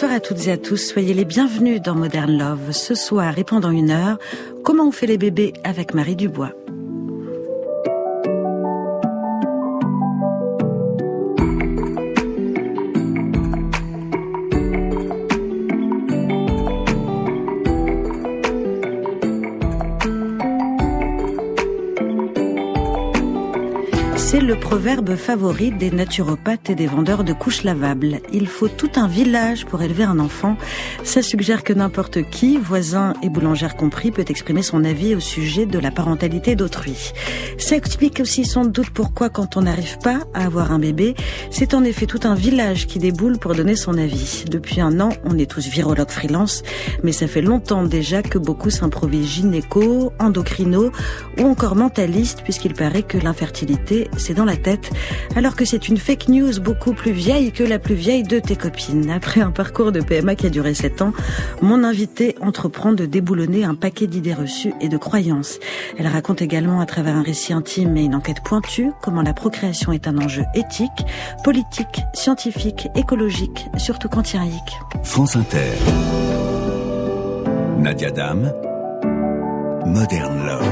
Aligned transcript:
Bonsoir 0.00 0.16
à 0.16 0.20
toutes 0.20 0.46
et 0.46 0.52
à 0.52 0.56
tous, 0.56 0.78
soyez 0.78 1.12
les 1.12 1.26
bienvenus 1.26 1.82
dans 1.82 1.94
Modern 1.94 2.34
Love. 2.34 2.72
Ce 2.72 2.94
soir 2.94 3.38
et 3.38 3.44
pendant 3.44 3.70
une 3.70 3.90
heure, 3.90 4.16
comment 4.64 4.88
on 4.88 4.92
fait 4.92 5.06
les 5.06 5.18
bébés 5.18 5.52
avec 5.62 5.92
Marie 5.92 6.16
Dubois. 6.16 6.52
Le 24.50 24.58
proverbe 24.58 25.14
favori 25.14 25.70
des 25.70 25.92
naturopathes 25.92 26.70
et 26.70 26.74
des 26.74 26.88
vendeurs 26.88 27.22
de 27.22 27.32
couches 27.32 27.62
lavables. 27.62 28.18
Il 28.32 28.48
faut 28.48 28.66
tout 28.66 28.90
un 28.96 29.06
village 29.06 29.64
pour 29.64 29.80
élever 29.80 30.02
un 30.02 30.18
enfant. 30.18 30.56
Ça 31.04 31.22
suggère 31.22 31.62
que 31.62 31.72
n'importe 31.72 32.28
qui, 32.30 32.58
voisin 32.58 33.14
et 33.22 33.28
boulangère 33.28 33.76
compris, 33.76 34.10
peut 34.10 34.24
exprimer 34.28 34.62
son 34.62 34.84
avis 34.84 35.14
au 35.14 35.20
sujet 35.20 35.66
de 35.66 35.78
la 35.78 35.92
parentalité 35.92 36.56
d'autrui. 36.56 37.12
Ça 37.58 37.76
explique 37.76 38.18
aussi 38.18 38.44
sans 38.44 38.64
doute 38.64 38.90
pourquoi 38.90 39.28
quand 39.28 39.56
on 39.56 39.62
n'arrive 39.62 39.98
pas 39.98 40.18
à 40.34 40.46
avoir 40.46 40.72
un 40.72 40.80
bébé, 40.80 41.14
c'est 41.52 41.72
en 41.72 41.84
effet 41.84 42.06
tout 42.06 42.20
un 42.24 42.34
village 42.34 42.88
qui 42.88 42.98
déboule 42.98 43.38
pour 43.38 43.54
donner 43.54 43.76
son 43.76 43.96
avis. 43.96 44.46
Depuis 44.50 44.80
un 44.80 44.98
an, 44.98 45.10
on 45.24 45.38
est 45.38 45.48
tous 45.48 45.68
virologues 45.68 46.10
freelance, 46.10 46.64
mais 47.04 47.12
ça 47.12 47.28
fait 47.28 47.42
longtemps 47.42 47.84
déjà 47.84 48.22
que 48.22 48.38
beaucoup 48.38 48.70
s'improvisent 48.70 49.28
gynéco, 49.28 50.12
endocrino 50.18 50.90
ou 51.38 51.44
encore 51.44 51.76
mentaliste 51.76 52.42
puisqu'il 52.42 52.74
paraît 52.74 53.04
que 53.04 53.16
l'infertilité, 53.16 54.10
c'est 54.16 54.39
la 54.44 54.56
tête, 54.56 54.90
alors 55.36 55.56
que 55.56 55.64
c'est 55.64 55.88
une 55.88 55.96
fake 55.96 56.28
news 56.28 56.60
beaucoup 56.60 56.92
plus 56.92 57.12
vieille 57.12 57.52
que 57.52 57.64
la 57.64 57.78
plus 57.78 57.94
vieille 57.94 58.22
de 58.22 58.38
tes 58.38 58.56
copines. 58.56 59.10
Après 59.10 59.40
un 59.40 59.50
parcours 59.50 59.92
de 59.92 60.00
PMA 60.00 60.34
qui 60.34 60.46
a 60.46 60.50
duré 60.50 60.74
7 60.74 61.02
ans, 61.02 61.12
mon 61.62 61.84
invité 61.84 62.36
entreprend 62.40 62.92
de 62.92 63.06
déboulonner 63.06 63.64
un 63.64 63.74
paquet 63.74 64.06
d'idées 64.06 64.34
reçues 64.34 64.72
et 64.80 64.88
de 64.88 64.96
croyances. 64.96 65.58
Elle 65.98 66.06
raconte 66.06 66.42
également 66.42 66.80
à 66.80 66.86
travers 66.86 67.16
un 67.16 67.22
récit 67.22 67.52
intime 67.52 67.96
et 67.96 68.04
une 68.04 68.14
enquête 68.14 68.42
pointue 68.44 68.90
comment 69.02 69.22
la 69.22 69.32
procréation 69.32 69.92
est 69.92 70.06
un 70.08 70.18
enjeu 70.18 70.44
éthique, 70.54 70.90
politique, 71.44 72.02
scientifique, 72.14 72.88
écologique, 72.94 73.66
surtout 73.76 74.08
quantiérique. 74.08 74.78
France 75.02 75.36
Inter. 75.36 75.72
Nadia 77.78 78.10
Dame. 78.10 78.52
Modern 79.86 80.46
Love. 80.46 80.69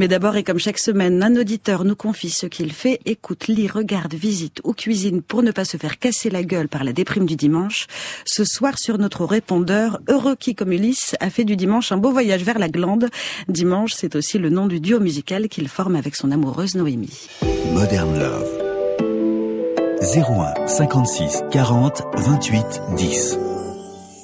Mais 0.00 0.08
d'abord, 0.08 0.34
et 0.36 0.44
comme 0.44 0.58
chaque 0.58 0.78
semaine, 0.78 1.22
un 1.22 1.36
auditeur 1.36 1.84
nous 1.84 1.94
confie 1.94 2.30
ce 2.30 2.46
qu'il 2.46 2.72
fait, 2.72 3.00
écoute, 3.04 3.48
lit, 3.48 3.68
regarde, 3.68 4.14
visite 4.14 4.62
ou 4.64 4.72
cuisine 4.72 5.20
pour 5.20 5.42
ne 5.42 5.50
pas 5.50 5.66
se 5.66 5.76
faire 5.76 5.98
casser 5.98 6.30
la 6.30 6.42
gueule 6.42 6.68
par 6.68 6.84
la 6.84 6.94
déprime 6.94 7.26
du 7.26 7.36
dimanche. 7.36 7.86
Ce 8.24 8.42
soir, 8.46 8.78
sur 8.78 8.96
notre 8.96 9.26
répondeur, 9.26 10.00
heureux 10.08 10.36
qui, 10.36 10.54
comme 10.54 10.72
Ulysse, 10.72 11.16
a 11.20 11.28
fait 11.28 11.44
du 11.44 11.54
dimanche 11.54 11.92
un 11.92 11.98
beau 11.98 12.12
voyage 12.12 12.44
vers 12.44 12.58
la 12.58 12.70
glande. 12.70 13.10
Dimanche, 13.48 13.92
c'est 13.94 14.16
aussi 14.16 14.38
le 14.38 14.48
nom 14.48 14.68
du 14.68 14.80
duo 14.80 15.00
musical 15.00 15.50
qu'il 15.50 15.68
forme 15.68 15.96
avec 15.96 16.16
son 16.16 16.30
amoureuse 16.30 16.76
Noémie. 16.76 17.28
Modern 17.74 18.18
Love. 18.18 18.48
01 20.00 20.66
56 20.66 21.42
40 21.50 22.04
28 22.16 22.64
10 22.96 23.49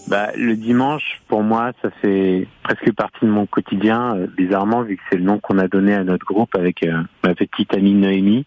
bah, 0.09 0.31
le 0.37 0.55
dimanche, 0.55 1.21
pour 1.27 1.43
moi, 1.43 1.73
ça 1.83 1.91
fait 2.03 2.47
presque 2.63 2.93
partie 2.93 3.25
de 3.25 3.31
mon 3.31 3.47
quotidien, 3.47 4.17
euh, 4.17 4.27
bizarrement, 4.37 4.83
vu 4.83 4.97
que 4.97 5.03
c'est 5.11 5.19
le 5.19 5.25
nom 5.25 5.41
qu'on 5.41 5.59
a 5.59 5.67
donné 5.67 5.95
à 5.95 6.05
notre 6.05 6.25
groupe 6.25 6.55
avec 6.55 6.85
euh, 6.85 7.03
ma 7.25 7.35
petite 7.35 7.75
amie 7.75 7.95
Noémie. 7.95 8.47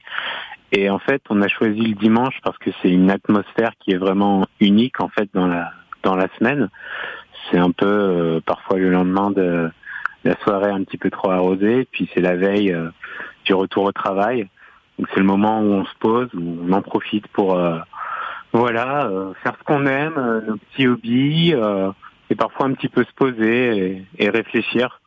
Et 0.72 0.90
en 0.90 1.00
fait, 1.00 1.22
on 1.30 1.42
a 1.42 1.50
choisi 1.50 1.82
le 1.82 1.96
dimanche 1.96 2.36
parce 2.44 2.58
que 2.60 2.70
c'est 2.82 2.90
une 2.90 3.12
atmosphère 3.12 3.72
qui 3.80 3.92
est 3.92 3.98
vraiment 3.98 4.46
unique, 4.62 5.02
en 5.02 5.10
fait, 5.10 5.30
dans 5.34 5.48
la, 5.48 5.72
dans 6.04 6.16
la 6.16 6.28
semaine. 6.38 6.70
C'est 7.52 7.58
un 7.58 7.72
peu, 7.72 7.86
euh, 7.86 8.40
parfois, 8.46 8.78
le 8.78 8.90
lendemain 8.90 9.32
de 9.32 9.70
la 10.24 10.36
soirée 10.44 10.72
un 10.72 10.84
petit 10.84 10.98
peu 10.98 11.10
trop 11.10 11.32
arrosée, 11.32 11.88
puis 11.92 12.10
c'est 12.14 12.22
la 12.22 12.36
veille 12.36 12.76
du 13.46 13.54
retour 13.54 13.84
au 13.84 13.92
travail. 13.92 14.48
Donc 14.98 15.08
c'est 15.14 15.22
le 15.22 15.26
moment 15.26 15.62
où 15.62 15.72
on 15.72 15.86
se 15.86 15.96
pose, 16.00 16.30
où 16.34 16.60
on 16.68 16.74
en 16.74 16.82
profite 16.82 17.28
pour 17.30 17.58
voilà, 18.52 19.06
euh, 19.06 19.34
faire 19.44 19.54
ce 19.60 19.64
qu'on 19.64 19.86
aime, 19.86 20.18
euh, 20.18 20.42
nos 20.42 20.58
petits 20.58 20.88
hobbies, 20.88 21.54
euh, 21.54 21.92
et 22.30 22.36
parfois 22.36 22.66
un 22.66 22.74
petit 22.74 22.90
peu 22.90 23.04
se 23.04 23.14
poser 23.14 24.06
et, 24.18 24.30
réfléchir. 24.30 25.02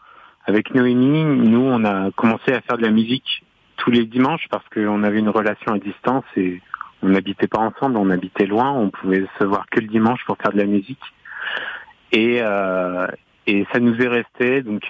Avec 0.46 0.74
Noémie, 0.74 1.24
nous, 1.24 1.60
on 1.60 1.84
a 1.84 2.10
commencé 2.12 2.52
à 2.52 2.60
faire 2.60 2.76
de 2.76 2.82
la 2.82 2.90
musique 2.90 3.44
tous 3.76 3.90
les 3.90 4.06
dimanches 4.06 4.46
parce 4.50 4.68
qu'on 4.68 5.02
avait 5.04 5.20
une 5.20 5.28
relation 5.28 5.72
à 5.72 5.78
distance 5.78 6.24
et 6.36 6.60
on 7.02 7.08
n'habitait 7.10 7.46
pas 7.46 7.60
ensemble, 7.60 7.96
on 7.96 8.10
habitait 8.10 8.46
loin, 8.46 8.72
on 8.72 8.90
pouvait 8.90 9.24
se 9.38 9.44
voir 9.44 9.66
que 9.70 9.80
le 9.80 9.86
dimanche 9.86 10.24
pour 10.24 10.36
faire 10.38 10.52
de 10.52 10.58
la 10.58 10.66
musique. 10.66 11.02
Et, 12.10 12.40
et 13.46 13.66
ça 13.72 13.80
nous 13.80 14.00
est 14.00 14.08
resté. 14.08 14.62
Donc 14.62 14.82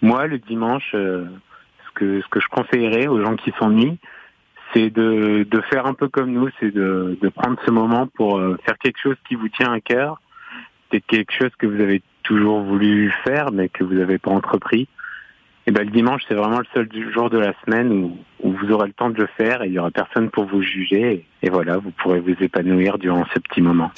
moi, 0.00 0.26
le 0.26 0.38
dimanche, 0.38 0.90
ce 0.92 1.28
que 1.94 2.20
ce 2.20 2.28
que 2.28 2.40
je 2.40 2.48
conseillerais 2.48 3.06
aux 3.06 3.24
gens 3.24 3.36
qui 3.36 3.52
s'ennuient, 3.60 3.98
c'est 4.72 4.90
de, 4.90 5.46
de 5.48 5.60
faire 5.62 5.86
un 5.86 5.94
peu 5.94 6.08
comme 6.08 6.32
nous, 6.32 6.48
c'est 6.60 6.72
de, 6.72 7.18
de 7.20 7.28
prendre 7.28 7.58
ce 7.64 7.70
moment 7.70 8.06
pour 8.06 8.38
euh, 8.38 8.56
faire 8.64 8.78
quelque 8.78 8.98
chose 9.00 9.16
qui 9.28 9.34
vous 9.34 9.48
tient 9.48 9.72
à 9.72 9.80
cœur, 9.80 10.20
c'est 10.90 11.00
quelque 11.00 11.32
chose 11.32 11.50
que 11.58 11.66
vous 11.66 11.80
avez 11.80 12.02
toujours 12.22 12.62
voulu 12.62 13.12
faire 13.24 13.50
mais 13.52 13.68
que 13.68 13.84
vous 13.84 13.94
n'avez 13.94 14.18
pas 14.18 14.30
entrepris. 14.30 14.88
Et 15.66 15.70
ben 15.70 15.84
le 15.84 15.90
dimanche 15.90 16.22
c'est 16.28 16.34
vraiment 16.34 16.58
le 16.58 16.66
seul 16.74 16.88
jour 17.12 17.30
de 17.30 17.38
la 17.38 17.54
semaine 17.64 17.92
où, 17.92 18.16
vous 18.42 18.70
aurez 18.72 18.88
le 18.88 18.92
temps 18.92 19.10
de 19.10 19.18
le 19.18 19.28
faire 19.36 19.62
et 19.62 19.68
il 19.68 19.72
y 19.72 19.78
aura 19.78 19.90
personne 19.90 20.28
pour 20.30 20.44
vous 20.44 20.62
juger 20.62 21.24
et 21.42 21.50
voilà 21.50 21.78
vous 21.78 21.90
pourrez 21.90 22.20
vous 22.20 22.34
épanouir 22.40 22.98
durant 22.98 23.24
ce 23.32 23.38
petit 23.38 23.60
moment. 23.60 23.90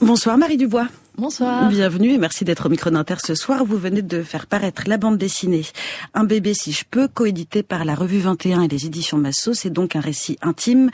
Bonsoir 0.00 0.38
Marie 0.38 0.56
Dubois. 0.56 0.86
Bonsoir. 1.16 1.68
Bienvenue 1.68 2.10
et 2.10 2.18
merci 2.18 2.44
d'être 2.44 2.66
au 2.66 2.68
micro 2.68 2.90
d'Inter 2.90 3.14
ce 3.24 3.36
soir. 3.36 3.64
Vous 3.64 3.78
venez 3.78 4.02
de 4.02 4.24
faire 4.24 4.48
paraître 4.48 4.82
la 4.88 4.96
bande 4.96 5.16
dessinée 5.16 5.62
Un 6.12 6.24
bébé 6.24 6.54
si 6.54 6.72
je 6.72 6.84
peux, 6.90 7.06
coédité 7.06 7.62
par 7.62 7.84
la 7.84 7.94
revue 7.94 8.18
21 8.18 8.62
et 8.62 8.68
les 8.68 8.86
éditions 8.86 9.16
Masso. 9.16 9.54
C'est 9.54 9.70
donc 9.70 9.94
un 9.94 10.00
récit 10.00 10.38
intime, 10.42 10.90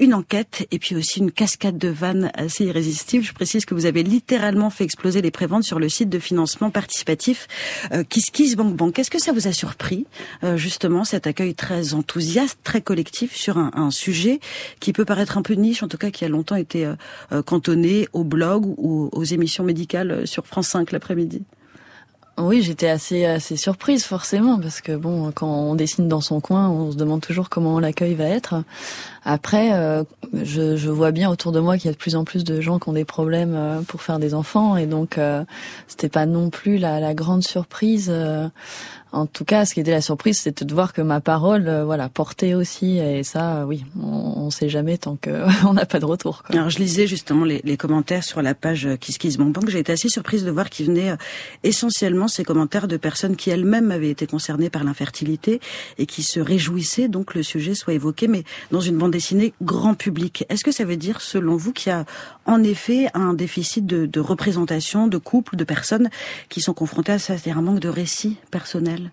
une 0.00 0.12
enquête 0.12 0.66
et 0.72 0.80
puis 0.80 0.96
aussi 0.96 1.20
une 1.20 1.30
cascade 1.30 1.78
de 1.78 1.86
vannes 1.86 2.32
assez 2.34 2.64
irrésistible. 2.64 3.22
Je 3.22 3.32
précise 3.32 3.64
que 3.64 3.74
vous 3.74 3.86
avez 3.86 4.02
littéralement 4.02 4.70
fait 4.70 4.82
exploser 4.82 5.22
les 5.22 5.30
préventes 5.30 5.62
sur 5.62 5.78
le 5.78 5.88
site 5.88 6.08
de 6.08 6.18
financement 6.18 6.70
participatif 6.70 7.46
euh, 7.92 8.02
Kiss 8.02 8.56
Bank 8.56 8.74
Bank. 8.74 8.98
Est-ce 8.98 9.10
que 9.10 9.20
ça 9.20 9.30
vous 9.30 9.46
a 9.46 9.52
surpris 9.52 10.04
euh, 10.42 10.56
justement 10.56 11.04
cet 11.04 11.28
accueil 11.28 11.54
très 11.54 11.94
enthousiaste, 11.94 12.58
très 12.64 12.80
collectif 12.80 13.36
sur 13.36 13.56
un, 13.56 13.90
sujet 13.92 14.40
qui 14.80 14.92
peut 14.92 15.04
paraître 15.04 15.38
un 15.38 15.42
peu 15.42 15.54
niche, 15.54 15.84
en 15.84 15.88
tout 15.88 15.96
cas 15.96 16.10
qui 16.10 16.24
a 16.24 16.28
longtemps 16.28 16.56
été 16.56 16.86
euh 16.86 17.42
cantonné 17.42 18.08
au 18.12 18.24
blog 18.24 18.66
ou 18.76 19.08
aux 19.12 19.24
émissions 19.24 19.59
médicale 19.64 20.10
euh, 20.10 20.26
sur 20.26 20.46
France 20.46 20.68
5 20.68 20.92
l'après-midi. 20.92 21.42
Oui, 22.40 22.62
j'étais 22.62 22.88
assez 22.88 23.26
assez 23.26 23.56
surprise 23.56 24.04
forcément 24.04 24.58
parce 24.58 24.80
que 24.80 24.96
bon, 24.96 25.30
quand 25.30 25.48
on 25.48 25.74
dessine 25.74 26.08
dans 26.08 26.22
son 26.22 26.40
coin, 26.40 26.70
on 26.70 26.90
se 26.90 26.96
demande 26.96 27.20
toujours 27.20 27.50
comment 27.50 27.78
l'accueil 27.80 28.14
va 28.14 28.24
être. 28.24 28.54
Après, 29.24 29.74
euh, 29.74 30.04
je, 30.32 30.88
vois 30.88 31.10
bien 31.10 31.28
autour 31.30 31.52
de 31.52 31.60
moi 31.60 31.76
qu'il 31.76 31.86
y 31.86 31.88
a 31.90 31.92
de 31.92 31.98
plus 31.98 32.16
en 32.16 32.24
plus 32.24 32.44
de 32.44 32.62
gens 32.62 32.78
qui 32.78 32.88
ont 32.88 32.94
des 32.94 33.04
problèmes 33.04 33.54
euh, 33.54 33.82
pour 33.82 34.00
faire 34.00 34.18
des 34.18 34.32
enfants 34.32 34.76
et 34.76 34.86
donc 34.86 35.18
euh, 35.18 35.44
c'était 35.86 36.08
pas 36.08 36.24
non 36.24 36.48
plus 36.48 36.78
la 36.78 37.12
grande 37.12 37.42
surprise. 37.42 38.10
En 39.12 39.26
tout 39.26 39.44
cas, 39.44 39.64
ce 39.64 39.74
qui 39.74 39.80
était 39.80 39.90
la 39.90 40.00
surprise, 40.00 40.40
c'était 40.40 40.64
de 40.64 40.72
voir 40.72 40.92
que 40.92 41.02
ma 41.02 41.20
parole, 41.20 41.68
euh, 41.68 41.84
voilà, 41.84 42.08
portait 42.08 42.54
aussi. 42.54 42.98
Et 42.98 43.24
ça, 43.24 43.64
oui, 43.66 43.84
on, 44.00 44.46
ne 44.46 44.50
sait 44.50 44.68
jamais 44.68 44.98
tant 44.98 45.16
qu'on 45.16 45.72
n'a 45.74 45.86
pas 45.86 45.98
de 45.98 46.04
retour. 46.04 46.42
Quoi. 46.42 46.56
Alors, 46.56 46.70
je 46.70 46.78
lisais 46.78 47.06
justement 47.06 47.44
les, 47.44 47.76
commentaires 47.76 48.24
sur 48.24 48.42
la 48.42 48.54
page 48.54 48.88
Kiss 49.00 49.18
Kiss 49.18 49.36
Bank. 49.36 49.68
J'ai 49.68 49.78
été 49.78 49.92
assez 49.92 50.08
surprise 50.08 50.44
de 50.44 50.50
voir 50.50 50.70
qu'ils 50.70 50.86
venaient 50.86 51.10
euh, 51.10 51.16
essentiellement 51.62 52.28
ces 52.28 52.44
commentaires 52.44 52.88
de 52.88 52.96
personnes 52.96 53.36
qui 53.36 53.50
elles-mêmes 53.50 53.90
avaient 53.90 54.10
été 54.10 54.26
concernées 54.26 54.70
par 54.70 54.84
l'infertilité 54.84 55.60
et 55.98 56.06
qui 56.06 56.22
se 56.22 56.40
réjouissaient 56.40 57.08
donc 57.08 57.32
que 57.32 57.38
le 57.38 57.42
sujet 57.42 57.74
soit 57.74 57.94
évoqué, 57.94 58.28
mais 58.28 58.44
dans 58.70 58.80
une 58.80 58.96
bande 58.96 59.12
dessinée 59.12 59.54
grand 59.62 59.94
public. 59.94 60.44
Est-ce 60.48 60.64
que 60.64 60.72
ça 60.72 60.84
veut 60.84 60.96
dire, 60.96 61.20
selon 61.20 61.56
vous, 61.56 61.72
qu'il 61.72 61.90
y 61.90 61.92
a 61.92 62.04
en 62.50 62.62
effet 62.62 63.08
un 63.14 63.32
déficit 63.32 63.86
de, 63.86 64.20
représentation 64.20 65.06
de 65.06 65.18
couples, 65.18 65.56
de 65.56 65.64
personnes 65.64 66.10
qui 66.48 66.60
sont 66.60 66.74
confrontées 66.74 67.12
à 67.12 67.18
ça, 67.18 67.38
c'est-à-dire 67.38 67.58
un 67.58 67.62
manque 67.62 67.80
de 67.80 67.88
récits 67.88 68.36
personnels 68.50 69.10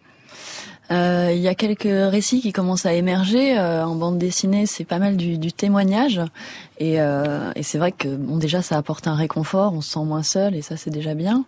euh, 0.89 1.34
il 1.36 1.42
y 1.42 1.50
a 1.50 1.56
quelques 1.56 1.84
récits 1.84 2.39
qui 2.39 2.54
commencent 2.54 2.86
à 2.86 2.94
émerger 2.94 3.60
euh, 3.60 3.86
en 3.86 3.95
bande 3.95 4.18
dessinée. 4.18 4.66
C'est 4.66 4.86
pas 4.86 5.00
mal 5.00 5.18
du, 5.18 5.51
témoignage 5.51 6.22
et, 6.80 7.01
euh, 7.01 7.51
et 7.57 7.63
c'est 7.63 7.78
vrai 7.78 7.92
que 7.92 8.07
bon 8.07 8.38
déjà 8.38 8.62
ça 8.62 8.78
apporte 8.78 9.06
un 9.06 9.16
réconfort, 9.16 9.74
on 9.74 9.81
se 9.81 9.92
sent 9.92 10.06
moins 10.06 10.24
seul 10.24 10.56
et 10.56 10.62
ça 10.62 10.78
c'est 10.78 10.90
déjà 10.90 11.13
bien. 11.13 11.44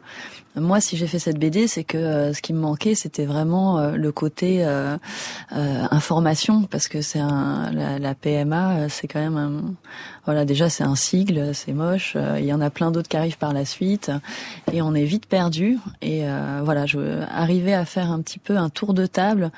Moi, 0.55 0.81
si 0.81 0.97
j'ai 0.97 1.05
fait 1.05 1.19
cette 1.19 1.37
BD, 1.37 1.67
c'est 1.67 1.83
que 1.83 1.97
euh, 1.97 2.33
ce 2.33 2.41
qui 2.41 2.53
me 2.53 2.59
manquait, 2.59 2.95
c'était 2.95 3.25
vraiment 3.25 3.77
euh, 3.77 3.91
le 3.91 4.11
côté 4.11 4.65
euh, 4.65 4.97
information, 5.51 6.63
parce 6.63 6.87
que 6.87 7.01
c'est 7.01 7.19
un 7.19 7.71
la, 7.71 7.99
la 7.99 8.15
PMA, 8.15 8.89
c'est 8.89 9.07
quand 9.07 9.19
même 9.19 9.37
un, 9.37 9.73
voilà 10.25 10.45
déjà 10.45 10.69
c'est 10.69 10.83
un 10.83 10.95
sigle, 10.95 11.53
c'est 11.53 11.73
moche. 11.73 12.17
Il 12.37 12.45
y 12.45 12.53
en 12.53 12.61
a 12.61 12.69
plein 12.69 12.89
d'autres 12.91 13.07
qui 13.07 13.17
arrivent 13.17 13.37
par 13.37 13.53
la 13.53 13.63
suite 13.63 14.11
et 14.73 14.81
on 14.81 14.95
est 14.95 15.05
vite 15.05 15.27
perdu. 15.27 15.77
Et 16.01 16.23
voilà, 16.63 16.85
je 16.85 17.21
arriver 17.31 17.73
à 17.73 17.85
faire 17.85 18.11
un 18.11 18.21
petit 18.21 18.39
peu 18.39 18.57
un 18.57 18.69
tour 18.69 18.93
de 18.93 19.05
table 19.05 19.51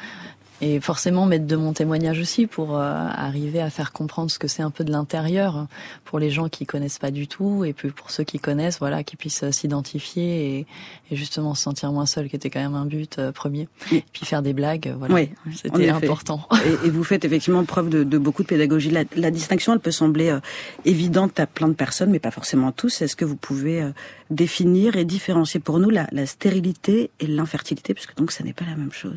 et 0.61 0.79
forcément 0.79 1.25
mettre 1.25 1.47
de 1.47 1.55
mon 1.55 1.73
témoignage 1.73 2.19
aussi 2.19 2.45
pour 2.45 2.77
euh, 2.77 2.81
arriver 2.81 3.59
à 3.59 3.69
faire 3.71 3.91
comprendre 3.91 4.29
ce 4.29 4.37
que 4.37 4.47
c'est 4.47 4.61
un 4.61 4.69
peu 4.69 4.83
de 4.83 4.91
l'intérieur 4.91 5.67
pour 6.05 6.19
les 6.19 6.29
gens 6.29 6.49
qui 6.49 6.67
connaissent 6.67 6.99
pas 6.99 7.09
du 7.09 7.27
tout 7.27 7.65
et 7.65 7.73
puis 7.73 7.89
pour 7.89 8.11
ceux 8.11 8.23
qui 8.23 8.39
connaissent, 8.39 8.77
voilà, 8.77 9.03
qui 9.03 9.15
puissent 9.15 9.43
euh, 9.43 9.51
s'identifier 9.51 10.59
et, 10.59 10.67
et, 11.09 11.15
justement 11.15 11.55
se 11.55 11.63
sentir 11.63 11.91
moins 11.91 12.05
seul, 12.05 12.29
qui 12.29 12.35
était 12.35 12.51
quand 12.51 12.59
même 12.59 12.75
un 12.75 12.85
but 12.85 13.17
euh, 13.17 13.31
premier. 13.31 13.67
Et 13.91 14.03
puis 14.13 14.25
faire 14.25 14.43
des 14.43 14.53
blagues, 14.53 14.93
voilà, 14.97 15.15
oui, 15.15 15.31
c'était 15.55 15.89
important. 15.89 16.47
Et, 16.65 16.87
et, 16.87 16.89
vous 16.91 17.03
faites 17.03 17.25
effectivement 17.25 17.63
preuve 17.65 17.89
de, 17.89 18.03
de 18.03 18.17
beaucoup 18.19 18.43
de 18.43 18.47
pédagogie. 18.47 18.91
La, 18.91 19.03
la, 19.15 19.31
distinction, 19.31 19.73
elle 19.73 19.79
peut 19.79 19.91
sembler 19.91 20.37
évidente 20.85 21.39
à 21.39 21.47
plein 21.47 21.69
de 21.69 21.73
personnes, 21.73 22.11
mais 22.11 22.19
pas 22.19 22.31
forcément 22.31 22.67
à 22.67 22.71
tous. 22.71 23.01
Est-ce 23.01 23.15
que 23.15 23.25
vous 23.25 23.35
pouvez 23.35 23.89
définir 24.29 24.95
et 24.95 25.05
différencier 25.05 25.59
pour 25.59 25.79
nous 25.79 25.89
la, 25.89 26.07
la 26.11 26.25
stérilité 26.25 27.09
et 27.19 27.27
l'infertilité, 27.27 27.93
puisque 27.93 28.15
donc 28.15 28.31
ça 28.31 28.43
n'est 28.43 28.53
pas 28.53 28.65
la 28.65 28.75
même 28.75 28.91
chose 28.91 29.15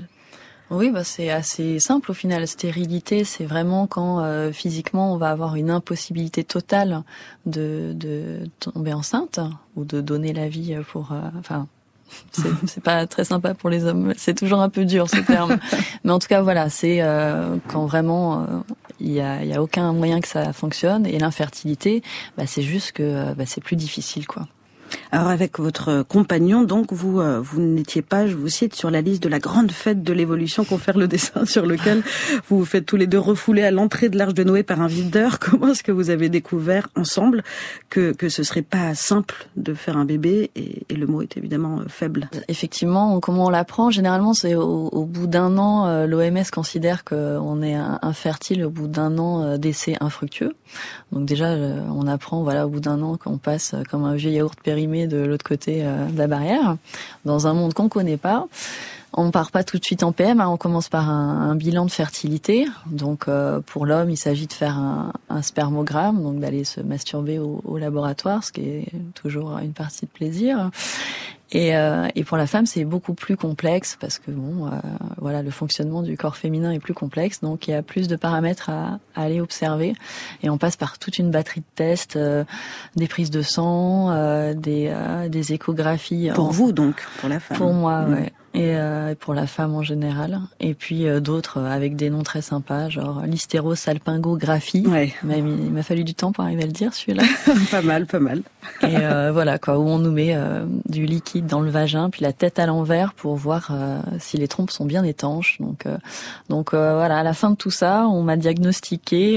oui, 0.70 0.90
bah 0.90 1.05
c'est 1.05 1.31
assez 1.31 1.78
simple 1.78 2.11
au 2.11 2.14
final. 2.14 2.46
Stérilité, 2.49 3.25
c'est 3.25 3.44
vraiment 3.44 3.87
quand 3.87 4.20
euh, 4.20 4.50
physiquement 4.50 5.12
on 5.12 5.19
va 5.19 5.31
avoir 5.31 5.56
une 5.56 5.70
impossibilité 5.70 6.43
totale 6.43 7.02
de, 7.44 7.93
de 7.94 8.49
tomber 8.61 8.94
enceinte 8.94 9.40
ou 9.76 9.84
de 9.84 10.00
donner 10.00 10.32
la 10.32 10.49
vie 10.49 10.75
pour. 10.88 11.12
Euh, 11.12 11.20
enfin, 11.38 11.66
c'est 12.66 12.82
pas 12.82 13.06
très 13.06 13.25
sympa 13.25 13.52
pour 13.52 13.69
les 13.69 13.84
hommes. 13.84 14.14
C'est 14.16 14.34
toujours 14.34 14.61
un 14.61 14.70
peu 14.70 14.87
dur 14.87 15.08
ce 15.11 15.19
terme. 15.19 15.58
Mais 16.05 16.12
en 16.12 16.19
tout 16.19 16.28
cas, 16.28 16.40
voilà, 16.40 16.70
c'est 16.70 17.02
euh, 17.02 17.56
quand 17.69 17.84
vraiment 17.84 18.46
il 19.00 19.12
y 19.12 19.20
a, 19.20 19.44
y 19.44 19.52
a 19.52 19.62
aucun 19.62 19.93
moyen 19.93 20.20
que 20.20 20.28
ça 20.28 20.55
fonctionne. 20.55 21.05
Et 21.05 21.19
l'infertilité, 21.19 22.02
bah, 22.38 22.46
c'est 22.46 22.62
juste 22.62 22.93
que 22.93 23.34
bah, 23.34 23.44
c'est 23.46 23.62
plus 23.62 23.76
difficile, 23.76 24.26
quoi. 24.26 24.46
Alors 25.12 25.29
avec 25.29 25.58
votre 25.58 26.02
compagnon, 26.02 26.64
donc 26.64 26.93
vous 26.93 27.20
euh, 27.20 27.41
vous 27.41 27.61
n'étiez 27.61 28.02
pas, 28.02 28.26
je 28.26 28.35
vous 28.35 28.49
cite, 28.49 28.75
sur 28.75 28.91
la 28.91 29.00
liste 29.00 29.23
de 29.23 29.29
la 29.29 29.38
grande 29.38 29.70
fête 29.70 30.02
de 30.02 30.12
l'évolution 30.12 30.64
confère 30.64 30.99
le 30.99 31.08
dessin 31.08 31.44
sur 31.46 31.67
lequel 31.67 32.02
vous 32.49 32.58
vous 32.58 32.64
faites 32.64 32.87
tous 32.87 32.96
les 32.96 33.06
deux 33.06 33.19
refouler 33.19 33.62
à 33.62 33.70
l'entrée 33.70 34.08
de 34.08 34.19
l'Arche 34.19 34.35
de 34.35 34.44
Noé 34.44 34.62
par 34.62 34.81
un 34.81 34.87
videur. 34.87 35.38
Comment 35.41 35.69
est-ce 35.69 35.82
que 35.82 35.93
vous 35.93 36.11
avez 36.11 36.29
découvert 36.29 36.88
ensemble 36.96 37.43
que 37.91 38.12
que 38.12 38.29
ce 38.29 38.43
serait 38.43 38.62
pas 38.62 38.94
simple 38.94 39.49
de 39.56 39.75
faire 39.75 39.96
un 39.96 40.05
bébé 40.05 40.50
et, 40.56 40.82
et 40.88 40.94
le 40.94 41.06
mot 41.06 41.23
est 41.23 41.37
évidemment 41.37 41.81
euh, 41.81 41.85
faible? 41.88 42.29
Effectivement, 42.49 43.20
comment 43.20 43.46
on 43.46 43.50
l'apprend? 43.50 43.91
Généralement, 43.91 44.35
c'est 44.35 44.55
au, 44.55 45.05
bout 45.05 45.26
d'un 45.26 45.58
an. 45.58 45.87
Euh, 45.87 46.06
L'OMS 46.06 46.44
considère 46.52 47.05
qu'on 47.05 47.62
est 47.62 47.75
infertile 47.75 48.64
au 48.64 48.70
bout 48.70 48.88
d'un 48.88 49.19
an 49.19 49.58
d'essai 49.58 49.96
infructueux. 50.00 50.55
Donc 51.12 51.26
déjà, 51.26 51.55
on 51.55 52.06
apprend 52.06 52.43
voilà 52.43 52.67
au 52.67 52.70
bout 52.70 52.81
d'un 52.81 53.00
an 53.02 53.17
qu'on 53.17 53.38
passe 53.38 53.75
comme 53.88 54.05
un 54.05 54.14
vieux 54.14 54.31
yaourt 54.31 54.58
périmé 54.62 54.83
de 54.86 55.19
l'autre 55.19 55.44
côté 55.44 55.81
euh, 55.84 56.06
de 56.06 56.19
la 56.19 56.26
barrière, 56.26 56.76
dans 57.25 57.46
un 57.46 57.54
monde 57.54 57.75
qu'on 57.75 57.88
connaît 57.88 58.16
pas. 58.16 58.46
On 59.16 59.31
part 59.31 59.52
pas 59.52 59.62
tout 59.62 59.78
de 59.78 59.84
suite 59.84 60.02
en 60.02 60.10
PM, 60.10 60.40
hein. 60.40 60.48
on 60.48 60.56
commence 60.56 60.88
par 60.88 61.08
un, 61.08 61.54
bilan 61.54 61.86
de 61.86 61.90
fertilité. 61.90 62.66
Donc 62.86 63.28
euh, 63.28 63.60
pour 63.60 63.86
l'homme, 63.86 64.10
il 64.10 64.16
s'agit 64.16 64.48
de 64.48 64.52
faire 64.52 64.76
un, 64.76 65.42
spermogramme, 65.42 66.20
donc 66.22 66.40
d'aller 66.40 66.64
se 66.64 66.81
masturber 66.81 67.38
au, 67.38 67.78
laboratoire, 67.78 68.42
ce 68.42 68.50
qui 68.50 68.62
est 68.62 68.92
toujours 69.14 69.58
une 69.58 69.72
partie 69.72 70.06
de 70.06 70.10
plaisir. 70.10 70.70
Et, 71.55 71.77
euh, 71.77 72.09
et, 72.17 72.25
pour 72.25 72.37
la 72.37 72.49
femme, 72.49 72.67
c'est 72.67 72.85
beaucoup 72.85 73.15
plus 73.15 73.37
complexe 73.37 73.97
parce 74.01 74.19
que 74.19 74.33
bon, 74.33 74.67
euh, 74.67 74.71
voilà, 75.19 75.41
le 75.41 75.53
fonctionnement 75.53 76.03
du 76.03 76.17
corps 76.17 76.37
féminin 76.37 76.73
est 76.73 76.81
plus 76.81 76.95
complexe, 76.95 77.41
donc 77.41 77.69
il 77.69 77.71
y 77.71 77.75
a 77.75 77.83
plus 77.83 78.09
de 78.09 78.17
paramètres 78.17 78.71
à, 78.71 78.99
à 79.15 79.23
aller 79.23 79.41
observer. 79.41 79.95
Et 80.43 80.51
on 80.51 80.59
passe 80.59 80.77
par 80.77 80.99
toute 80.99 81.17
une 81.19 81.31
batterie 81.31 81.61
de 81.61 81.67
tests, 81.77 82.17
euh, 82.17 82.45
des 82.97 83.06
prises 83.06 83.31
de 83.31 83.43
sang, 83.43 84.11
euh, 84.11 84.53
des, 84.53 84.91
euh, 84.93 85.29
des 85.29 85.53
échographies. 85.53 86.31
Pour 86.35 86.51
vous 86.51 86.73
donc, 86.73 87.06
pour 87.21 87.29
la 87.29 87.39
femme. 87.39 87.56
Pour 87.56 87.73
moi, 87.73 88.03
mmh. 88.03 88.15
ouais 88.15 88.33
et 88.55 88.77
euh, 88.77 89.17
pour 89.19 89.35
la 89.35 89.49
femme 89.49 89.75
en 89.75 89.83
général. 89.83 90.41
Et 90.61 90.75
puis 90.75 91.09
euh, 91.09 91.19
d'autres 91.19 91.59
euh, 91.59 91.71
avec 91.71 91.97
des 91.97 92.09
noms 92.09 92.23
très 92.23 92.41
sympas, 92.41 92.89
genre 92.89 93.23
l'hystérosalpingographie. 93.27 94.87
Ouais. 94.87 95.12
Il 95.25 95.73
m'a 95.73 95.83
fallu 95.83 96.05
du 96.05 96.15
temps 96.15 96.31
pour 96.31 96.45
arriver 96.45 96.62
à 96.62 96.67
le 96.67 96.73
dire 96.73 96.95
celui-là. 96.95 97.25
pas 97.73 97.83
mal, 97.83 98.06
pas 98.06 98.21
mal. 98.21 98.43
et 98.83 98.97
euh, 98.97 99.33
voilà 99.33 99.59
quoi, 99.59 99.79
où 99.79 99.83
on 99.83 99.99
nous 99.99 100.12
met 100.12 100.37
du 100.89 101.05
liquide 101.05 101.47
dans 101.47 101.61
le 101.61 101.71
vagin, 101.71 102.11
puis 102.11 102.23
la 102.23 102.33
tête 102.33 102.61
à 102.61 102.67
l'envers 102.67 103.12
pour 103.12 103.35
voir 103.35 103.73
si 104.19 104.37
les 104.37 104.47
trompes 104.47 104.71
sont 104.71 104.85
bien 104.85 105.03
étanches. 105.03 105.59
Donc, 105.61 105.87
donc 106.49 106.71
voilà, 106.71 107.19
à 107.19 107.23
la 107.23 107.35
fin 107.35 107.51
de 107.51 107.56
tout 107.56 107.71
ça, 107.71 108.06
on 108.06 108.23
m'a 108.23 108.37
diagnostiqué 108.37 109.37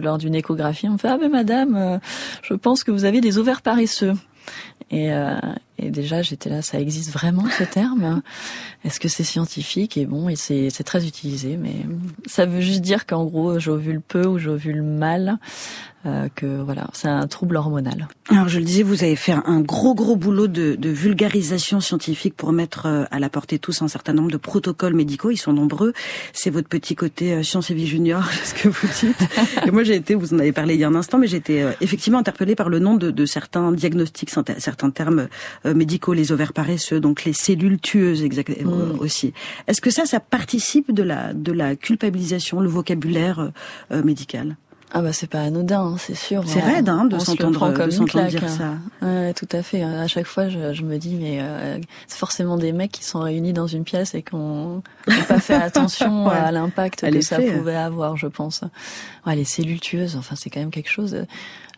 lors 0.00 0.18
d'une 0.18 0.34
échographie. 0.34 0.88
On 0.88 0.92
me 0.92 0.98
fait 0.98 1.08
ah 1.08 1.18
mais 1.20 1.28
madame, 1.28 2.00
je 2.42 2.54
pense 2.54 2.84
que 2.84 2.90
vous 2.90 3.04
avez 3.04 3.20
des 3.20 3.38
ovaires 3.38 3.62
paresseux. 3.62 4.14
Et, 4.90 5.12
euh, 5.12 5.36
et 5.78 5.90
déjà, 5.90 6.22
j'étais 6.22 6.50
là, 6.50 6.62
ça 6.62 6.78
existe 6.78 7.10
vraiment 7.10 7.48
ce 7.50 7.64
terme? 7.64 8.22
Est-ce 8.84 9.00
que 9.00 9.08
c'est 9.08 9.24
scientifique? 9.24 9.96
Et 9.96 10.06
bon, 10.06 10.28
et 10.28 10.36
c'est 10.36 10.70
très 10.84 11.06
utilisé, 11.06 11.56
mais 11.56 11.74
ça 12.26 12.46
veut 12.46 12.60
juste 12.60 12.82
dire 12.82 13.06
qu'en 13.06 13.24
gros, 13.24 13.58
j'ovule 13.58 14.00
peu 14.00 14.26
ou 14.26 14.38
j'ovule 14.38 14.82
mal. 14.82 15.38
Euh, 16.04 16.28
que 16.34 16.60
voilà, 16.60 16.88
c'est 16.94 17.06
un 17.06 17.28
trouble 17.28 17.54
hormonal. 17.54 18.08
Alors 18.28 18.48
je 18.48 18.58
le 18.58 18.64
disais, 18.64 18.82
vous 18.82 19.04
avez 19.04 19.14
fait 19.14 19.36
un 19.44 19.60
gros 19.60 19.94
gros 19.94 20.16
boulot 20.16 20.48
de, 20.48 20.74
de 20.74 20.88
vulgarisation 20.88 21.78
scientifique 21.78 22.34
pour 22.36 22.50
mettre 22.50 22.86
euh, 22.86 23.04
à 23.12 23.20
la 23.20 23.28
portée 23.28 23.60
tous 23.60 23.82
un 23.82 23.88
certain 23.88 24.12
nombre 24.12 24.32
de 24.32 24.36
protocoles 24.36 24.94
médicaux. 24.94 25.30
Ils 25.30 25.36
sont 25.36 25.52
nombreux. 25.52 25.92
C'est 26.32 26.50
votre 26.50 26.68
petit 26.68 26.96
côté 26.96 27.34
euh, 27.34 27.44
science 27.44 27.70
et 27.70 27.74
vie 27.74 27.86
junior, 27.86 28.24
ce 28.44 28.52
que 28.52 28.68
vous 28.68 28.88
dites. 29.00 29.28
et 29.64 29.70
moi 29.70 29.84
j'ai 29.84 29.94
été, 29.94 30.16
vous 30.16 30.34
en 30.34 30.40
avez 30.40 30.50
parlé 30.50 30.74
il 30.74 30.80
y 30.80 30.84
a 30.84 30.88
un 30.88 30.96
instant, 30.96 31.18
mais 31.18 31.28
j'ai 31.28 31.36
été 31.36 31.64
effectivement 31.80 32.18
interpellée 32.18 32.56
par 32.56 32.68
le 32.68 32.80
nom 32.80 32.96
de, 32.96 33.12
de 33.12 33.24
certains 33.24 33.70
diagnostics, 33.70 34.30
certains 34.58 34.90
termes 34.90 35.28
médicaux, 35.64 36.12
les 36.12 36.32
ovaires 36.32 36.52
paresseux, 36.52 37.00
donc 37.00 37.24
les 37.24 37.32
cellules 37.32 37.80
tueuses 37.80 38.22
exactement 38.22 38.76
mm. 38.76 39.00
aussi. 39.00 39.32
Est-ce 39.66 39.80
que 39.80 39.90
ça, 39.90 40.06
ça 40.06 40.20
participe 40.20 40.92
de 40.92 41.02
la 41.02 41.32
de 41.32 41.52
la 41.52 41.76
culpabilisation, 41.76 42.60
le 42.60 42.68
vocabulaire 42.68 43.52
médical? 43.90 44.56
Ah 44.94 45.00
bah 45.00 45.12
c'est 45.14 45.26
pas 45.26 45.40
anodin, 45.40 45.80
hein, 45.80 45.96
c'est 45.98 46.14
sûr. 46.14 46.42
C'est 46.46 46.60
raide 46.60 46.88
hein, 46.90 47.06
de 47.06 47.18
s'entendre 47.18 47.72
dire 48.28 48.48
ça. 48.48 48.74
Ouais, 49.00 49.32
tout 49.32 49.48
à 49.52 49.62
fait. 49.62 49.82
À 49.82 50.06
chaque 50.06 50.26
fois, 50.26 50.50
je, 50.50 50.74
je 50.74 50.82
me 50.82 50.98
dis 50.98 51.14
mais 51.14 51.38
euh, 51.40 51.78
c'est 52.06 52.18
forcément 52.18 52.58
des 52.58 52.72
mecs 52.72 52.92
qui 52.92 53.04
sont 53.04 53.20
réunis 53.20 53.54
dans 53.54 53.66
une 53.66 53.84
pièce 53.84 54.14
et 54.14 54.22
qui 54.22 54.36
n'ont 54.36 54.82
pas 55.28 55.40
fait 55.40 55.54
attention 55.54 56.28
à 56.28 56.52
l'impact 56.52 57.10
que 57.10 57.20
ça 57.22 57.38
pouvait 57.38 57.74
avoir, 57.74 58.18
je 58.18 58.26
pense. 58.26 58.64
Ouais, 59.26 59.34
les 59.34 59.44
cellules 59.44 59.80
tueuses, 59.80 60.16
enfin 60.16 60.36
c'est 60.36 60.50
quand 60.50 60.60
même 60.60 60.70
quelque 60.70 60.90
chose. 60.90 61.24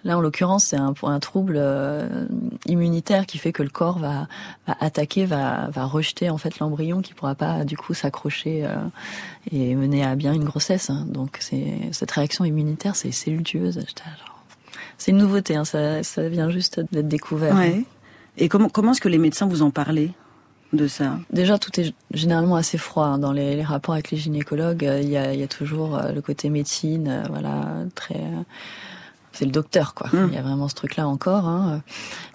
Là, 0.04 0.18
en 0.18 0.20
l'occurrence, 0.20 0.66
c'est 0.66 0.76
un, 0.76 0.92
un 1.02 1.20
trouble 1.20 1.54
euh, 1.56 2.26
immunitaire 2.66 3.25
qui 3.25 3.38
fait 3.38 3.52
que 3.52 3.62
le 3.62 3.70
corps 3.70 3.99
va, 3.99 4.28
va 4.66 4.76
attaquer, 4.80 5.25
va, 5.25 5.68
va, 5.70 5.87
rejeter 5.87 6.28
en 6.28 6.37
fait 6.37 6.58
l'embryon 6.58 7.00
qui 7.00 7.14
pourra 7.14 7.34
pas 7.34 7.64
du 7.64 7.78
coup 7.78 7.94
s'accrocher 7.94 8.66
euh, 8.66 8.76
et 9.50 9.75
mener 9.75 10.04
à 10.04 10.14
bien 10.14 10.34
une 10.34 10.44
grossesse. 10.44 10.90
Hein. 10.90 11.06
Donc, 11.08 11.38
c'est 11.40 11.88
cette 11.92 12.11
réaction 12.11 12.44
immunitaire, 12.44 12.96
c'est 12.96 13.11
tueuses. 13.42 13.80
C'est 14.99 15.11
une 15.11 15.18
nouveauté, 15.18 15.56
hein, 15.56 15.64
ça, 15.64 16.02
ça, 16.02 16.28
vient 16.28 16.50
juste 16.50 16.80
d'être 16.92 17.08
découvert. 17.08 17.54
Ouais. 17.56 17.84
Et 18.37 18.50
comment, 18.50 18.68
comment 18.68 18.92
est-ce 18.92 19.00
que 19.00 19.08
les 19.08 19.18
médecins 19.18 19.46
vous 19.46 19.62
en 19.62 19.70
parlaient 19.70 20.11
de 20.75 20.87
ça? 20.87 21.18
Déjà, 21.32 21.58
tout 21.58 21.80
est 21.80 21.94
généralement 22.12 22.56
assez 22.56 22.76
froid 22.76 23.06
hein. 23.06 23.18
dans 23.18 23.32
les, 23.32 23.56
les, 23.56 23.62
rapports 23.62 23.94
avec 23.94 24.11
les 24.11 24.18
gynécologues. 24.18 24.87
Il 25.00 25.08
y 25.08 25.16
a, 25.16 25.32
il 25.32 25.40
y 25.40 25.42
a 25.42 25.49
toujours 25.49 25.99
le 26.14 26.20
côté 26.20 26.50
médecine, 26.50 27.25
voilà, 27.30 27.68
très 27.94 28.20
c'est 29.35 29.45
le 29.45 29.50
docteur, 29.50 29.95
quoi. 29.95 30.09
Hmm. 30.12 30.29
Il 30.31 30.35
y 30.35 30.38
a 30.38 30.43
vraiment 30.43 30.69
ce 30.69 30.75
truc-là 30.75 31.09
encore. 31.09 31.47
Hein. 31.47 31.83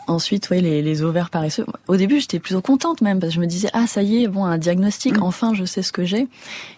Ensuite, 0.07 0.49
oui, 0.49 0.59
les, 0.59 0.81
les, 0.81 1.03
ovaires 1.03 1.29
paresseux. 1.29 1.65
Au 1.87 1.95
début, 1.95 2.19
j'étais 2.19 2.39
plutôt 2.39 2.61
contente 2.61 3.01
même 3.01 3.19
parce 3.19 3.29
que 3.31 3.35
je 3.35 3.39
me 3.39 3.45
disais 3.45 3.69
ah 3.73 3.85
ça 3.85 4.01
y 4.01 4.23
est, 4.23 4.27
bon 4.27 4.43
un 4.43 4.57
diagnostic, 4.57 5.17
hmm. 5.17 5.23
enfin 5.23 5.53
je 5.53 5.65
sais 5.65 5.81
ce 5.81 5.91
que 5.91 6.03
j'ai. 6.03 6.27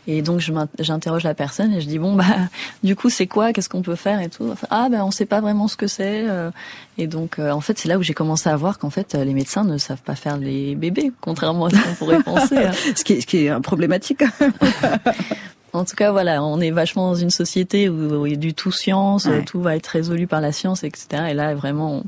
Et 0.06 0.22
donc 0.22 0.42
j'interroge 0.80 1.24
la 1.24 1.34
personne 1.34 1.74
et 1.74 1.82
je 1.82 1.88
dis 1.88 1.98
bon 1.98 2.13
bah 2.13 2.25
du 2.84 2.96
coup 2.96 3.10
c'est 3.10 3.28
quoi, 3.28 3.54
qu'est-ce 3.54 3.70
qu'on 3.70 3.82
peut 3.82 3.96
faire 3.96 4.20
et 4.20 4.30
tout? 4.30 4.54
ah 4.70 4.90
ben 4.92 5.04
on 5.04 5.12
sait 5.12 5.25
pas 5.25 5.40
vraiment 5.40 5.68
ce 5.68 5.78
que 5.78 5.88
c'est. 5.88 6.28
Euh. 6.28 6.51
Et 6.98 7.08
donc 7.08 7.40
euh, 7.40 7.51
en 7.51 7.62
fait 7.62 7.80
c'est 7.80 7.88
là 7.88 7.98
où 7.98 8.04
j'ai 8.04 8.13
commencé 8.13 8.50
à 8.50 8.56
voir 8.58 8.78
qu'en 8.78 8.90
fait 8.90 9.13
les 9.13 9.34
médecins 9.34 9.63
ne 9.63 9.78
savent 9.78 10.01
pas 10.01 10.16
faire 10.16 10.38
les 10.38 10.75
bébés, 10.75 11.12
contrairement 11.22 11.68
à 11.68 11.70
ce 11.70 11.75
qu'on 11.75 11.96
pourrait 11.96 12.24
penser. 12.24 12.58
Hein. 12.58 12.74
ce 12.96 13.04
qui 13.04 13.13
est, 13.13 13.22
ce 13.22 13.25
qui 13.25 13.46
est 13.46 13.62
problématique. 13.62 14.24
En 15.74 15.86
tout 15.86 15.96
cas, 15.96 16.12
voilà, 16.12 16.44
on 16.44 16.60
est 16.60 16.72
vachement 16.72 17.10
dans 17.10 17.16
une 17.16 17.30
société 17.30 17.88
où, 17.88 18.25
il 18.25 18.32
y 18.32 18.36
a 18.36 18.38
du 18.38 18.54
tout 18.54 18.72
science, 18.72 19.28
tout 19.46 19.62
va 19.62 19.75
être 19.75 19.88
résolu 19.88 20.28
par 20.28 20.42
la 20.42 20.51
science, 20.51 20.84
etc. 20.84 21.24
Et 21.30 21.34
là, 21.34 21.56
vraiment, 21.56 21.98
on, 21.98 22.04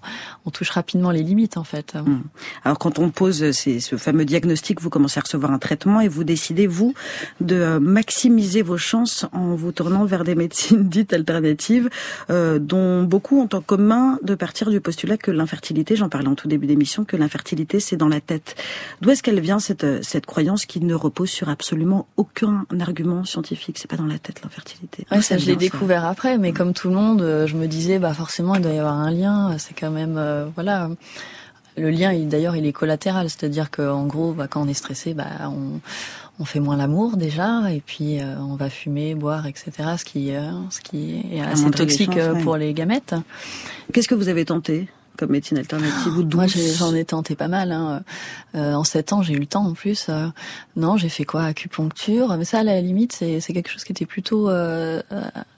on 0.45 0.51
touche 0.51 0.69
rapidement 0.69 1.11
les 1.11 1.23
limites, 1.23 1.55
en 1.57 1.63
fait. 1.63 1.95
Hmm. 1.95 2.21
Alors, 2.65 2.77
quand 2.77 2.99
on 2.99 3.09
pose 3.09 3.51
ces, 3.51 3.79
ce 3.79 3.95
fameux 3.95 4.25
diagnostic, 4.25 4.81
vous 4.81 4.89
commencez 4.89 5.19
à 5.19 5.21
recevoir 5.21 5.51
un 5.51 5.59
traitement 5.59 6.01
et 6.01 6.09
vous 6.09 6.25
décidez, 6.25 6.67
vous, 6.67 6.93
de 7.39 7.55
euh, 7.55 7.79
maximiser 7.79 8.61
vos 8.61 8.77
chances 8.77 9.25
en 9.31 9.55
vous 9.55 9.71
tournant 9.71 10.03
vers 10.03 10.25
des 10.25 10.35
médecines 10.35 10.83
dites 10.89 11.13
alternatives, 11.13 11.89
euh, 12.29 12.59
dont 12.59 13.03
beaucoup 13.03 13.39
ont 13.39 13.49
en 13.53 13.61
commun 13.61 14.19
de 14.23 14.35
partir 14.35 14.69
du 14.69 14.81
postulat 14.81 15.17
que 15.17 15.31
l'infertilité, 15.31 15.95
j'en 15.95 16.09
parlais 16.09 16.27
en 16.27 16.35
tout 16.35 16.49
début 16.49 16.67
d'émission, 16.67 17.05
que 17.05 17.15
l'infertilité, 17.15 17.79
c'est 17.79 17.97
dans 17.97 18.09
la 18.09 18.19
tête. 18.19 18.55
D'où 19.01 19.09
est-ce 19.09 19.23
qu'elle 19.23 19.39
vient, 19.39 19.59
cette, 19.59 20.03
cette 20.03 20.25
croyance 20.25 20.65
qui 20.65 20.81
ne 20.81 20.93
repose 20.93 21.29
sur 21.29 21.47
absolument 21.47 22.07
aucun 22.17 22.65
argument 22.81 23.23
scientifique? 23.23 23.52
C'est 23.75 23.87
pas 23.89 23.97
dans 23.97 24.05
la 24.05 24.19
tête 24.19 24.41
l'infertilité. 24.43 25.05
Ouais, 25.11 25.21
ça 25.21 25.37
je 25.37 25.45
l'ai 25.45 25.55
découvert 25.55 26.05
après, 26.05 26.37
mais 26.37 26.51
comme 26.53 26.73
tout 26.73 26.89
le 26.89 26.95
monde, 26.95 27.21
euh, 27.21 27.47
je 27.47 27.55
me 27.55 27.67
disais 27.67 27.99
bah 27.99 28.13
forcément 28.13 28.55
il 28.55 28.61
doit 28.61 28.71
y 28.71 28.79
avoir 28.79 28.95
un 28.95 29.11
lien. 29.11 29.57
C'est 29.57 29.73
quand 29.73 29.91
même 29.91 30.15
euh, 30.17 30.45
voilà. 30.55 30.89
Le 31.75 31.89
lien, 31.89 32.13
d'ailleurs, 32.13 32.55
il 32.55 32.67
est 32.67 32.71
collatéral, 32.71 33.31
c'est-à-dire 33.31 33.71
qu'en 33.71 34.05
gros, 34.05 34.33
bah, 34.33 34.47
quand 34.47 34.61
on 34.61 34.67
est 34.67 34.75
stressé, 34.75 35.15
bah, 35.15 35.25
on, 35.49 35.79
on 36.39 36.45
fait 36.45 36.59
moins 36.59 36.77
l'amour 36.77 37.17
déjà, 37.17 37.71
et 37.71 37.81
puis 37.83 38.19
on 38.21 38.55
va 38.55 38.69
fumer, 38.69 39.15
boire, 39.15 39.47
etc. 39.47 39.71
Ce 39.97 40.05
qui, 40.05 40.31
ce 40.69 40.79
qui 40.81 41.23
est 41.31 41.41
assez 41.41 41.71
toxique 41.71 42.19
pour 42.43 42.57
les 42.57 42.75
gamètes. 42.75 43.15
Qu'est-ce 43.91 44.07
que 44.07 44.13
vous 44.13 44.29
avez 44.29 44.45
tenté? 44.45 44.87
Comme 45.17 45.31
médecine 45.31 45.57
alternative 45.57 46.17
ou 46.17 46.23
douce 46.23 46.55
Moi, 46.55 46.63
j'en 46.77 46.93
ai 46.95 47.05
tenté 47.05 47.35
pas 47.35 47.47
mal. 47.47 47.71
Hein. 47.71 48.03
Euh, 48.55 48.73
en 48.73 48.83
sept 48.83 49.13
ans, 49.13 49.21
j'ai 49.21 49.33
eu 49.33 49.39
le 49.39 49.45
temps 49.45 49.65
en 49.65 49.73
plus. 49.73 50.07
Euh, 50.09 50.27
non, 50.75 50.97
j'ai 50.97 51.09
fait 51.09 51.25
quoi? 51.25 51.43
Acupuncture. 51.43 52.35
Mais 52.37 52.45
ça, 52.45 52.59
à 52.59 52.63
la 52.63 52.81
limite, 52.81 53.13
c'est 53.13 53.41
quelque 53.53 53.69
chose 53.69 53.83
qui 53.83 53.91
était 53.91 54.05
plutôt 54.05 54.49
euh, 54.49 55.01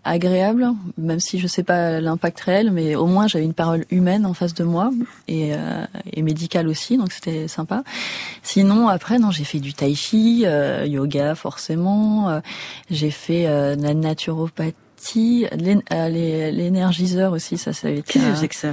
agréable, 0.04 0.68
même 0.98 1.20
si 1.20 1.40
je 1.40 1.48
sais 1.48 1.64
pas 1.64 2.00
l'impact 2.00 2.40
réel, 2.42 2.72
mais 2.72 2.96
au 2.96 3.06
moins 3.06 3.28
j'avais 3.28 3.46
une 3.46 3.54
parole 3.54 3.86
humaine 3.92 4.26
en 4.26 4.34
face 4.34 4.54
de 4.54 4.64
moi 4.64 4.92
et, 5.28 5.52
et 6.14 6.22
médicale 6.22 6.68
aussi, 6.68 6.98
donc 6.98 7.12
c'était 7.12 7.48
sympa. 7.48 7.84
Sinon, 8.44 8.88
après, 8.88 9.20
non, 9.20 9.32
j'ai 9.32 9.44
fait 9.44 9.60
du 9.60 9.74
tai 9.74 9.96
chi, 9.96 10.46
yoga 10.86 11.36
forcément. 11.36 12.42
j'ai 12.90 13.12
fait 13.12 13.46
la 13.46 13.94
naturopathie, 13.94 15.48
l'énergiseur 15.92 17.34
aussi, 17.34 17.58
ça, 17.58 17.74
ça 17.74 17.88
avait 17.88 18.00
été. 18.00 18.20
Qu'est-ce 18.20 18.46
que 18.46 18.56
ça? 18.56 18.72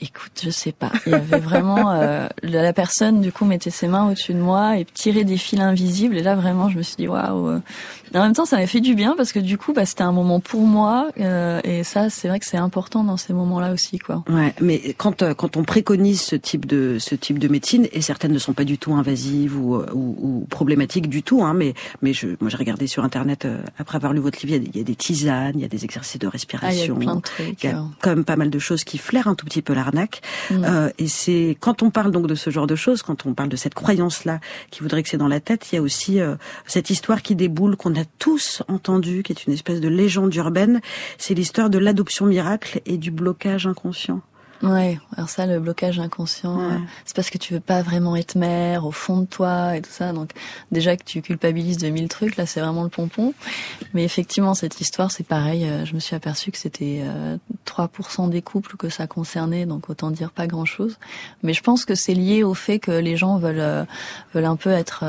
Écoute, 0.00 0.42
je 0.44 0.50
sais 0.50 0.72
pas. 0.72 0.92
Il 1.06 1.12
y 1.12 1.14
avait 1.14 1.40
vraiment 1.40 1.92
euh, 1.92 2.28
la 2.42 2.72
personne 2.72 3.20
du 3.20 3.32
coup 3.32 3.44
mettait 3.44 3.70
ses 3.70 3.88
mains 3.88 4.06
au-dessus 4.08 4.32
de 4.32 4.38
moi 4.38 4.78
et 4.78 4.84
tirait 4.84 5.24
des 5.24 5.36
fils 5.36 5.60
invisibles. 5.60 6.16
Et 6.16 6.22
là 6.22 6.36
vraiment, 6.36 6.68
je 6.68 6.78
me 6.78 6.82
suis 6.82 6.96
dit 6.96 7.08
waouh. 7.08 7.60
Euh. 8.14 8.18
En 8.18 8.22
même 8.22 8.32
temps, 8.32 8.46
ça 8.46 8.56
m'a 8.56 8.66
fait 8.66 8.80
du 8.80 8.94
bien 8.94 9.14
parce 9.16 9.32
que 9.32 9.38
du 9.38 9.58
coup, 9.58 9.72
bah, 9.72 9.84
c'était 9.84 10.02
un 10.02 10.12
moment 10.12 10.40
pour 10.40 10.62
moi. 10.62 11.08
Euh, 11.20 11.60
et 11.64 11.84
ça, 11.84 12.10
c'est 12.10 12.28
vrai 12.28 12.38
que 12.38 12.46
c'est 12.46 12.56
important 12.56 13.04
dans 13.04 13.16
ces 13.16 13.32
moments-là 13.32 13.72
aussi, 13.72 13.98
quoi. 13.98 14.24
Ouais, 14.28 14.54
mais 14.60 14.94
quand 14.96 15.22
euh, 15.22 15.34
quand 15.34 15.56
on 15.56 15.64
préconise 15.64 16.20
ce 16.20 16.36
type 16.36 16.66
de 16.66 16.96
ce 16.98 17.14
type 17.14 17.38
de 17.38 17.48
médecine 17.48 17.88
et 17.92 18.00
certaines 18.00 18.32
ne 18.32 18.38
sont 18.38 18.52
pas 18.52 18.64
du 18.64 18.78
tout 18.78 18.94
invasives 18.94 19.58
ou, 19.58 19.76
ou, 19.76 20.16
ou 20.20 20.46
problématiques 20.48 21.08
du 21.08 21.22
tout, 21.22 21.42
hein, 21.42 21.54
mais 21.54 21.74
mais 22.02 22.12
je 22.12 22.28
moi 22.40 22.48
j'ai 22.48 22.56
regardé 22.56 22.86
sur 22.86 23.04
internet 23.04 23.46
après 23.78 23.96
avoir 23.96 24.12
lu 24.12 24.20
votre 24.20 24.44
livre, 24.44 24.62
il 24.64 24.76
y, 24.76 24.80
a 24.80 24.84
des, 24.84 24.94
tisanes, 24.94 25.52
il 25.56 25.62
y 25.62 25.64
a 25.64 25.68
des 25.68 25.84
exercices 25.84 26.18
de 26.18 26.26
respiration, 26.26 26.96
ah, 26.98 27.02
il 27.02 27.04
y 27.04 27.08
a 27.08 27.12
plein 27.12 27.16
de 27.16 27.20
trucs, 27.20 27.62
il 27.62 27.70
y 27.70 27.72
a 27.72 27.84
quand 28.00 28.10
même 28.10 28.24
pas 28.24 28.36
mal 28.36 28.50
de 28.50 28.58
choses 28.58 28.84
qui 28.84 28.98
flairent 28.98 29.28
un 29.28 29.34
tout 29.34 29.44
petit 29.44 29.62
peu 29.62 29.74
la 29.74 29.84
Mm. 30.50 30.64
Euh, 30.64 30.90
et 30.98 31.08
c'est 31.08 31.56
quand 31.60 31.82
on 31.82 31.90
parle 31.90 32.10
donc 32.10 32.26
de 32.26 32.34
ce 32.34 32.50
genre 32.50 32.66
de 32.66 32.76
choses, 32.76 33.02
quand 33.02 33.26
on 33.26 33.34
parle 33.34 33.48
de 33.48 33.56
cette 33.56 33.74
croyance-là 33.74 34.40
qui 34.70 34.80
voudrait 34.80 35.02
que 35.02 35.08
c'est 35.08 35.18
dans 35.18 35.28
la 35.28 35.40
tête, 35.40 35.68
il 35.72 35.76
y 35.76 35.78
a 35.78 35.82
aussi 35.82 36.20
euh, 36.20 36.36
cette 36.66 36.90
histoire 36.90 37.22
qui 37.22 37.34
déboule 37.34 37.76
qu'on 37.76 37.94
a 37.98 38.04
tous 38.18 38.62
entendue, 38.68 39.22
qui 39.22 39.32
est 39.32 39.46
une 39.46 39.52
espèce 39.52 39.80
de 39.80 39.88
légende 39.88 40.34
urbaine. 40.34 40.80
C'est 41.18 41.34
l'histoire 41.34 41.70
de 41.70 41.78
l'adoption 41.78 42.26
miracle 42.26 42.80
et 42.86 42.98
du 42.98 43.10
blocage 43.10 43.66
inconscient. 43.66 44.20
Ouais, 44.62 44.98
alors 45.16 45.28
ça, 45.28 45.46
le 45.46 45.60
blocage 45.60 46.00
inconscient, 46.00 46.60
euh, 46.60 46.78
c'est 47.04 47.14
parce 47.14 47.30
que 47.30 47.38
tu 47.38 47.54
veux 47.54 47.60
pas 47.60 47.80
vraiment 47.82 48.16
être 48.16 48.34
mère 48.34 48.86
au 48.86 48.90
fond 48.90 49.20
de 49.20 49.26
toi 49.26 49.76
et 49.76 49.82
tout 49.82 49.90
ça. 49.90 50.12
Donc 50.12 50.30
déjà 50.72 50.96
que 50.96 51.04
tu 51.04 51.22
culpabilises 51.22 51.78
de 51.78 51.88
mille 51.90 52.08
trucs, 52.08 52.36
là 52.36 52.44
c'est 52.44 52.60
vraiment 52.60 52.82
le 52.82 52.88
pompon. 52.88 53.34
Mais 53.94 54.02
effectivement, 54.02 54.54
cette 54.54 54.80
histoire, 54.80 55.12
c'est 55.12 55.26
pareil. 55.26 55.64
Euh, 55.64 55.84
je 55.84 55.94
me 55.94 56.00
suis 56.00 56.16
aperçue 56.16 56.50
que 56.50 56.58
c'était 56.58 57.04
3% 57.68 58.26
euh, 58.26 58.28
des 58.28 58.42
couples 58.42 58.76
que 58.76 58.88
ça 58.88 59.06
concernait, 59.06 59.66
donc 59.66 59.90
autant 59.90 60.10
dire 60.10 60.30
pas 60.30 60.46
grand-chose. 60.46 60.98
Mais 61.42 61.52
je 61.52 61.62
pense 61.62 61.84
que 61.84 61.94
c'est 61.94 62.14
lié 62.14 62.42
au 62.42 62.54
fait 62.54 62.78
que 62.78 62.90
les 62.90 63.16
gens 63.16 63.38
veulent 63.38 63.86
veulent 64.34 64.44
un 64.44 64.56
peu 64.56 64.70
être 64.70 65.04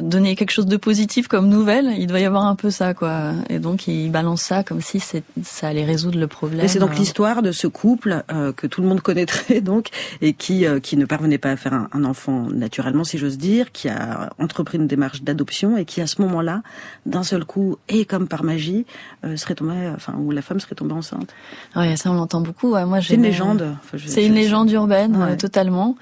donner 0.00 0.34
quelque 0.36 0.50
chose 0.50 0.66
de 0.66 0.76
positif 0.76 1.28
comme 1.28 1.48
nouvelle, 1.48 1.94
il 1.96 2.06
doit 2.06 2.20
y 2.20 2.24
avoir 2.24 2.44
un 2.44 2.56
peu 2.56 2.70
ça, 2.70 2.92
quoi. 2.92 3.32
Et 3.48 3.58
donc, 3.58 3.86
il 3.86 4.10
balance 4.10 4.42
ça 4.42 4.62
comme 4.62 4.80
si 4.80 5.00
ça 5.00 5.68
allait 5.68 5.84
résoudre 5.84 6.18
le 6.18 6.26
problème. 6.26 6.66
c'est 6.68 6.78
donc 6.78 6.96
l'histoire 6.96 7.42
de 7.42 7.52
ce 7.52 7.66
couple 7.66 8.24
euh, 8.32 8.52
que 8.52 8.66
tout 8.66 8.82
le 8.82 8.88
monde 8.88 9.00
connaîtrait, 9.00 9.60
donc, 9.62 9.88
et 10.20 10.32
qui 10.32 10.66
euh, 10.66 10.80
qui 10.80 10.96
ne 10.96 11.04
parvenait 11.04 11.38
pas 11.38 11.50
à 11.50 11.56
faire 11.56 11.72
un, 11.72 11.88
un 11.92 12.04
enfant 12.04 12.48
naturellement, 12.50 13.04
si 13.04 13.18
j'ose 13.18 13.38
dire, 13.38 13.72
qui 13.72 13.88
a 13.88 14.30
entrepris 14.38 14.78
une 14.78 14.86
démarche 14.86 15.22
d'adoption 15.22 15.76
et 15.76 15.84
qui, 15.84 16.00
à 16.00 16.06
ce 16.06 16.20
moment-là, 16.22 16.62
d'un 17.06 17.22
seul 17.22 17.44
coup, 17.44 17.78
et 17.88 18.04
comme 18.04 18.28
par 18.28 18.42
magie, 18.44 18.86
euh, 19.24 19.36
serait 19.36 19.54
tombée, 19.54 19.90
enfin, 19.94 20.14
où 20.18 20.30
la 20.30 20.42
femme 20.42 20.60
serait 20.60 20.74
tombée 20.74 20.94
enceinte. 20.94 21.25
Ouais, 21.74 21.96
ça 21.96 22.10
on 22.10 22.14
l'entend 22.14 22.40
beaucoup. 22.40 22.72
Ouais, 22.72 22.84
moi, 22.84 23.00
c'est 23.02 23.14
une 23.14 23.22
légende. 23.22 23.76
c'est 24.06 24.24
une 24.24 24.34
légende 24.34 24.70
urbaine, 24.70 25.36
totalement. 25.38 25.96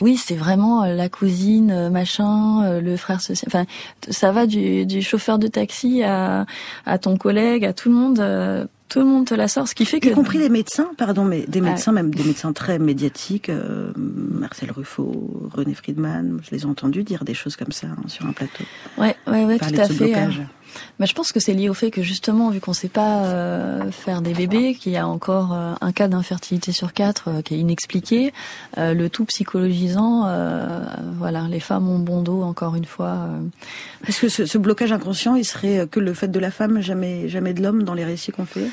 Oui, 0.00 0.16
c'est 0.16 0.34
vraiment 0.34 0.86
la 0.86 1.08
cousine, 1.08 1.90
machin, 1.90 2.80
le 2.80 2.96
frère 2.96 3.20
Enfin, 3.46 3.64
ça 4.08 4.32
va 4.32 4.46
du, 4.46 4.86
du 4.86 5.02
chauffeur 5.02 5.38
de 5.38 5.46
taxi 5.46 6.02
à, 6.02 6.46
à 6.86 6.98
ton 6.98 7.16
collègue, 7.16 7.64
à 7.64 7.72
tout 7.72 7.88
le 7.90 7.94
monde. 7.94 8.20
Euh, 8.20 8.64
tout 8.88 8.98
le 8.98 9.04
monde 9.04 9.24
te 9.24 9.34
la 9.34 9.46
sort, 9.46 9.68
ce 9.68 9.76
qui 9.76 9.84
fait 9.84 10.00
que... 10.00 10.08
Y 10.08 10.12
compris 10.14 10.38
les 10.38 10.48
médecins, 10.48 10.90
pardon, 10.98 11.24
mais 11.24 11.44
des 11.46 11.60
médecins, 11.60 11.92
même 11.92 12.12
des 12.12 12.24
médecins 12.24 12.52
très 12.52 12.80
médiatiques, 12.80 13.48
euh, 13.48 13.92
Marcel 13.96 14.72
Ruffo, 14.72 15.48
René 15.54 15.74
Friedman, 15.74 16.40
je 16.42 16.50
les 16.50 16.62
ai 16.62 16.66
entendus 16.66 17.04
dire 17.04 17.22
des 17.22 17.34
choses 17.34 17.54
comme 17.54 17.70
ça 17.70 17.86
hein, 17.86 18.08
sur 18.08 18.26
un 18.26 18.32
plateau. 18.32 18.64
Ouais, 18.98 19.14
ouais, 19.28 19.44
ouais, 19.44 19.58
tout 19.58 19.80
à 19.80 19.86
fait. 19.86 20.12
Mais 20.98 21.06
je 21.06 21.14
pense 21.14 21.32
que 21.32 21.40
c'est 21.40 21.54
lié 21.54 21.68
au 21.68 21.74
fait 21.74 21.90
que 21.90 22.02
justement, 22.02 22.50
vu 22.50 22.60
qu'on 22.60 22.72
ne 22.72 22.76
sait 22.76 22.88
pas 22.88 23.24
euh, 23.24 23.90
faire 23.90 24.22
des 24.22 24.34
bébés, 24.34 24.74
qu'il 24.74 24.92
y 24.92 24.96
a 24.96 25.06
encore 25.06 25.52
euh, 25.52 25.74
un 25.80 25.92
cas 25.92 26.08
d'infertilité 26.08 26.72
sur 26.72 26.92
quatre 26.92 27.28
euh, 27.28 27.42
qui 27.42 27.54
est 27.54 27.58
inexpliqué, 27.58 28.32
le 28.76 29.08
tout 29.08 29.24
psychologisant, 29.24 30.26
voilà, 31.18 31.46
les 31.48 31.60
femmes 31.60 31.88
ont 31.88 31.98
bon 31.98 32.22
dos 32.22 32.42
encore 32.42 32.76
une 32.76 32.84
fois. 32.84 33.28
Est-ce 34.06 34.20
que 34.20 34.28
ce, 34.28 34.46
ce, 34.46 34.58
blocage 34.58 34.92
inconscient, 34.92 35.34
il 35.36 35.44
serait 35.44 35.86
que 35.90 36.00
le 36.00 36.14
fait 36.14 36.28
de 36.28 36.38
la 36.38 36.50
femme, 36.50 36.80
jamais, 36.80 37.28
jamais 37.28 37.52
de 37.52 37.62
l'homme 37.62 37.82
dans 37.82 37.94
les 37.94 38.04
récits 38.04 38.32
qu'on 38.32 38.46
fait? 38.46 38.68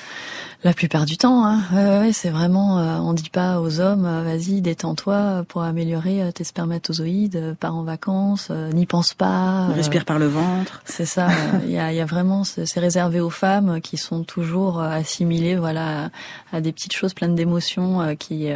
La 0.64 0.74
plupart 0.74 1.06
du 1.06 1.18
temps, 1.18 1.46
hein. 1.46 1.62
ouais, 2.02 2.12
c'est 2.14 2.32
vraiment, 2.32 2.80
euh, 2.80 2.98
on 2.98 3.14
dit 3.14 3.30
pas 3.30 3.62
aux 3.62 3.80
hommes, 3.80 4.06
euh, 4.06 4.24
vas-y, 4.24 4.62
détends-toi 4.62 5.46
pour 5.48 5.62
améliorer 5.62 6.24
euh, 6.24 6.32
tes 6.32 6.44
spermatozoïdes, 6.44 7.56
pars 7.60 7.76
en 7.76 7.84
vacances, 7.84 8.50
n'y 8.74 8.88
pense 8.88 9.14
pas. 9.14 9.68
Respire 9.68 10.04
par 10.04 10.18
le 10.18 10.26
ventre. 10.26 10.82
C'est 10.86 11.06
ça. 11.06 11.30
Il 11.66 11.72
y, 11.72 11.78
a, 11.78 11.94
y, 11.94 12.02
a, 12.02 12.06
vraiment, 12.06 12.44
c'est 12.44 12.80
réservé 12.80 13.20
aux 13.20 13.30
femmes 13.30 13.82
qui 13.82 13.98
sont 13.98 14.24
toujours 14.24 14.82
assimilées, 14.82 15.56
voilà, 15.56 16.10
à, 16.52 16.60
des 16.60 16.72
petites 16.72 16.94
choses 16.94 17.14
pleines 17.14 17.36
d'émotions 17.36 18.16
qui 18.18 18.48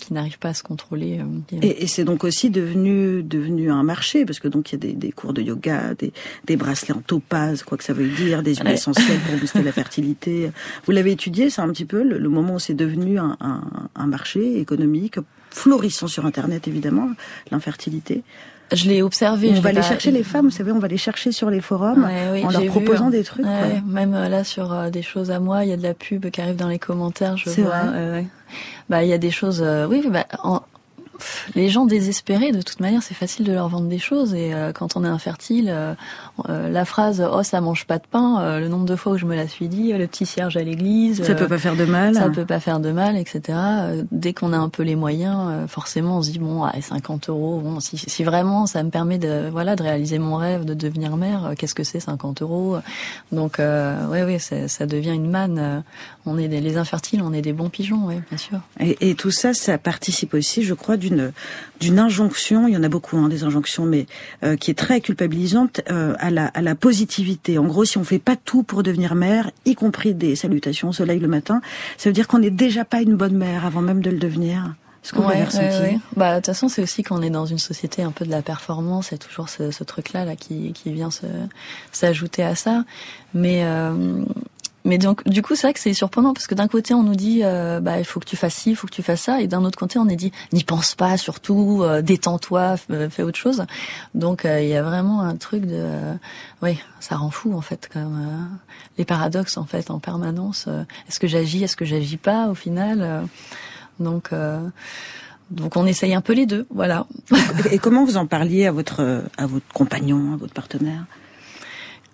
qui 0.00 0.14
n'arrivent 0.14 0.38
pas 0.38 0.50
à 0.50 0.54
se 0.54 0.62
contrôler. 0.62 1.20
Et, 1.60 1.82
et 1.82 1.86
c'est 1.86 2.04
donc 2.04 2.24
aussi 2.24 2.50
devenu 2.50 3.22
devenu 3.22 3.70
un 3.70 3.82
marché 3.82 4.24
parce 4.24 4.38
que 4.38 4.48
donc 4.48 4.72
il 4.72 4.74
y 4.74 4.76
a 4.76 4.78
des, 4.78 4.92
des 4.94 5.12
cours 5.12 5.32
de 5.32 5.42
yoga, 5.42 5.94
des, 5.94 6.12
des 6.46 6.56
bracelets 6.56 6.94
en 6.94 7.00
topaz, 7.00 7.62
quoi 7.62 7.76
que 7.76 7.84
ça 7.84 7.92
veut 7.92 8.08
dire, 8.08 8.42
des 8.42 8.54
huiles 8.54 8.68
essentielles 8.68 9.18
pour 9.28 9.38
booster 9.38 9.62
la 9.62 9.72
fertilité. 9.72 10.50
Vous 10.86 10.92
l'avez 10.92 11.12
étudié 11.12 11.49
c'est 11.50 11.60
un 11.60 11.68
petit 11.68 11.84
peu 11.84 12.02
le, 12.02 12.28
moment 12.28 12.54
où 12.54 12.58
c'est 12.58 12.74
devenu 12.74 13.18
un, 13.18 13.36
un, 13.40 14.06
marché 14.06 14.58
économique 14.58 15.18
florissant 15.50 16.06
sur 16.06 16.26
Internet, 16.26 16.68
évidemment, 16.68 17.10
l'infertilité. 17.50 18.22
Je 18.72 18.88
l'ai 18.88 19.02
observé. 19.02 19.52
On 19.56 19.60
va 19.60 19.70
aller 19.70 19.82
chercher 19.82 20.10
les 20.10 20.22
femmes, 20.22 20.46
vous 20.46 20.50
savez, 20.52 20.70
on 20.70 20.78
va 20.78 20.88
les 20.88 20.96
chercher 20.96 21.32
sur 21.32 21.50
les 21.50 21.60
forums 21.60 22.04
en 22.04 22.50
leur 22.50 22.64
proposant 22.66 23.06
hein. 23.06 23.10
des 23.10 23.24
trucs. 23.24 23.44
Même 23.86 24.14
euh, 24.14 24.28
là 24.28 24.44
sur 24.44 24.72
euh, 24.72 24.90
des 24.90 25.02
choses 25.02 25.30
à 25.30 25.40
moi, 25.40 25.64
il 25.64 25.70
y 25.70 25.72
a 25.72 25.76
de 25.76 25.82
la 25.82 25.94
pub 25.94 26.30
qui 26.30 26.40
arrive 26.40 26.56
dans 26.56 26.68
les 26.68 26.78
commentaires. 26.78 27.36
Je 27.36 27.50
vois. 27.62 27.80
Vrai. 27.80 28.26
bah 28.88 29.02
il 29.02 29.08
y 29.08 29.12
a 29.12 29.18
des 29.18 29.30
choses. 29.30 29.62
Euh, 29.64 29.86
oui, 29.86 30.06
bah, 30.08 30.26
en, 30.44 30.62
les 31.54 31.68
gens 31.68 31.86
désespérés, 31.86 32.52
de 32.52 32.62
toute 32.62 32.80
manière, 32.80 33.02
c'est 33.02 33.14
facile 33.14 33.44
de 33.44 33.52
leur 33.52 33.68
vendre 33.68 33.88
des 33.88 33.98
choses. 33.98 34.34
Et 34.34 34.54
euh, 34.54 34.72
quand 34.72 34.96
on 34.96 35.04
est 35.04 35.08
infertile, 35.08 35.68
euh, 35.70 35.94
euh, 36.48 36.68
la 36.68 36.84
phrase 36.84 37.26
"oh 37.32 37.42
ça 37.42 37.60
mange 37.60 37.86
pas 37.86 37.98
de 37.98 38.06
pain", 38.10 38.58
le 38.58 38.68
nombre 38.68 38.86
de 38.86 38.96
fois 38.96 39.12
où 39.12 39.18
je 39.18 39.26
me 39.26 39.34
la 39.34 39.48
suis 39.48 39.68
dit, 39.68 39.92
le 39.92 40.06
petit 40.06 40.26
cierge 40.26 40.56
à 40.56 40.62
l'église, 40.62 41.22
ça 41.22 41.34
peut 41.34 41.48
pas 41.48 41.58
faire 41.58 41.76
de 41.76 41.84
mal, 41.84 42.14
ça 42.14 42.28
peut 42.30 42.46
pas 42.46 42.60
faire 42.60 42.80
de 42.80 42.92
mal, 42.92 43.16
etc. 43.16 43.58
dès 44.10 44.32
qu'on 44.32 44.52
a 44.52 44.58
un 44.58 44.68
peu 44.68 44.82
les 44.82 44.96
moyens, 44.96 45.68
forcément, 45.68 46.18
on 46.18 46.22
se 46.22 46.30
dit 46.30 46.38
bon, 46.38 46.64
50 46.80 47.28
euros, 47.28 47.60
bon, 47.62 47.80
si, 47.80 47.98
si, 47.98 48.24
vraiment 48.24 48.66
ça 48.66 48.82
me 48.82 48.90
permet 48.90 49.18
de 49.18 49.48
voilà 49.50 49.76
de 49.76 49.82
réaliser 49.82 50.18
mon 50.18 50.36
rêve 50.36 50.64
de 50.64 50.74
devenir 50.74 51.16
mère, 51.16 51.52
qu'est-ce 51.56 51.74
que 51.74 51.84
c'est 51.84 52.00
50 52.00 52.42
euros? 52.42 52.78
Donc 53.32 53.58
oui, 53.58 54.18
oui, 54.24 54.38
ça 54.40 54.86
devient 54.86 55.14
une 55.14 55.30
manne. 55.30 55.82
on 56.26 56.38
est 56.38 56.48
des, 56.48 56.60
les 56.60 56.76
infertiles, 56.76 57.22
on 57.22 57.32
est 57.32 57.42
des 57.42 57.52
bons 57.52 57.70
pigeons, 57.70 58.06
oui, 58.06 58.16
bien 58.28 58.38
sûr. 58.38 58.60
Et, 58.78 59.10
et 59.10 59.14
tout 59.14 59.30
ça, 59.30 59.54
ça 59.54 59.78
participe 59.78 60.34
aussi, 60.34 60.62
je 60.62 60.74
crois, 60.74 60.96
du 60.96 61.09
d'une 61.80 61.98
injonction, 61.98 62.68
il 62.68 62.74
y 62.74 62.76
en 62.76 62.82
a 62.82 62.88
beaucoup 62.88 63.16
hein, 63.16 63.28
des 63.28 63.44
injonctions, 63.44 63.84
mais 63.84 64.06
euh, 64.42 64.56
qui 64.56 64.70
est 64.70 64.74
très 64.74 65.00
culpabilisante 65.00 65.80
euh, 65.90 66.14
à 66.18 66.30
la 66.30 66.46
à 66.46 66.62
la 66.62 66.74
positivité. 66.74 67.58
En 67.58 67.64
gros, 67.64 67.84
si 67.84 67.98
on 67.98 68.04
fait 68.04 68.18
pas 68.18 68.36
tout 68.36 68.62
pour 68.62 68.82
devenir 68.82 69.14
mère, 69.14 69.50
y 69.64 69.74
compris 69.74 70.14
des 70.14 70.36
salutations 70.36 70.88
au 70.90 70.92
soleil 70.92 71.18
le 71.18 71.28
matin, 71.28 71.60
ça 71.96 72.08
veut 72.08 72.14
dire 72.14 72.28
qu'on 72.28 72.38
n'est 72.38 72.50
déjà 72.50 72.84
pas 72.84 73.00
une 73.00 73.16
bonne 73.16 73.36
mère 73.36 73.64
avant 73.64 73.82
même 73.82 74.02
de 74.02 74.10
le 74.10 74.18
devenir. 74.18 74.74
Ce 75.02 75.14
qu'on 75.14 75.26
ouais, 75.26 75.46
ouais, 75.54 75.98
Bah, 76.14 76.32
de 76.32 76.36
toute 76.36 76.46
façon, 76.46 76.68
c'est 76.68 76.82
aussi 76.82 77.02
qu'on 77.02 77.22
est 77.22 77.30
dans 77.30 77.46
une 77.46 77.58
société 77.58 78.02
un 78.02 78.10
peu 78.10 78.26
de 78.26 78.30
la 78.30 78.42
performance. 78.42 79.14
A 79.14 79.16
toujours 79.16 79.48
ce, 79.48 79.70
ce 79.70 79.82
truc-là 79.82 80.26
là 80.26 80.36
qui, 80.36 80.72
qui 80.74 80.92
vient 80.92 81.08
s'ajouter 81.90 82.42
à 82.42 82.54
ça. 82.54 82.84
Mais 83.32 83.64
euh, 83.64 84.24
mais 84.84 84.98
donc, 84.98 85.28
du 85.28 85.42
coup, 85.42 85.54
c'est 85.54 85.66
vrai 85.66 85.74
que 85.74 85.80
c'est 85.80 85.92
surprenant 85.92 86.32
parce 86.32 86.46
que 86.46 86.54
d'un 86.54 86.68
côté, 86.68 86.94
on 86.94 87.02
nous 87.02 87.14
dit, 87.14 87.40
euh, 87.44 87.80
bah, 87.80 87.98
il 87.98 88.04
faut 88.04 88.18
que 88.18 88.24
tu 88.24 88.36
fasses 88.36 88.54
ci, 88.54 88.70
il 88.70 88.76
faut 88.76 88.86
que 88.86 88.92
tu 88.92 89.02
fasses 89.02 89.22
ça, 89.22 89.40
et 89.40 89.46
d'un 89.46 89.64
autre 89.64 89.78
côté, 89.78 89.98
on 89.98 90.08
est 90.08 90.16
dit, 90.16 90.32
n'y 90.52 90.64
pense 90.64 90.94
pas, 90.94 91.16
surtout, 91.16 91.82
euh, 91.82 92.00
détends-toi, 92.00 92.76
euh, 92.90 93.10
fais 93.10 93.22
autre 93.22 93.38
chose. 93.38 93.64
Donc, 94.14 94.42
il 94.44 94.68
y 94.68 94.76
a 94.76 94.82
vraiment 94.82 95.20
un 95.20 95.36
truc 95.36 95.66
de, 95.66 95.84
oui, 96.62 96.78
ça 96.98 97.16
rend 97.16 97.30
fou 97.30 97.54
en 97.54 97.60
fait, 97.60 97.88
comme 97.92 98.48
les 98.98 99.04
paradoxes 99.04 99.56
en 99.56 99.64
fait 99.64 99.90
en 99.90 99.98
permanence. 99.98 100.68
est-ce 101.08 101.18
que 101.18 101.26
j'agis, 101.26 101.62
est-ce 101.62 101.76
que 101.76 101.84
j'agis 101.84 102.16
pas 102.16 102.48
au 102.48 102.54
final 102.54 103.24
Donc 103.98 104.30
donc 105.50 105.76
on 105.76 105.84
essaye 105.84 106.14
un 106.14 106.20
peu 106.20 106.32
les 106.32 106.46
deux, 106.46 106.66
voilà. 106.70 107.06
Et 107.70 107.78
comment 107.78 108.04
vous 108.04 108.16
en 108.16 108.26
parliez 108.26 108.66
à 108.66 108.72
votre 108.72 109.24
à 109.36 109.46
votre 109.46 109.66
compagnon, 109.72 110.34
à 110.34 110.36
votre 110.36 110.54
partenaire? 110.54 111.04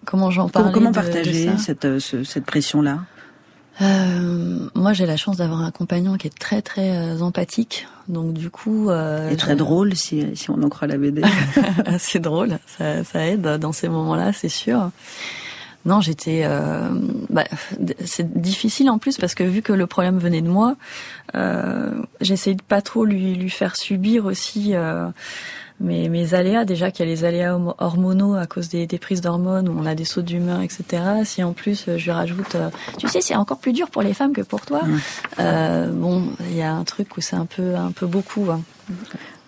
Comment 0.06 0.30
j'en 0.30 0.48
parle 0.48 0.72
Comment 0.72 0.92
partager 0.92 1.50
cette 1.58 1.98
cette 1.98 2.46
pression 2.46 2.80
là 2.80 3.00
euh, 3.82 4.70
moi, 4.74 4.94
j'ai 4.94 5.04
la 5.04 5.18
chance 5.18 5.36
d'avoir 5.36 5.60
un 5.60 5.70
compagnon 5.70 6.16
qui 6.16 6.26
est 6.26 6.38
très 6.38 6.62
très 6.62 6.96
euh, 6.96 7.20
empathique, 7.20 7.86
donc 8.08 8.32
du 8.32 8.48
coup. 8.48 8.88
Euh, 8.88 9.28
et 9.28 9.36
très 9.36 9.54
drôle 9.54 9.94
si 9.94 10.34
si 10.34 10.48
on 10.48 10.62
en 10.62 10.70
croit 10.70 10.88
la 10.88 10.96
BD. 10.96 11.20
c'est 11.98 12.20
drôle, 12.20 12.58
ça, 12.66 13.04
ça 13.04 13.26
aide 13.26 13.42
dans 13.42 13.72
ces 13.72 13.90
moments-là, 13.90 14.32
c'est 14.32 14.48
sûr. 14.48 14.90
Non, 15.86 16.00
j'étais. 16.00 16.42
Euh, 16.44 16.88
bah, 17.30 17.44
c'est 18.04 18.40
difficile 18.40 18.90
en 18.90 18.98
plus 18.98 19.18
parce 19.18 19.36
que 19.36 19.44
vu 19.44 19.62
que 19.62 19.72
le 19.72 19.86
problème 19.86 20.18
venait 20.18 20.42
de 20.42 20.48
moi, 20.48 20.76
euh, 21.36 21.92
j'essayais 22.20 22.56
de 22.56 22.62
pas 22.62 22.82
trop 22.82 23.04
lui 23.04 23.36
lui 23.36 23.50
faire 23.50 23.76
subir 23.76 24.26
aussi. 24.26 24.74
Euh, 24.74 25.08
mes, 25.80 26.08
mes 26.08 26.34
aléas, 26.34 26.64
déjà 26.64 26.90
qu'il 26.90 27.06
y 27.06 27.08
a 27.08 27.12
les 27.12 27.24
aléas 27.24 27.58
hormonaux 27.78 28.34
à 28.34 28.46
cause 28.46 28.68
des, 28.68 28.86
des 28.86 28.98
prises 28.98 29.20
d'hormones, 29.20 29.68
où 29.68 29.78
on 29.78 29.86
a 29.86 29.94
des 29.94 30.04
sauts 30.04 30.22
d'humeur, 30.22 30.62
etc. 30.62 31.02
Si 31.24 31.42
en 31.42 31.52
plus 31.52 31.88
euh, 31.88 31.98
je 31.98 32.04
lui 32.04 32.10
rajoute, 32.12 32.54
euh, 32.54 32.70
tu 32.98 33.08
sais, 33.08 33.20
c'est 33.20 33.36
encore 33.36 33.58
plus 33.58 33.72
dur 33.72 33.90
pour 33.90 34.02
les 34.02 34.14
femmes 34.14 34.32
que 34.32 34.42
pour 34.42 34.62
toi. 34.62 34.82
Euh, 35.38 35.90
bon, 35.92 36.24
il 36.40 36.56
y 36.56 36.62
a 36.62 36.72
un 36.72 36.84
truc 36.84 37.16
où 37.16 37.20
c'est 37.20 37.36
un 37.36 37.46
peu, 37.46 37.76
un 37.76 37.92
peu 37.92 38.06
beaucoup. 38.06 38.46
Hein. 38.50 38.62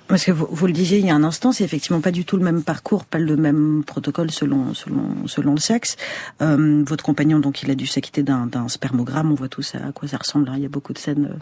Parce 0.08 0.24
que 0.24 0.32
vous, 0.32 0.48
vous, 0.50 0.66
le 0.66 0.72
disiez 0.72 0.98
il 0.98 1.06
y 1.06 1.10
a 1.10 1.14
un 1.14 1.22
instant, 1.22 1.52
c'est 1.52 1.64
effectivement 1.64 2.00
pas 2.00 2.10
du 2.10 2.24
tout 2.24 2.38
le 2.38 2.42
même 2.42 2.62
parcours, 2.62 3.04
pas 3.04 3.18
le 3.18 3.36
même 3.36 3.84
protocole 3.86 4.30
selon 4.30 4.72
selon 4.72 5.26
selon 5.26 5.52
le 5.52 5.60
sexe. 5.60 5.96
Euh, 6.40 6.82
votre 6.86 7.04
compagnon, 7.04 7.38
donc, 7.38 7.62
il 7.62 7.70
a 7.70 7.74
dû 7.74 7.86
s'acquitter 7.86 8.22
d'un 8.22 8.68
spermogramme. 8.68 9.30
On 9.30 9.34
voit 9.34 9.48
tout 9.48 9.62
ça, 9.62 9.78
à 9.86 9.92
quoi 9.92 10.08
ça 10.08 10.16
ressemble. 10.16 10.48
Hein. 10.48 10.54
Il 10.56 10.62
y 10.62 10.66
a 10.66 10.70
beaucoup 10.70 10.94
de 10.94 10.98
scènes 10.98 11.36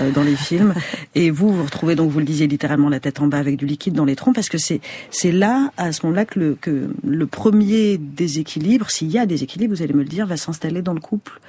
euh, 0.00 0.10
dans 0.12 0.22
les 0.22 0.36
films. 0.36 0.74
Et 1.16 1.30
vous, 1.30 1.52
vous 1.52 1.64
retrouvez 1.64 1.96
donc, 1.96 2.10
vous 2.10 2.20
le 2.20 2.24
disiez 2.24 2.46
littéralement, 2.46 2.88
la 2.88 3.00
tête 3.00 3.20
en 3.20 3.26
bas 3.26 3.38
avec 3.38 3.56
du 3.56 3.66
liquide 3.66 3.94
dans 3.94 4.04
les 4.04 4.16
troncs, 4.16 4.34
parce 4.34 4.48
que 4.48 4.58
c'est 4.58 4.80
c'est 5.10 5.32
là, 5.32 5.72
à 5.76 5.90
ce 5.90 6.06
moment-là, 6.06 6.24
que 6.24 6.38
le 6.38 6.54
que 6.60 6.90
le 7.04 7.26
premier 7.26 7.98
déséquilibre, 7.98 8.88
s'il 8.90 9.10
y 9.10 9.18
a 9.18 9.26
déséquilibre, 9.26 9.74
vous 9.74 9.82
allez 9.82 9.94
me 9.94 10.02
le 10.02 10.08
dire, 10.08 10.26
va 10.26 10.36
s'installer 10.36 10.82
dans 10.82 10.94
le 10.94 11.00
couple 11.00 11.40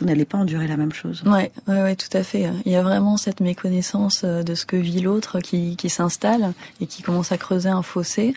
vous 0.00 0.06
n'allez 0.06 0.24
pas 0.24 0.38
endurer 0.38 0.66
la 0.66 0.76
même 0.76 0.92
chose. 0.92 1.22
Ouais, 1.26 1.52
ouais, 1.68 1.82
ouais, 1.82 1.96
tout 1.96 2.14
à 2.16 2.22
fait. 2.22 2.50
Il 2.64 2.72
y 2.72 2.76
a 2.76 2.82
vraiment 2.82 3.16
cette 3.16 3.40
méconnaissance 3.40 4.22
euh, 4.24 4.42
de 4.42 4.54
ce 4.54 4.64
que 4.64 4.76
vit 4.76 5.00
l'autre 5.00 5.40
qui, 5.40 5.76
qui 5.76 5.90
s'installe 5.90 6.52
et 6.80 6.86
qui 6.86 7.02
commence 7.02 7.32
à 7.32 7.38
creuser 7.38 7.68
un 7.68 7.82
fossé. 7.82 8.34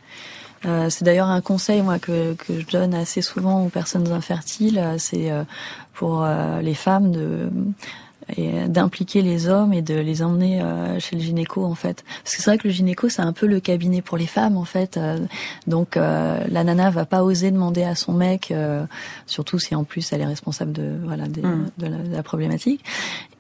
Euh, 0.66 0.90
c'est 0.90 1.04
d'ailleurs 1.04 1.28
un 1.28 1.42
conseil 1.42 1.82
moi 1.82 2.00
que, 2.00 2.34
que 2.36 2.60
je 2.60 2.66
donne 2.68 2.94
assez 2.94 3.22
souvent 3.22 3.66
aux 3.66 3.70
personnes 3.70 4.12
infertiles, 4.12 4.80
euh, 4.80 4.96
c'est 4.98 5.32
euh, 5.32 5.44
pour 5.94 6.26
les 6.62 6.74
femmes 6.74 7.12
de 7.12 7.50
et 8.38 8.68
d'impliquer 8.68 9.22
les 9.22 9.48
hommes 9.48 9.74
et 9.74 9.82
de 9.82 9.96
les 9.96 10.22
emmener 10.24 10.62
euh, 10.62 11.00
chez 11.00 11.16
le 11.16 11.22
gynéco 11.22 11.66
en 11.66 11.76
fait. 11.76 12.04
Parce 12.24 12.36
que 12.36 12.42
c'est 12.42 12.50
vrai 12.50 12.58
que 12.58 12.68
le 12.68 12.74
gynéco 12.74 13.10
c'est 13.10 13.22
un 13.22 13.34
peu 13.34 13.46
le 13.46 13.60
cabinet 13.60 14.02
pour 14.02 14.18
les 14.18 14.28
femmes 14.28 14.58
en 14.58 14.66
fait 14.66 14.98
euh, 14.98 15.20
donc 15.68 15.98
euh, 15.98 16.44
la 16.50 16.64
nana 16.64 16.90
va 16.90 17.06
pas 17.06 17.24
oser 17.24 17.52
demander 17.52 17.84
à 17.84 17.96
son 17.96 18.14
mec 18.14 18.54
surtout 19.26 19.60
si 19.60 19.76
en 19.76 19.84
plus 19.84 20.12
elle 20.14 20.22
est 20.22 20.26
responsable 20.26 20.72
de 20.72 20.94
voilà 21.04 21.26
mm. 21.26 21.32
de, 21.32 21.42
la, 21.88 21.98
de 21.98 22.16
la, 22.16 22.24
problématique. 22.24 22.84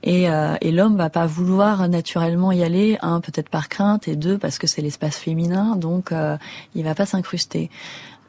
Et, 0.05 0.23
et 0.23 0.71
l'homme 0.73 0.97
va 0.97 1.09
pas 1.09 1.25
vouloir 1.25 1.87
naturellement 1.87 2.51
y 2.51 2.61
aller 2.61 2.97
un 3.01 3.21
peut-être 3.21 3.47
par 3.47 3.69
crainte 3.69 4.09
et 4.09 4.17
deux 4.17 4.37
parce 4.37 4.57
que 4.57 4.67
c'est 4.67 4.81
l'espace 4.81 5.15
féminin. 5.15 5.77
Donc 5.77 6.11
il 6.75 6.83
va 6.83 6.93
pas 6.93 7.05
s'incruster 7.05 7.69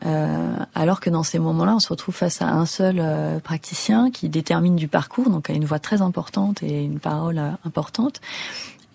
euh, 0.07 0.57
alors 0.75 1.01
que 1.01 1.11
dans 1.11 1.23
ces 1.23 1.39
moments-là, 1.39 1.77
on 1.77 1.81
se 1.81 1.89
retrouve 1.89 2.15
face 2.15 2.43
à 2.43 2.49
un 2.49 2.67
seul 2.67 2.97
euh, 2.99 3.39
praticien 3.39 4.11
qui 4.11 4.29
détermine 4.29 4.77
du 4.77 4.89
parcours, 4.89 5.31
donc 5.31 5.49
a 5.51 5.55
une 5.55 5.65
voix 5.65 5.79
très 5.79 6.03
importante 6.03 6.63
et 6.63 6.85
une 6.85 7.01
parole 7.01 7.39
euh, 7.39 7.51
importante. 7.65 8.21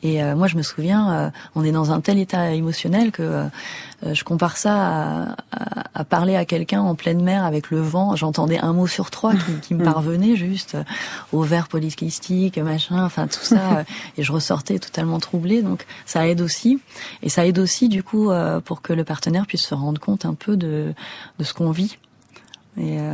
Et 0.01 0.23
moi, 0.33 0.47
je 0.47 0.55
me 0.55 0.61
souviens, 0.61 1.31
on 1.55 1.63
est 1.63 1.71
dans 1.71 1.91
un 1.91 1.99
tel 1.99 2.19
état 2.19 2.51
émotionnel 2.51 3.11
que 3.11 3.43
je 4.03 4.23
compare 4.23 4.55
ça 4.55 4.75
à, 4.75 5.35
à, 5.93 6.03
parler 6.05 6.37
à 6.37 6.45
quelqu'un 6.45 6.81
en 6.81 6.95
pleine 6.95 7.21
mer 7.21 7.43
avec 7.43 7.69
le 7.69 7.81
vent. 7.81 8.15
J'entendais 8.15 8.57
un 8.59 8.71
mot 8.71 8.87
sur 8.87 9.11
trois 9.11 9.33
qui, 9.33 9.59
qui 9.61 9.73
me 9.73 9.83
parvenait 9.83 10.37
juste 10.37 10.77
au 11.33 11.41
verre 11.41 11.67
polycystique, 11.67 12.57
machin, 12.59 13.03
enfin 13.03 13.27
tout 13.27 13.43
ça. 13.43 13.83
et 14.17 14.23
je 14.23 14.31
ressortais 14.31 14.79
totalement 14.79 15.19
troublée. 15.19 15.61
Donc 15.61 15.85
ça 16.05 16.27
aide 16.27 16.39
aussi. 16.39 16.79
Et 17.21 17.29
ça 17.29 17.45
aide 17.45 17.59
aussi 17.59 17.89
du 17.89 18.01
coup 18.01 18.31
pour 18.63 18.81
que 18.81 18.93
le 18.93 19.03
partenaire 19.03 19.45
puisse 19.47 19.65
se 19.65 19.75
rendre 19.75 19.99
compte 19.99 20.23
un 20.23 20.33
peu 20.33 20.55
de, 20.55 20.93
de 21.39 21.43
ce 21.43 21.53
qu'on 21.53 21.71
vit. 21.71 21.97
Et, 22.79 22.97
euh, 22.97 23.13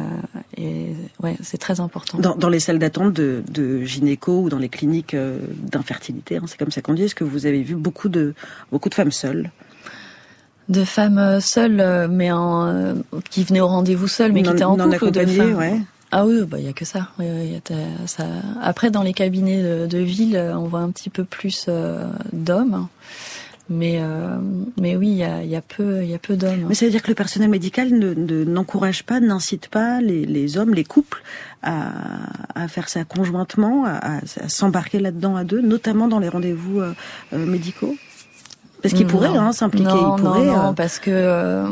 et 0.57 0.93
ouais, 1.23 1.35
c'est 1.41 1.57
très 1.57 1.79
important. 1.79 2.19
Dans, 2.19 2.35
dans 2.35 2.49
les 2.49 2.59
salles 2.59 2.77
d'attente 2.77 3.13
de, 3.13 3.43
de, 3.49 3.83
gynéco 3.83 4.41
ou 4.41 4.49
dans 4.49 4.59
les 4.59 4.69
cliniques 4.69 5.15
euh, 5.15 5.39
d'infertilité, 5.57 6.37
hein, 6.37 6.43
c'est 6.45 6.57
comme 6.57 6.71
ça 6.71 6.81
qu'on 6.81 6.93
dit. 6.93 7.03
Est-ce 7.03 7.15
que 7.15 7.23
vous 7.23 7.47
avez 7.47 7.63
vu 7.63 7.75
beaucoup 7.75 8.09
de 8.09 8.35
beaucoup 8.71 8.89
de 8.89 8.93
femmes 8.93 9.11
seules? 9.11 9.49
De 10.69 10.83
femmes 10.83 11.17
euh, 11.17 11.39
seules, 11.39 12.07
mais 12.11 12.31
en, 12.31 12.95
qui 13.31 13.43
venaient 13.43 13.61
au 13.61 13.67
rendez-vous 13.67 14.07
seules, 14.07 14.31
mais 14.33 14.43
qui 14.43 14.51
étaient 14.51 14.63
en 14.63 14.77
couple 14.77 15.11
de 15.11 15.25
femmes. 15.25 15.55
Ouais. 15.55 15.81
Ah 16.11 16.25
oui, 16.25 16.43
bah 16.45 16.59
il 16.59 16.65
y 16.65 16.69
a 16.69 16.73
que 16.73 16.85
ça. 16.85 17.09
y 17.19 17.55
a 17.55 18.05
ça. 18.05 18.25
Après, 18.61 18.91
dans 18.91 19.01
les 19.01 19.13
cabinets 19.13 19.63
de, 19.63 19.87
de, 19.87 19.97
ville, 19.97 20.37
on 20.55 20.65
voit 20.65 20.79
un 20.79 20.91
petit 20.91 21.09
peu 21.09 21.23
plus 21.23 21.67
d'hommes. 22.31 22.87
Mais 23.67 23.97
euh, 23.99 24.37
mais 24.79 24.95
oui, 24.95 25.07
il 25.07 25.17
y 25.17 25.23
a, 25.23 25.43
y 25.43 25.55
a, 25.55 25.61
peu 25.61 26.03
il 26.03 26.09
y 26.09 26.13
a 26.13 26.19
peu 26.19 26.35
d'hommes. 26.35 26.65
Mais 26.69 26.75
ça 26.75 26.85
veut 26.85 26.91
dire 26.91 27.01
que 27.01 27.07
le 27.07 27.15
personnel 27.15 27.49
médical 27.49 27.89
ne, 27.89 28.43
n'encourage 28.43 29.03
pas, 29.03 29.19
n'incite 29.19 29.69
pas 29.69 30.01
les, 30.01 30.25
les 30.25 30.57
hommes, 30.57 30.75
les 30.75 30.83
couples 30.83 31.23
à, 31.63 31.91
à 32.53 32.67
faire 32.67 32.89
ça 32.89 33.03
conjointement, 33.05 33.85
à, 33.85 34.17
à 34.17 34.49
s'embarquer 34.49 34.99
là-dedans 34.99 35.35
à 35.35 35.43
deux, 35.43 35.61
notamment 35.61 36.07
dans 36.07 36.19
les 36.19 36.29
rendez-vous 36.29 36.79
euh, 36.79 36.93
euh 37.33 37.45
médicaux? 37.45 37.95
Parce 38.83 38.93
qu'ils 38.93 39.07
pourraient 39.07 39.35
hein, 39.35 39.51
s'impliquer. 39.51 39.85
Non, 39.85 40.17
ils 40.17 40.21
pourraient, 40.21 40.45
non, 40.45 40.63
non, 40.63 40.73
parce 40.75 40.99
que 40.99 41.09
euh, 41.09 41.67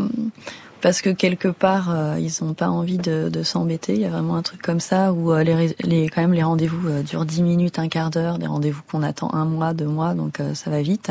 parce 0.83 1.01
que 1.01 1.09
quelque 1.09 1.47
part 1.47 1.91
euh, 1.91 2.19
ils 2.19 2.43
n'ont 2.43 2.53
pas 2.53 2.67
envie 2.67 2.97
de, 2.97 3.31
s'embêter. 3.43 3.93
Il 3.93 4.01
y 4.01 4.05
a 4.05 4.09
vraiment 4.09 4.35
un 4.35 4.41
truc 4.41 4.61
comme 4.61 4.81
ça 4.81 5.13
où 5.13 5.31
euh, 5.31 5.41
les, 5.41 6.09
quand 6.09 6.21
même 6.21 6.33
les 6.33 6.43
rendez-vous 6.43 6.89
euh, 6.89 7.03
durent 7.03 7.25
10 7.25 7.41
minutes, 7.41 7.79
un 7.79 7.87
quart 7.87 8.09
d'heure, 8.09 8.37
des 8.37 8.47
rendez-vous 8.47 8.81
qu'on 8.91 9.01
attend 9.01 9.33
un 9.33 9.45
mois, 9.45 9.73
deux 9.73 9.87
mois, 9.87 10.13
donc 10.13 10.41
ça 10.53 10.69
va 10.69 10.81
vite. 10.81 11.09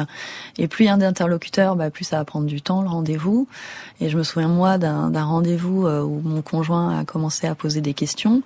Et 0.59 0.69
plus 0.69 0.85
il 0.85 0.89
y 0.89 0.91
a 0.91 0.97
d'interlocuteurs, 0.99 1.75
bah, 1.75 1.91
plus 1.91 2.05
ça 2.05 2.19
va 2.19 2.25
prendre 2.27 2.45
du 2.45 2.61
temps 2.61 2.83
le 2.83 2.89
rendez-vous. 2.89 3.49
Et 4.03 4.11
je 4.11 4.19
me 4.19 4.23
souviens 4.23 4.49
moi 4.49 4.77
d'un 4.77 5.25
rendez-vous 5.25 5.87
où 5.87 6.21
mon 6.23 6.43
conjoint 6.43 6.99
a 6.99 7.05
commencé 7.07 7.47
à 7.47 7.55
poser 7.55 7.81
des 7.81 7.95
questions 7.95 8.43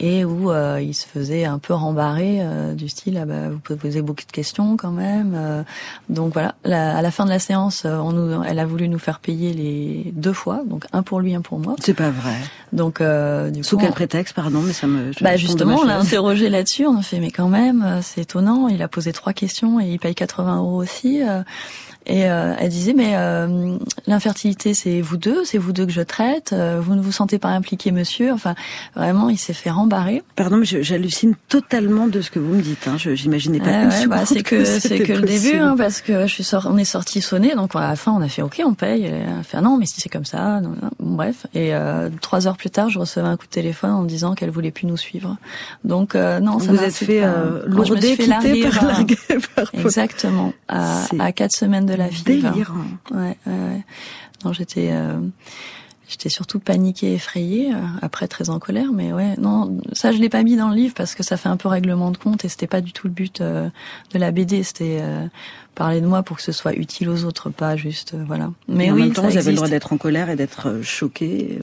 et 0.00 0.24
où 0.24 0.52
il 0.52 0.94
se 0.94 1.06
faisait 1.06 1.44
un 1.44 1.58
peu 1.58 1.72
rembarrer 1.72 2.42
du 2.74 2.88
style 2.88 3.18
ah 3.20 3.24
bah, 3.24 3.48
vous 3.50 3.58
pouvez 3.58 3.78
poser 3.78 4.02
beaucoup 4.02 4.24
de 4.26 4.32
questions 4.32 4.76
quand 4.76 4.90
même. 4.90 5.64
donc 6.08 6.32
voilà, 6.32 6.56
la, 6.64 6.96
à 6.96 7.02
la 7.02 7.10
fin 7.10 7.24
de 7.24 7.30
la 7.30 7.38
séance, 7.38 7.84
on 7.84 8.12
nous, 8.12 8.42
elle 8.42 8.58
a 8.58 8.66
voulu 8.66 8.88
nous 8.88 8.98
faire 8.98 9.20
payer 9.20 9.52
les 9.52 10.12
deux 10.14 10.32
fois 10.32 10.62
donc 10.66 10.86
un 10.92 11.02
pour 11.02 11.20
lui, 11.20 11.34
un 11.34 11.40
pour 11.40 11.58
moi. 11.58 11.76
C'est 11.80 11.94
pas 11.94 12.10
vrai. 12.10 12.34
Donc 12.72 13.00
euh, 13.00 13.50
du 13.50 13.62
Sous 13.62 13.76
quel 13.76 13.92
prétexte, 13.92 14.34
pardon, 14.34 14.60
mais 14.60 14.72
ça 14.72 14.86
me. 14.86 15.12
Bah 15.20 15.36
justement, 15.36 15.80
on 15.80 15.84
l'a 15.84 15.98
interrogé 15.98 16.48
là-dessus. 16.48 16.86
On 16.86 16.98
a 16.98 17.02
fait 17.02 17.20
mais 17.20 17.30
quand 17.30 17.48
même, 17.48 17.82
euh, 17.82 18.00
c'est 18.02 18.22
étonnant. 18.22 18.68
Il 18.68 18.82
a 18.82 18.88
posé 18.88 19.12
trois 19.12 19.32
questions 19.32 19.80
et 19.80 19.86
il 19.86 19.98
paye 19.98 20.14
80 20.14 20.58
euros 20.58 20.82
aussi. 20.82 21.22
Euh, 22.08 22.14
et 22.14 22.30
euh, 22.30 22.54
elle 22.58 22.68
disait, 22.68 22.94
mais 22.94 23.12
euh, 23.14 23.76
l'infertilité, 24.06 24.74
c'est 24.74 25.00
vous 25.00 25.16
deux, 25.16 25.44
c'est 25.44 25.58
vous 25.58 25.72
deux 25.72 25.86
que 25.86 25.92
je 25.92 26.00
traite. 26.00 26.52
Euh, 26.52 26.80
vous 26.82 26.94
ne 26.94 27.00
vous 27.00 27.12
sentez 27.12 27.38
pas 27.38 27.48
impliqué, 27.48 27.92
monsieur. 27.92 28.32
Enfin, 28.32 28.54
vraiment, 28.94 29.30
il 29.30 29.38
s'est 29.38 29.52
fait 29.52 29.70
rembarrer. 29.70 30.22
Pardon, 30.36 30.58
mais 30.58 30.66
j'hallucine 30.66 31.34
totalement 31.48 32.06
de 32.06 32.20
ce 32.20 32.30
que 32.30 32.38
vous 32.38 32.54
me 32.54 32.62
dites. 32.62 32.86
Hein. 32.88 32.96
J'imaginais 32.98 33.58
pas. 33.58 33.70
Ah, 33.70 33.88
ouais, 33.88 34.06
bah, 34.06 34.26
c'est 34.26 34.42
que, 34.44 34.64
c'est 34.64 35.00
que 35.00 35.12
le 35.12 35.22
début, 35.22 35.56
hein, 35.56 35.74
parce 35.76 36.00
que 36.00 36.26
je 36.26 36.32
suis 36.32 36.44
on 36.66 36.76
est 36.76 36.84
sorti 36.84 37.20
sonner, 37.20 37.54
donc 37.54 37.74
à 37.74 37.80
la 37.80 37.96
fin, 37.96 38.12
on 38.12 38.20
a 38.20 38.28
fait 38.28 38.42
OK, 38.42 38.62
on 38.64 38.74
paye. 38.74 39.04
elle 39.04 39.28
a 39.40 39.42
fait 39.42 39.56
ah 39.56 39.60
non, 39.60 39.78
mais 39.78 39.86
si 39.86 40.00
c'est 40.00 40.08
comme 40.08 40.24
ça, 40.24 40.60
non, 40.60 40.74
non. 40.80 40.90
bref. 41.00 41.46
Et 41.54 41.72
trois 42.20 42.46
heures 42.46 42.56
plus 42.56 42.70
tard, 42.70 42.90
je 42.90 42.98
recevais 42.98 43.26
un 43.26 43.36
coup 43.36 43.46
de 43.46 43.50
téléphone 43.50 43.90
en 43.90 44.02
me 44.02 44.08
disant 44.08 44.34
qu'elle 44.34 44.50
voulait 44.50 44.70
plus 44.70 44.86
nous 44.86 44.96
suivre. 44.96 45.36
Donc 45.84 46.14
non, 46.14 46.58
ça 46.58 46.72
vous 46.72 46.82
êtes 46.82 46.94
fait 46.94 47.22
lourder, 47.66 48.16
quitter 48.16 48.68
par, 48.68 48.84
larguer, 48.84 49.16
par 49.56 49.74
Exactement. 49.74 50.52
À, 50.68 51.02
à 51.18 51.32
quatre 51.32 51.56
semaines 51.56 51.86
de 51.86 51.93
de 51.94 51.98
la 51.98 52.08
vie. 52.08 52.22
Délirant. 52.22 52.74
Ouais, 53.12 53.36
ouais. 53.46 53.84
Non, 54.44 54.52
j'étais, 54.52 54.90
euh, 54.92 55.18
j'étais 56.08 56.28
surtout 56.28 56.58
paniquée, 56.58 57.14
effrayée. 57.14 57.72
Euh, 57.72 57.78
après, 58.02 58.28
très 58.28 58.50
en 58.50 58.58
colère, 58.58 58.92
mais 58.92 59.12
ouais, 59.12 59.34
non, 59.38 59.78
ça 59.92 60.12
je 60.12 60.18
l'ai 60.18 60.28
pas 60.28 60.42
mis 60.42 60.56
dans 60.56 60.68
le 60.68 60.76
livre 60.76 60.94
parce 60.94 61.14
que 61.14 61.22
ça 61.22 61.36
fait 61.36 61.48
un 61.48 61.56
peu 61.56 61.68
règlement 61.68 62.10
de 62.10 62.16
compte 62.16 62.44
et 62.44 62.48
c'était 62.48 62.66
pas 62.66 62.80
du 62.80 62.92
tout 62.92 63.06
le 63.06 63.12
but 63.12 63.40
euh, 63.40 63.68
de 64.12 64.18
la 64.18 64.30
BD. 64.30 64.62
C'était 64.62 64.98
euh, 65.00 65.26
parler 65.74 66.00
de 66.00 66.06
moi 66.06 66.22
pour 66.22 66.36
que 66.36 66.42
ce 66.42 66.52
soit 66.52 66.74
utile 66.74 67.08
aux 67.08 67.24
autres, 67.24 67.50
pas 67.50 67.76
juste, 67.76 68.14
voilà. 68.26 68.50
Mais 68.68 68.90
en 68.90 68.94
oui, 68.94 69.02
même 69.02 69.12
temps, 69.12 69.22
vous 69.22 69.36
avez 69.36 69.50
le 69.50 69.56
droit 69.56 69.68
d'être 69.68 69.92
en 69.92 69.96
colère 69.96 70.28
et 70.30 70.36
d'être 70.36 70.80
choqué. 70.82 71.58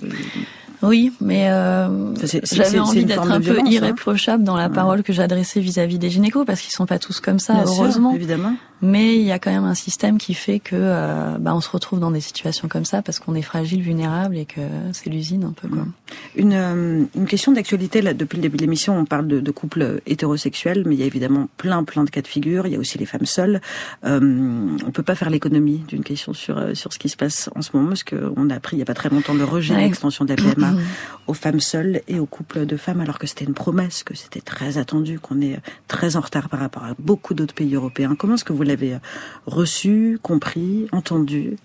Oui, 0.84 1.14
mais 1.22 1.50
euh, 1.50 2.14
j'avais 2.44 2.80
envie 2.80 3.06
d'être 3.06 3.30
un 3.30 3.40
peu 3.40 3.60
hein. 3.60 3.66
irréprochable 3.70 4.44
dans 4.44 4.58
la 4.58 4.70
parole 4.70 5.04
que 5.04 5.14
j'adressais 5.14 5.60
vis-à-vis 5.60 6.00
des 6.00 6.10
gynécos 6.10 6.46
parce 6.46 6.62
qu'ils 6.62 6.72
sont 6.72 6.88
pas 6.88 6.98
tous 6.98 7.20
comme 7.20 7.40
ça, 7.40 7.54
Bien 7.54 7.66
heureusement. 7.66 8.16
évidemment. 8.16 8.56
Mais 8.82 9.16
il 9.16 9.24
y 9.24 9.32
a 9.32 9.40
quand 9.40 9.52
même 9.52 9.66
un 9.66 9.76
système 9.76 10.18
qui 10.18 10.34
fait 10.34 10.60
que 10.60 10.76
euh, 10.76 11.38
bah, 11.40 11.56
on 11.56 11.62
se 11.62 11.70
retrouve 11.70 12.00
dans 12.00 12.12
des 12.12 12.22
situations 12.22 12.68
comme 12.68 12.86
ça 12.86 13.02
parce 13.02 13.20
qu'on 13.20 13.36
est 13.36 13.42
fragile, 13.42 13.82
vulnérable 13.82 14.38
et 14.38 14.46
que 14.46 14.62
c'est 14.94 15.10
l'usine 15.10 15.44
un 15.44 15.52
peu. 15.52 15.68
Quoi. 15.68 15.84
Mm. 15.84 15.94
Une, 16.36 16.54
euh, 16.54 17.04
une 17.16 17.26
question 17.26 17.52
d'actualité 17.52 18.02
là 18.02 18.14
depuis 18.14 18.38
le 18.38 18.42
début 18.42 18.58
de 18.58 18.62
l'émission, 18.62 18.98
on 18.98 19.06
parle 19.06 19.28
de, 19.28 19.40
de, 19.40 19.52
couples 19.52 20.02
hétérosexuels, 20.06 20.84
mais 20.86 20.96
il 20.96 21.00
y 21.00 21.04
a 21.04 21.06
évidemment 21.06 21.48
plein 21.58 21.84
plein 21.84 22.04
de 22.04 22.10
cas 22.10 22.22
de 22.22 22.28
figure. 22.28 22.68
Il 22.68 22.74
y 22.74 22.76
a 22.76 22.80
aussi 22.80 22.98
les 22.98 23.06
femmes 23.06 23.26
seules. 23.26 23.62
Euh, 24.06 24.78
on 24.86 24.92
peut 24.92 25.04
pas 25.04 25.16
faire 25.16 25.30
l'économie 25.30 25.84
d'une 25.88 26.04
question 26.04 26.34
sur 26.34 26.58
euh, 26.58 26.74
sur 26.74 26.94
ce 26.94 27.00
qui 27.00 27.10
se 27.10 27.18
passe 27.18 27.50
en 27.56 27.62
ce 27.62 27.70
moment 27.74 27.90
parce 27.90 28.04
qu'on 28.04 28.50
a 28.50 28.56
appris 28.56 28.78
il 28.78 28.80
y 28.80 28.84
a 28.84 28.86
pas 28.86 28.94
très 28.94 29.10
longtemps 29.10 29.34
le 29.34 29.44
rejet, 29.44 29.76
ouais. 29.76 29.82
l'extension 29.82 30.26
de 30.26 30.34
la 30.34 30.42
PMA 30.42 30.74
aux 31.32 31.34
femmes 31.34 31.62
seules 31.62 32.02
et 32.10 32.20
aux 32.20 32.26
couples 32.26 32.66
de 32.66 32.76
femmes, 32.76 33.00
alors 33.00 33.18
que 33.18 33.26
c'était 33.26 33.46
une 33.46 33.54
promesse, 33.54 34.04
que 34.04 34.16
c'était 34.16 34.42
très 34.42 34.78
attendu, 34.78 35.18
qu'on 35.18 35.40
est 35.40 35.60
très 35.88 36.18
en 36.18 36.20
retard 36.20 36.50
par 36.50 36.60
rapport 36.60 36.84
à 36.84 36.94
beaucoup 37.00 37.34
d'autres 37.34 37.54
pays 37.54 37.74
européens. 37.74 38.16
Comment 38.20 38.34
est-ce 38.34 38.44
que 38.44 38.52
vous 38.52 38.64
l'avez 38.64 38.98
reçu, 39.46 40.20
compris, 40.22 40.88
entendu? 40.92 41.56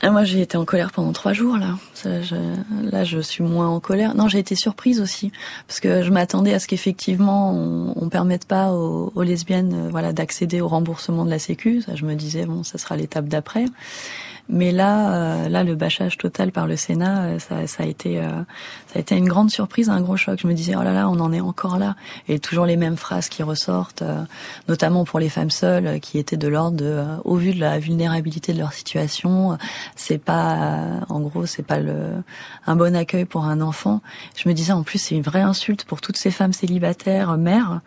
Ah, 0.00 0.10
moi, 0.10 0.24
j'ai 0.24 0.40
été 0.40 0.56
en 0.56 0.64
colère 0.64 0.90
pendant 0.90 1.12
trois 1.12 1.34
jours 1.34 1.58
là. 1.58 1.78
Je, 2.02 2.90
là, 2.90 3.04
je 3.04 3.18
suis 3.20 3.44
moins 3.44 3.68
en 3.68 3.78
colère. 3.78 4.14
Non, 4.14 4.26
j'ai 4.26 4.38
été 4.38 4.54
surprise 4.54 5.02
aussi 5.02 5.32
parce 5.68 5.80
que 5.80 6.02
je 6.02 6.10
m'attendais 6.10 6.54
à 6.54 6.58
ce 6.58 6.66
qu'effectivement 6.66 7.52
on, 7.52 7.92
on 7.96 8.08
permette 8.08 8.46
pas 8.46 8.72
aux, 8.72 9.22
lesbiennes, 9.22 9.74
euh, 9.74 9.88
voilà, 9.90 10.14
d'accéder 10.14 10.62
au 10.62 10.68
remboursement 10.68 11.26
de 11.26 11.30
la 11.30 11.38
Sécu. 11.38 11.82
Je 11.94 12.04
me 12.06 12.14
disais 12.14 12.46
bon, 12.46 12.62
ça 12.64 12.78
sera 12.78 12.96
l'étape 12.96 13.28
d'après. 13.28 13.66
Mais 14.48 14.72
là, 14.72 15.14
euh, 15.14 15.48
là, 15.48 15.64
le 15.64 15.74
bâchage 15.74 16.18
total 16.18 16.52
par 16.52 16.66
le 16.66 16.76
Sénat, 16.76 17.24
euh, 17.24 17.38
ça, 17.38 17.66
ça, 17.66 17.82
a 17.82 17.86
été, 17.86 18.20
euh, 18.20 18.28
ça 18.86 18.96
a 18.96 18.98
été 18.98 19.16
une 19.16 19.26
grande 19.26 19.50
surprise, 19.50 19.88
un 19.88 20.02
gros 20.02 20.18
choc. 20.18 20.38
Je 20.40 20.46
me 20.46 20.52
disais, 20.52 20.76
oh 20.76 20.82
là 20.82 20.92
là, 20.92 21.08
on 21.08 21.18
en 21.20 21.32
est 21.32 21.40
encore 21.40 21.78
là. 21.78 21.96
Et 22.28 22.38
toujours 22.38 22.66
les 22.66 22.76
mêmes 22.76 22.96
phrases 22.96 23.30
qui 23.30 23.42
ressortent, 23.42 24.04
notamment 24.68 25.04
pour 25.04 25.18
les 25.18 25.30
femmes 25.30 25.50
seules, 25.50 25.98
qui 26.00 26.18
étaient 26.18 26.36
de 26.36 26.48
l'ordre 26.48 26.76
de, 26.76 27.04
au 27.24 27.36
vu 27.36 27.54
de 27.54 27.60
la 27.60 27.78
vulnérabilité 27.78 28.52
de 28.52 28.58
leur 28.58 28.72
situation, 28.72 29.56
c'est 29.96 30.18
pas, 30.18 31.00
en 31.08 31.20
gros, 31.20 31.46
c'est 31.46 31.62
pas 31.62 31.78
le, 31.78 32.22
un 32.66 32.76
bon 32.76 32.94
accueil 32.94 33.24
pour 33.24 33.44
un 33.44 33.60
enfant. 33.60 34.02
Je 34.36 34.48
me 34.48 34.54
disais, 34.54 34.72
en 34.72 34.82
plus, 34.82 34.98
c'est 34.98 35.14
une 35.14 35.22
vraie 35.22 35.40
insulte 35.40 35.84
pour 35.84 36.00
toutes 36.00 36.16
ces 36.18 36.30
femmes 36.30 36.52
célibataires, 36.52 37.36
mères, 37.38 37.80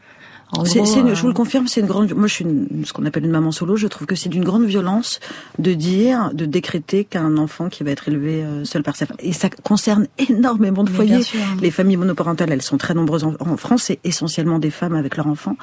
une, 0.53 1.13
je 1.13 1.21
vous 1.21 1.27
le 1.27 1.33
confirme, 1.33 1.67
c'est 1.67 1.81
une 1.81 1.87
grande. 1.87 2.13
Moi, 2.13 2.27
je 2.27 2.33
suis 2.33 2.45
une, 2.45 2.85
ce 2.85 2.93
qu'on 2.93 3.05
appelle 3.05 3.25
une 3.25 3.31
maman 3.31 3.51
solo. 3.51 3.75
Je 3.75 3.87
trouve 3.87 4.07
que 4.07 4.15
c'est 4.15 4.29
d'une 4.29 4.43
grande 4.43 4.65
violence 4.65 5.19
de 5.59 5.73
dire, 5.73 6.31
de 6.33 6.45
décréter 6.45 7.03
qu'un 7.03 7.37
enfant 7.37 7.69
qui 7.69 7.83
va 7.83 7.91
être 7.91 8.07
élevé 8.07 8.43
euh, 8.43 8.63
seul 8.63 8.83
par 8.83 8.95
sa 8.95 9.05
femme. 9.05 9.17
Et 9.19 9.33
ça 9.33 9.49
concerne 9.49 10.07
énormément 10.29 10.83
de 10.83 10.89
foyers. 10.89 11.23
Les 11.61 11.71
familles 11.71 11.97
monoparentales, 11.97 12.51
elles 12.51 12.61
sont 12.61 12.77
très 12.77 12.93
nombreuses 12.93 13.23
en, 13.23 13.33
en 13.39 13.57
France. 13.57 13.83
C'est 13.83 13.99
essentiellement 14.03 14.59
des 14.59 14.71
femmes 14.71 14.95
avec 14.95 15.17
leurs 15.17 15.27
enfants. 15.27 15.57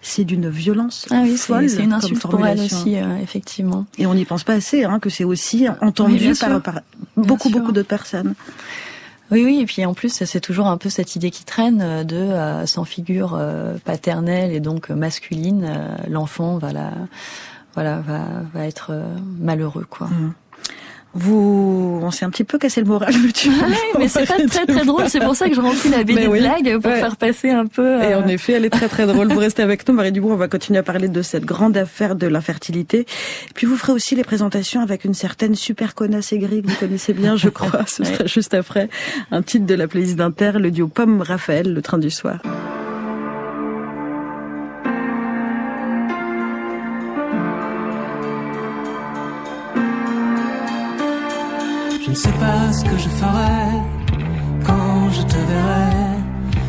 C'est 0.00 0.24
d'une 0.24 0.48
violence 0.48 1.06
ah 1.10 1.22
oui, 1.22 1.36
folle. 1.36 1.68
C'est 1.68 1.82
une 1.82 1.92
insulte 1.92 2.22
pour 2.22 2.46
elles 2.46 2.60
aussi, 2.60 2.96
euh, 2.96 3.18
effectivement. 3.20 3.86
Et 3.98 4.06
on 4.06 4.14
n'y 4.14 4.24
pense 4.24 4.44
pas 4.44 4.54
assez, 4.54 4.84
hein, 4.84 5.00
que 5.00 5.10
c'est 5.10 5.24
aussi 5.24 5.66
entendu 5.80 6.32
par, 6.38 6.62
par, 6.62 6.80
beaucoup, 7.16 7.50
beaucoup 7.50 7.72
d'autres 7.72 7.88
personnes. 7.88 8.34
Oui, 9.30 9.44
oui, 9.44 9.60
et 9.60 9.66
puis 9.66 9.84
en 9.84 9.94
plus, 9.94 10.24
c'est 10.24 10.40
toujours 10.40 10.68
un 10.68 10.78
peu 10.78 10.88
cette 10.88 11.14
idée 11.16 11.30
qui 11.30 11.44
traîne 11.44 11.82
euh, 11.82 12.04
de 12.04 12.16
euh, 12.16 12.66
sans 12.66 12.84
figure 12.84 13.34
euh, 13.34 13.76
paternelle 13.84 14.52
et 14.52 14.60
donc 14.60 14.88
masculine, 14.88 15.70
l'enfant 16.08 16.58
va 16.58 16.72
la, 16.72 16.92
voilà, 17.74 18.00
va, 18.00 18.24
va 18.54 18.66
être 18.66 18.92
malheureux, 19.38 19.86
quoi. 19.88 20.06
Mmh. 20.06 20.34
Vous, 21.14 22.00
on 22.02 22.10
s'est 22.10 22.24
un 22.24 22.30
petit 22.30 22.44
peu 22.44 22.58
cassé 22.58 22.80
le 22.80 22.86
moral, 22.86 23.14
tu 23.34 23.50
ah 23.60 23.66
mais 23.98 24.08
c'est 24.08 24.26
pas 24.26 24.34
très 24.46 24.66
très 24.66 24.84
drôle. 24.84 25.08
C'est 25.08 25.20
pour 25.20 25.34
ça 25.34 25.48
que 25.48 25.54
je 25.54 25.60
remplis 25.60 25.88
la 25.88 26.04
BD 26.04 26.26
oui. 26.26 26.40
blague 26.40 26.78
pour 26.80 26.90
ouais. 26.90 27.00
faire 27.00 27.16
passer 27.16 27.50
un 27.50 27.66
peu. 27.66 27.82
Euh... 27.82 28.10
Et 28.10 28.14
en 28.14 28.26
effet, 28.26 28.52
elle 28.52 28.64
est 28.66 28.70
très 28.70 28.88
très 28.88 29.06
drôle. 29.06 29.32
Vous 29.32 29.38
restez 29.38 29.62
avec 29.62 29.88
nous, 29.88 29.94
Marie 29.94 30.12
Dubois. 30.12 30.34
On 30.34 30.36
va 30.36 30.48
continuer 30.48 30.78
à 30.78 30.82
parler 30.82 31.08
de 31.08 31.22
cette 31.22 31.44
grande 31.44 31.76
affaire 31.76 32.14
de 32.14 32.26
l'infertilité. 32.26 33.06
Puis 33.54 33.66
vous 33.66 33.76
ferez 33.76 33.92
aussi 33.92 34.14
les 34.16 34.24
présentations 34.24 34.82
avec 34.82 35.04
une 35.04 35.14
certaine 35.14 35.54
super 35.54 35.94
connasse 35.94 36.32
aigrie 36.32 36.62
que 36.62 36.68
vous 36.68 36.76
connaissez 36.76 37.14
bien, 37.14 37.36
je 37.36 37.48
crois. 37.48 37.84
Ce 37.86 38.04
sera 38.04 38.18
ouais. 38.18 38.28
juste 38.28 38.52
après 38.52 38.90
un 39.30 39.42
titre 39.42 39.66
de 39.66 39.74
la 39.74 39.88
playlist 39.88 40.16
d'Inter, 40.16 40.52
le 40.56 40.70
duo 40.70 40.88
Pomme 40.88 41.22
Raphaël, 41.22 41.72
le 41.72 41.82
train 41.82 41.98
du 41.98 42.10
soir. 42.10 42.40
Je 52.08 52.12
ne 52.12 52.16
sais 52.16 52.38
pas 52.40 52.72
ce 52.72 52.84
que 52.84 52.96
je 52.96 53.08
ferai 53.20 53.68
quand 54.64 55.10
je 55.10 55.22
te 55.24 55.36
verrai. 55.36 55.92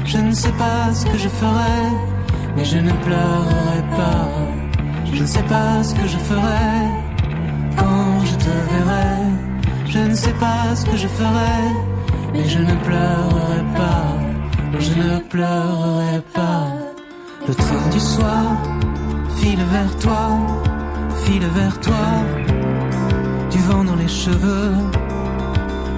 Je 0.03 0.17
ne 0.17 0.33
sais 0.33 0.51
pas 0.51 0.93
ce 0.93 1.05
que 1.05 1.17
je 1.17 1.29
ferai, 1.29 1.81
mais 2.57 2.65
je 2.65 2.77
ne 2.77 2.91
pleurerai 2.91 3.81
pas. 3.95 4.27
Je 5.13 5.21
ne 5.21 5.25
sais 5.25 5.43
pas 5.43 5.81
ce 5.81 5.95
que 5.95 6.07
je 6.07 6.17
ferai 6.17 6.75
quand 7.77 8.25
je 8.25 8.35
te 8.35 8.53
verrai. 8.71 9.15
Je 9.85 9.99
ne 9.99 10.13
sais 10.13 10.33
pas 10.33 10.75
ce 10.75 10.85
que 10.85 10.97
je 10.97 11.07
ferai, 11.07 11.61
mais 12.33 12.43
je 12.43 12.59
ne 12.59 12.75
pleurerai 12.83 13.63
pas. 13.77 14.07
Je 14.77 14.93
ne 15.01 15.19
pleurerai 15.19 16.21
pas. 16.33 16.67
Le 17.47 17.55
train 17.55 17.89
du 17.93 17.99
soir 18.01 18.43
file 19.37 19.63
vers 19.71 19.95
toi, 19.99 20.31
file 21.23 21.47
vers 21.55 21.79
toi. 21.79 22.07
Du 23.49 23.57
vent 23.59 23.85
dans 23.85 23.95
les 23.95 24.09
cheveux 24.09 24.73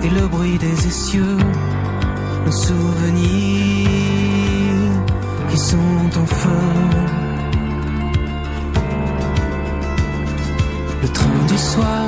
et 0.04 0.10
le 0.10 0.28
bruit 0.28 0.58
des 0.58 0.88
essieux, 0.88 1.38
nos 2.46 2.52
souvenirs 2.52 3.88
qui 5.50 5.58
sont 5.58 6.10
en 6.22 6.26
feu. 6.26 6.68
Le 11.02 11.08
train 11.10 11.46
du 11.48 11.58
soir 11.58 12.06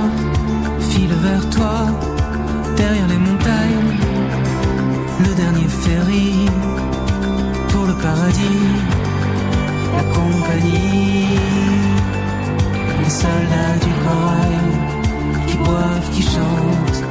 file 0.90 1.16
vers 1.28 1.50
toi, 1.50 1.88
derrière 2.76 3.08
les 3.08 3.18
montagnes, 3.18 3.98
le 5.20 5.36
dernier 5.36 5.68
ferry 5.68 6.34
pour 7.70 7.86
le 7.86 7.94
paradis, 7.94 8.68
la 9.98 10.04
compagnie, 10.18 11.28
les 13.04 13.10
soldats 13.10 13.78
du 13.86 13.94
corail 14.06 14.68
qui 15.48 15.58
boivent, 15.58 16.10
qui 16.12 16.24
chantent 16.24 17.03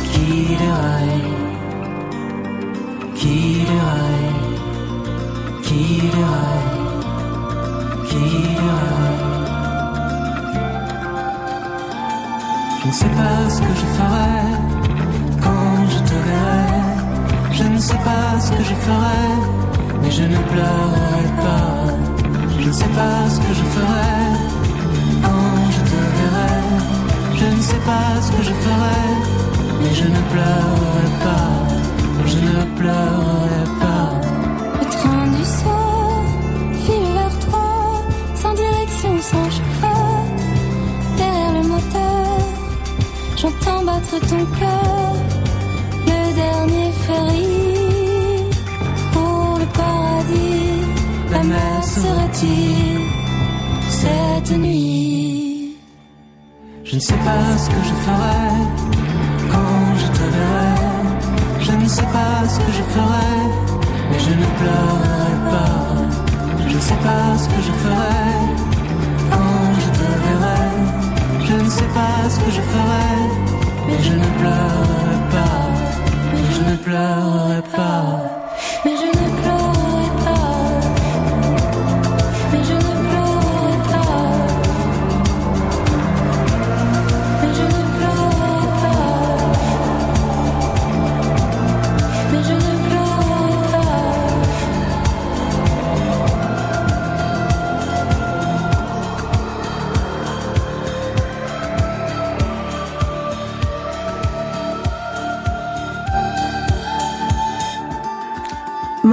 qui 0.00 0.56
déraille, 0.56 1.24
qui 3.14 3.66
qui 5.62 6.00
qui. 8.08 8.58
Je 12.80 12.86
ne 12.86 12.92
sais 12.92 13.14
pas 13.20 13.50
ce 13.50 13.60
que 13.60 13.74
je 13.80 13.86
ferai 13.96 14.34
quand 15.42 15.88
je 15.90 15.98
te 16.08 16.16
verrai. 16.28 16.68
Je 17.52 17.64
ne 17.64 17.78
sais 17.78 18.00
pas 18.08 18.40
ce 18.40 18.50
que 18.52 18.62
je 18.64 18.74
ferai, 18.86 19.28
mais 20.00 20.10
je 20.10 20.22
ne 20.22 20.38
pleurerai 20.52 21.26
pas. 21.44 21.74
Je 22.60 22.68
ne 22.68 22.72
sais 22.72 22.92
pas 22.98 23.28
ce 23.28 23.38
que 23.40 23.52
je 23.60 23.64
ferai 23.74 24.16
quand 25.22 25.54
je 25.74 25.80
te 25.90 26.00
verrai. 26.16 26.58
Je 27.40 27.56
ne 27.56 27.60
sais 27.60 27.82
pas 27.90 28.22
ce 28.22 28.32
que 28.32 28.42
je 28.42 28.54
ferai 28.64 29.57
mais 29.80 29.94
je 29.94 30.04
ne 30.04 30.20
pleurerai 30.32 31.08
pas, 31.26 31.52
je 32.26 32.38
ne 32.48 32.64
pleurerai 32.78 33.64
pas. 33.80 34.10
Le 34.80 34.84
train 34.96 35.26
du 35.38 35.44
soir 35.44 36.22
file 36.84 37.10
vers 37.18 37.38
toi, 37.46 37.68
sans 38.34 38.54
direction, 38.54 39.12
sans 39.30 39.46
chauffeur. 39.56 40.16
Derrière 41.16 41.52
le 41.58 41.68
moteur, 41.68 42.26
j'entends 43.36 43.84
battre 43.84 44.16
ton 44.30 44.44
cœur. 44.58 45.12
Le 46.10 46.20
dernier 46.42 46.90
ferry 47.06 47.56
pour 49.12 49.58
le 49.58 49.66
paradis. 49.66 50.78
La 51.30 51.42
mer 51.42 51.84
sera-t-il 51.84 53.00
cette 53.88 54.58
nuit? 54.58 55.76
Je 56.84 56.94
ne 56.94 57.00
sais 57.00 57.20
pas 57.28 57.58
ce 57.58 57.68
que 57.68 57.82
je 57.88 57.94
ferai 58.06 58.97
je 61.60 61.72
ne 61.72 61.86
sais 61.86 62.08
pas 62.16 62.48
ce 62.48 62.58
que 62.58 62.72
je 62.78 62.82
ferai, 62.94 63.36
mais 64.10 64.18
je 64.18 64.30
ne 64.30 64.46
pleurerai 64.58 65.36
pas. 65.50 66.68
Je 66.68 66.74
ne 66.76 66.80
sais 66.80 67.00
pas 67.06 67.36
ce 67.36 67.48
que 67.48 67.60
je 67.68 67.72
ferai 67.82 68.30
quand 69.30 69.66
je 69.84 69.90
te 69.98 70.06
verrai. 70.24 70.68
Je 71.48 71.54
ne 71.64 71.70
sais 71.70 71.90
pas 71.98 72.28
ce 72.28 72.38
que 72.40 72.50
je 72.50 72.62
ferai, 72.72 73.14
mais 73.86 73.98
je 74.02 74.12
ne 74.12 74.28
pleurerai 74.38 75.18
pas. 75.34 75.60
Mais 76.32 76.44
je 76.54 76.62
ne 76.70 76.76
pleurerai 76.76 77.62
pas. 77.76 78.47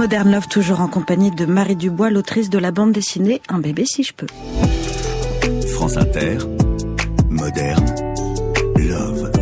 Modern 0.06 0.30
Love, 0.30 0.46
toujours 0.46 0.80
en 0.82 0.86
compagnie 0.86 1.32
de 1.32 1.46
Marie 1.46 1.74
Dubois, 1.74 2.10
l'autrice 2.10 2.48
de 2.48 2.58
la 2.58 2.70
bande 2.70 2.92
dessinée 2.92 3.42
Un 3.48 3.58
bébé 3.58 3.84
si 3.84 4.04
je 4.04 4.12
peux. 4.14 4.28
France 5.74 5.96
Inter, 5.96 6.38
moderne, 7.28 7.92
love. 8.76 9.32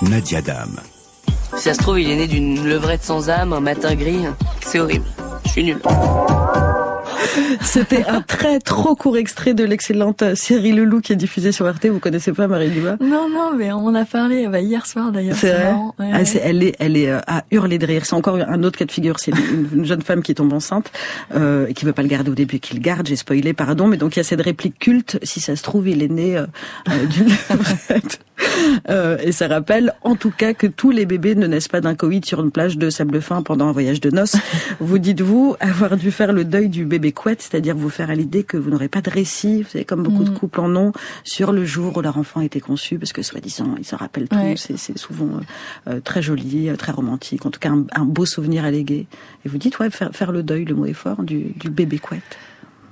Nadia 0.00 0.40
Dame. 0.40 0.80
Si 1.58 1.64
ça 1.64 1.74
se 1.74 1.78
trouve, 1.78 2.00
il 2.00 2.08
est 2.08 2.16
né 2.16 2.26
d'une 2.26 2.66
levrette 2.66 3.02
sans 3.02 3.28
âme, 3.28 3.52
un 3.52 3.60
matin 3.60 3.94
gris. 3.94 4.24
C'est 4.64 4.80
horrible. 4.80 5.04
Je 5.44 5.50
suis 5.50 5.64
nul. 5.64 5.78
C'était 7.62 8.04
un 8.06 8.20
très 8.22 8.58
trop 8.58 8.94
court 8.94 9.16
extrait 9.16 9.54
de 9.54 9.64
l'excellente 9.64 10.34
série 10.34 10.72
Loulou 10.72 11.00
qui 11.00 11.12
est 11.12 11.16
diffusée 11.16 11.52
sur 11.52 11.68
RT. 11.70 11.86
Vous 11.88 11.98
connaissez 12.00 12.32
pas 12.32 12.46
Marie 12.48 12.70
Dubois 12.70 12.96
Non, 13.00 13.28
non, 13.28 13.52
mais 13.56 13.72
on 13.72 13.86
en 13.86 13.94
a 13.94 14.04
parlé 14.04 14.46
bah, 14.48 14.60
hier 14.60 14.86
soir 14.86 15.12
d'ailleurs. 15.12 15.36
C'est 15.36 15.52
vrai? 15.52 15.72
Ouais, 15.98 16.10
Ah, 16.12 16.24
c'est- 16.24 16.40
elle 16.44 16.62
est, 16.62 16.74
elle 16.78 16.96
est 16.96 17.10
euh, 17.10 17.20
à 17.26 17.44
hurler 17.50 17.78
de 17.78 17.86
rire. 17.86 18.04
C'est 18.06 18.14
encore 18.14 18.36
un 18.36 18.62
autre 18.62 18.78
cas 18.78 18.84
de 18.84 18.92
figure. 18.92 19.18
C'est 19.20 19.30
une, 19.32 19.68
une 19.80 19.84
jeune 19.84 20.02
femme 20.02 20.22
qui 20.22 20.34
tombe 20.34 20.52
enceinte 20.52 20.90
euh, 21.34 21.66
et 21.68 21.74
qui 21.74 21.84
veut 21.84 21.92
pas 21.92 22.02
le 22.02 22.08
garder 22.08 22.30
au 22.30 22.34
début, 22.34 22.58
qui 22.58 22.74
le 22.74 22.80
garde. 22.80 23.06
J'ai 23.06 23.16
spoilé, 23.16 23.52
pardon. 23.52 23.86
Mais 23.86 23.96
donc 23.96 24.16
il 24.16 24.18
y 24.18 24.20
a 24.20 24.24
cette 24.24 24.42
réplique 24.42 24.78
culte. 24.78 25.18
Si 25.22 25.40
ça 25.40 25.56
se 25.56 25.62
trouve, 25.62 25.88
il 25.88 26.02
est 26.02 26.08
né 26.08 26.36
euh, 26.36 26.46
euh, 26.88 27.06
d'une. 27.06 27.28
Euh, 28.88 29.18
et 29.22 29.32
ça 29.32 29.48
rappelle, 29.48 29.92
en 30.02 30.16
tout 30.16 30.30
cas, 30.30 30.54
que 30.54 30.66
tous 30.66 30.90
les 30.90 31.04
bébés 31.04 31.34
ne 31.34 31.46
naissent 31.46 31.68
pas 31.68 31.82
d'un 31.82 31.94
coït 31.94 32.24
sur 32.24 32.40
une 32.42 32.50
plage 32.50 32.78
de 32.78 32.88
sable 32.88 33.20
fin 33.20 33.42
pendant 33.42 33.68
un 33.68 33.72
voyage 33.72 34.00
de 34.00 34.10
noces. 34.10 34.36
Vous 34.80 34.98
dites-vous 34.98 35.56
avoir 35.60 35.96
dû 35.98 36.10
faire 36.10 36.32
le 36.32 36.44
deuil 36.44 36.68
du 36.68 36.84
bébé 36.86 37.12
couette, 37.20 37.42
c'est-à-dire 37.42 37.76
vous 37.76 37.90
faire 37.90 38.08
à 38.08 38.14
l'idée 38.14 38.44
que 38.44 38.56
vous 38.56 38.70
n'aurez 38.70 38.88
pas 38.88 39.02
de 39.02 39.10
récit, 39.10 39.62
vous 39.62 39.68
savez, 39.68 39.84
comme 39.84 40.02
beaucoup 40.02 40.24
de 40.24 40.30
Mm. 40.30 40.38
couples 40.40 40.60
en 40.60 40.74
ont, 40.74 40.92
sur 41.22 41.52
le 41.52 41.66
jour 41.66 41.94
où 41.96 42.00
leur 42.00 42.16
enfant 42.16 42.40
a 42.40 42.44
été 42.44 42.60
conçu, 42.60 42.98
parce 42.98 43.12
que 43.12 43.22
soi-disant, 43.22 43.74
ils 43.78 43.84
se 43.84 43.94
rappellent 43.94 44.28
tout. 44.28 44.36
Ouais. 44.36 44.54
C'est, 44.56 44.78
souvent 44.96 45.26
euh, 45.26 45.40
euh, 45.90 46.00
très 46.00 46.22
joli, 46.22 46.70
euh, 46.70 46.76
très 46.76 46.92
romantique, 46.92 47.44
en 47.44 47.50
tout 47.50 47.60
cas 47.60 47.68
un, 47.70 47.84
un 47.92 48.06
beau 48.06 48.24
souvenir 48.24 48.64
à 48.64 48.70
léguer. 48.70 49.06
Et 49.44 49.48
vous 49.50 49.58
dites, 49.58 49.78
ouais, 49.80 49.90
faire, 49.90 50.10
faire 50.12 50.32
le 50.32 50.42
deuil, 50.42 50.64
le 50.64 50.74
mot 50.74 50.86
est 50.86 50.94
fort, 50.94 51.22
du, 51.22 51.52
du 51.56 51.68
bébé 51.68 51.98
couette. 51.98 52.38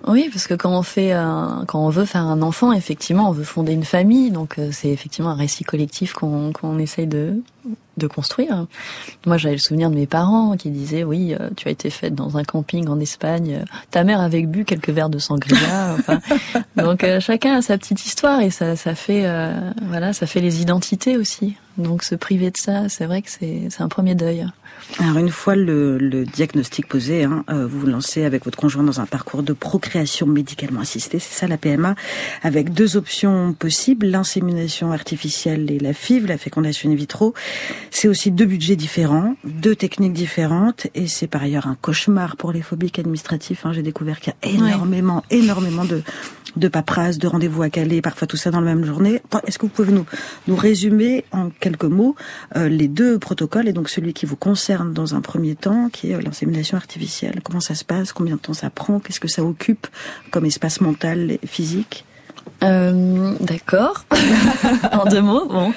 Oui, 0.07 0.29
parce 0.33 0.47
que 0.47 0.55
quand 0.55 0.71
on 0.71 0.83
fait, 0.83 1.13
un, 1.13 1.65
quand 1.67 1.85
on 1.85 1.91
veut 1.91 2.05
faire 2.05 2.23
un 2.23 2.41
enfant, 2.41 2.73
effectivement, 2.73 3.29
on 3.29 3.33
veut 3.33 3.45
fonder 3.45 3.73
une 3.73 3.85
famille, 3.85 4.31
donc 4.31 4.59
euh, 4.59 4.71
c'est 4.73 4.91
effectivement 4.91 5.31
un 5.31 5.37
récit 5.37 5.65
collectif 5.65 6.13
qu'on 6.13 6.53
qu'on 6.53 6.79
essaye 6.79 7.07
de 7.07 7.43
de 7.99 8.07
construire. 8.07 8.67
Moi, 9.27 9.37
j'avais 9.37 9.57
le 9.57 9.61
souvenir 9.61 9.91
de 9.91 9.95
mes 9.95 10.07
parents 10.07 10.57
qui 10.57 10.71
disaient 10.71 11.05
oui, 11.05 11.35
euh, 11.39 11.51
tu 11.57 11.69
as 11.69 11.71
été 11.71 11.91
faite 11.91 12.15
dans 12.15 12.39
un 12.39 12.45
camping 12.45 12.89
en 12.89 12.99
Espagne, 13.01 13.65
ta 13.91 14.05
mère 14.05 14.21
avait 14.21 14.43
bu 14.43 14.65
quelques 14.65 14.91
verres 14.91 15.11
de 15.11 15.19
sangria. 15.19 15.95
enfin, 15.99 16.21
donc 16.77 17.05
euh, 17.05 17.21
chacun 17.21 17.57
a 17.57 17.63
sa 17.63 17.77
petite 17.77 18.05
histoire 18.07 18.41
et 18.41 18.51
ça, 18.51 18.77
ça 18.77 18.95
fait, 18.95 19.27
euh, 19.27 19.53
voilà, 19.83 20.13
ça 20.13 20.27
fait 20.27 20.41
les 20.41 20.63
identités 20.63 21.17
aussi. 21.17 21.57
Donc 21.77 22.03
se 22.03 22.15
priver 22.15 22.51
de 22.51 22.57
ça, 22.57 22.89
c'est 22.89 23.05
vrai 23.05 23.23
que 23.23 23.31
c'est 23.31 23.69
c'est 23.71 23.83
un 23.83 23.89
premier 23.89 24.15
deuil. 24.15 24.47
Alors 24.96 25.18
une 25.18 25.29
fois 25.29 25.55
le, 25.55 25.98
le 25.98 26.24
diagnostic 26.24 26.88
posé, 26.88 27.22
hein, 27.22 27.44
euh, 27.51 27.66
vous 27.66 27.81
vous 27.81 27.87
lancez 27.87 28.24
avec 28.24 28.44
votre 28.44 28.59
conjoint 28.59 28.83
dans 28.83 29.01
un 29.01 29.07
parcours 29.07 29.42
de 29.42 29.53
procréation 29.53 30.27
médicalement 30.27 30.81
assistée, 30.81 31.18
c'est 31.18 31.38
ça 31.38 31.46
la 31.46 31.59
PMA, 31.59 31.94
avec 32.42 32.72
deux 32.72 32.96
options 32.96 33.53
possibles, 33.53 34.07
l'insémination 34.07 34.90
artificielle 34.90 35.70
et 35.70 35.79
la 35.79 35.92
FIV, 35.92 36.27
la 36.27 36.38
fécondation 36.38 36.90
in 36.90 36.94
vitro. 36.94 37.35
C'est 37.90 38.09
aussi 38.09 38.31
deux 38.31 38.46
budgets 38.46 38.77
différents, 38.77 39.37
deux 39.44 39.77
techniques 39.77 40.14
différentes, 40.14 40.87
et 40.94 41.07
c'est 41.07 41.27
par 41.29 41.42
ailleurs 41.42 41.66
un 41.66 41.77
cauchemar 41.81 42.37
pour 42.37 42.51
les 42.51 42.62
phobiques 42.62 42.98
administratifs. 42.98 43.66
Hein. 43.66 43.72
J'ai 43.72 43.83
découvert 43.83 44.18
qu'il 44.20 44.33
y 44.42 44.48
a 44.48 44.51
énormément, 44.51 45.22
énormément 45.31 45.85
de, 45.85 46.03
de 46.57 46.68
paperasse, 46.68 47.18
de 47.18 47.29
rendez-vous 47.29 47.62
à 47.62 47.68
caler, 47.70 48.01
parfois 48.01 48.27
tout 48.27 48.37
ça 48.37 48.51
dans 48.51 48.61
la 48.61 48.74
même 48.74 48.85
journée. 48.85 49.20
Est-ce 49.46 49.59
que 49.59 49.66
vous 49.66 49.72
pouvez 49.72 49.92
nous, 49.92 50.07
nous 50.48 50.57
résumer 50.57 51.24
en 51.31 51.51
quelques 51.51 51.85
mots 51.85 52.16
euh, 52.57 52.68
les 52.68 52.88
deux 52.88 53.18
protocoles 53.18 53.68
et 53.68 53.72
donc 53.72 53.90
celui 53.90 54.12
qui 54.12 54.27
vous 54.27 54.37
concerne 54.37 54.78
dans 54.85 55.14
un 55.14 55.21
premier 55.21 55.55
temps, 55.55 55.88
qui 55.91 56.11
est 56.11 56.14
euh, 56.14 56.21
l'insémination 56.21 56.77
artificielle. 56.77 57.41
Comment 57.43 57.61
ça 57.61 57.75
se 57.75 57.85
passe? 57.85 58.12
Combien 58.12 58.37
de 58.37 58.41
temps 58.41 58.55
ça 58.55 58.71
prend? 58.71 59.01
Qu'est-ce 59.01 59.21
que 59.21 59.29
ça 59.29 59.45
occupe 59.45 59.87
comme 60.31 60.45
espace 60.45 60.81
mental 60.81 61.31
et 61.31 61.41
physique? 61.47 62.05
Euh, 62.64 63.35
D'accord. 63.40 64.05
en 64.92 65.05
deux 65.09 65.21
mots, 65.23 65.47
bon. 65.49 65.73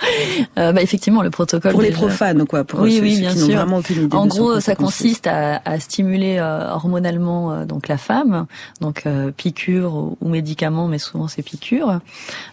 Euh, 0.57 0.71
bah, 0.71 0.81
effectivement, 0.81 1.21
le 1.21 1.29
protocole. 1.29 1.71
Pour 1.71 1.81
les 1.81 1.91
profanes, 1.91 2.45
quoi, 2.45 2.63
pour 2.63 2.79
Oui, 2.81 2.95
ceux, 2.97 3.01
oui, 3.03 3.15
ceux 3.15 3.21
bien 3.21 3.31
qui 3.33 3.39
sûr. 3.39 3.55
vraiment 3.55 3.77
aucune 3.77 4.03
idée. 4.05 4.15
En 4.15 4.25
gros, 4.25 4.59
ça 4.59 4.75
consiste. 4.75 5.27
à, 5.27 5.61
à 5.65 5.79
stimuler 5.79 6.37
euh, 6.39 6.69
hormonalement 6.71 7.51
euh, 7.51 7.65
donc 7.65 7.87
la 7.87 7.97
femme, 7.97 8.45
donc 8.81 9.03
euh, 9.05 9.31
piqûre 9.31 9.93
ou, 9.93 10.17
ou 10.21 10.29
médicament, 10.29 10.87
mais 10.87 10.97
souvent 10.97 11.27
c'est 11.27 11.43
piqûre, 11.43 11.99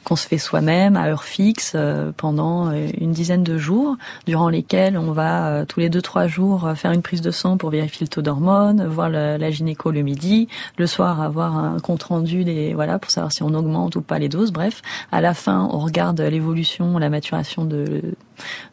qu'on 0.05 0.17
se 0.17 0.27
fait 0.27 0.39
soi-même 0.39 0.97
à 0.97 1.09
heure 1.09 1.25
fixe 1.25 1.75
pendant 2.17 2.71
une 2.73 3.13
dizaine 3.13 3.43
de 3.43 3.57
jours, 3.59 3.97
durant 4.27 4.49
lesquels 4.49 4.99
on 4.99 5.13
va 5.13 5.65
tous 5.67 5.81
les 5.81 5.89
deux 5.89 6.03
trois 6.03 6.27
jours 6.27 6.69
faire 6.77 6.93
une 6.93 7.03
prise 7.03 7.21
de 7.23 7.31
sang 7.31 7.57
pour 7.57 7.71
vérifier 7.71 8.05
le 8.05 8.09
taux 8.09 8.23
d'hormones, 8.23 8.87
voir 8.87 9.09
le- 9.09 9.37
la 9.39 9.51
gynéco 9.51 9.91
le 9.91 10.03
midi, 10.03 10.49
le 10.77 10.87
soir 10.87 11.21
avoir 11.23 11.57
un 11.57 11.79
compte 11.81 12.03
rendu 12.05 12.45
des 12.45 12.75
voilà 12.75 12.99
pour 12.99 13.11
savoir 13.11 13.33
si 13.33 13.43
on 13.43 13.55
augmente 13.55 13.97
ou 13.97 14.01
pas 14.03 14.18
les 14.19 14.29
doses. 14.29 14.53
Bref, 14.53 14.83
à 15.13 15.21
la 15.21 15.35
fin, 15.35 15.69
on 15.73 15.79
regarde 15.79 16.21
l'évolution, 16.21 16.99
la 16.99 17.11
maturation 17.11 17.65
de 17.65 18.03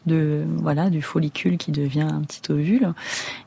de 0.06 0.44
voilà 0.56 0.90
du 0.90 1.02
follicule 1.02 1.56
qui 1.58 1.72
devient 1.72 2.02
un 2.10 2.22
petit 2.22 2.40
ovule. 2.50 2.92